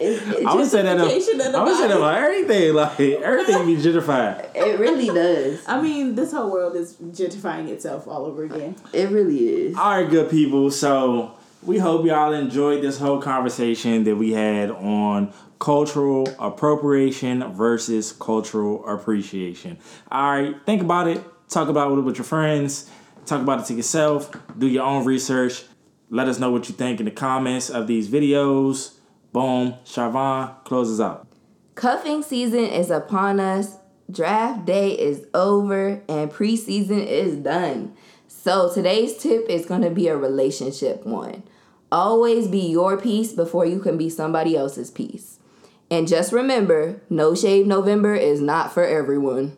it, 0.00 0.46
I 0.46 0.54
would 0.54 0.68
say 0.68 0.82
that. 0.82 1.00
Uh, 1.00 1.04
gentrification 1.04 1.48
of 1.48 1.54
I 1.56 1.64
would 1.64 1.76
say 1.76 1.88
that 1.88 1.96
about 1.96 2.16
everything. 2.18 2.74
Like 2.74 3.00
everything 3.00 3.66
be 3.66 3.76
gentrified. 3.76 4.48
it 4.54 4.78
really 4.78 5.08
does. 5.08 5.60
I 5.66 5.82
mean, 5.82 6.14
this 6.14 6.30
whole 6.30 6.52
world 6.52 6.76
is 6.76 6.94
gentrifying 6.94 7.68
itself 7.68 8.06
all 8.06 8.26
over 8.26 8.44
again. 8.44 8.76
It 8.92 9.10
really 9.10 9.48
is. 9.48 9.76
All 9.76 10.00
right, 10.00 10.08
good 10.08 10.30
people. 10.30 10.70
So 10.70 11.34
we 11.64 11.78
hope 11.78 12.04
y'all 12.04 12.32
enjoyed 12.32 12.82
this 12.82 12.98
whole 12.98 13.20
conversation 13.20 14.04
that 14.04 14.16
we 14.16 14.32
had 14.32 14.70
on 14.70 15.32
cultural 15.58 16.28
appropriation 16.38 17.52
versus 17.54 18.12
cultural 18.12 18.86
appreciation. 18.86 19.78
All 20.10 20.32
right, 20.32 20.54
think 20.66 20.82
about 20.82 21.08
it. 21.08 21.24
Talk 21.48 21.68
about 21.68 21.96
it 21.96 22.02
with 22.02 22.18
your 22.18 22.24
friends. 22.24 22.90
Talk 23.24 23.40
about 23.40 23.60
it 23.60 23.66
to 23.66 23.74
yourself. 23.74 24.30
Do 24.58 24.66
your 24.66 24.84
own 24.84 25.04
research. 25.06 25.64
Let 26.10 26.28
us 26.28 26.38
know 26.38 26.50
what 26.50 26.68
you 26.68 26.74
think 26.74 27.00
in 27.00 27.06
the 27.06 27.10
comments 27.10 27.70
of 27.70 27.86
these 27.86 28.08
videos. 28.08 28.94
Boom. 29.32 29.74
Charvon 29.84 30.62
closes 30.64 31.00
out. 31.00 31.26
Cuffing 31.74 32.22
season 32.22 32.64
is 32.64 32.90
upon 32.90 33.40
us. 33.40 33.78
Draft 34.10 34.66
day 34.66 34.90
is 34.90 35.26
over 35.32 36.02
and 36.08 36.30
preseason 36.30 37.06
is 37.06 37.36
done. 37.36 37.96
So 38.28 38.72
today's 38.72 39.16
tip 39.16 39.48
is 39.48 39.64
going 39.64 39.80
to 39.80 39.90
be 39.90 40.08
a 40.08 40.16
relationship 40.16 41.06
one. 41.06 41.44
Always 41.94 42.48
be 42.48 42.58
your 42.58 42.96
piece 42.96 43.32
before 43.32 43.64
you 43.64 43.78
can 43.78 43.96
be 43.96 44.10
somebody 44.10 44.56
else's 44.56 44.90
piece. 44.90 45.38
And 45.88 46.08
just 46.08 46.32
remember, 46.32 47.00
No 47.08 47.36
Shave 47.36 47.68
November 47.68 48.16
is 48.16 48.40
not 48.40 48.72
for 48.74 48.82
everyone. 48.84 49.56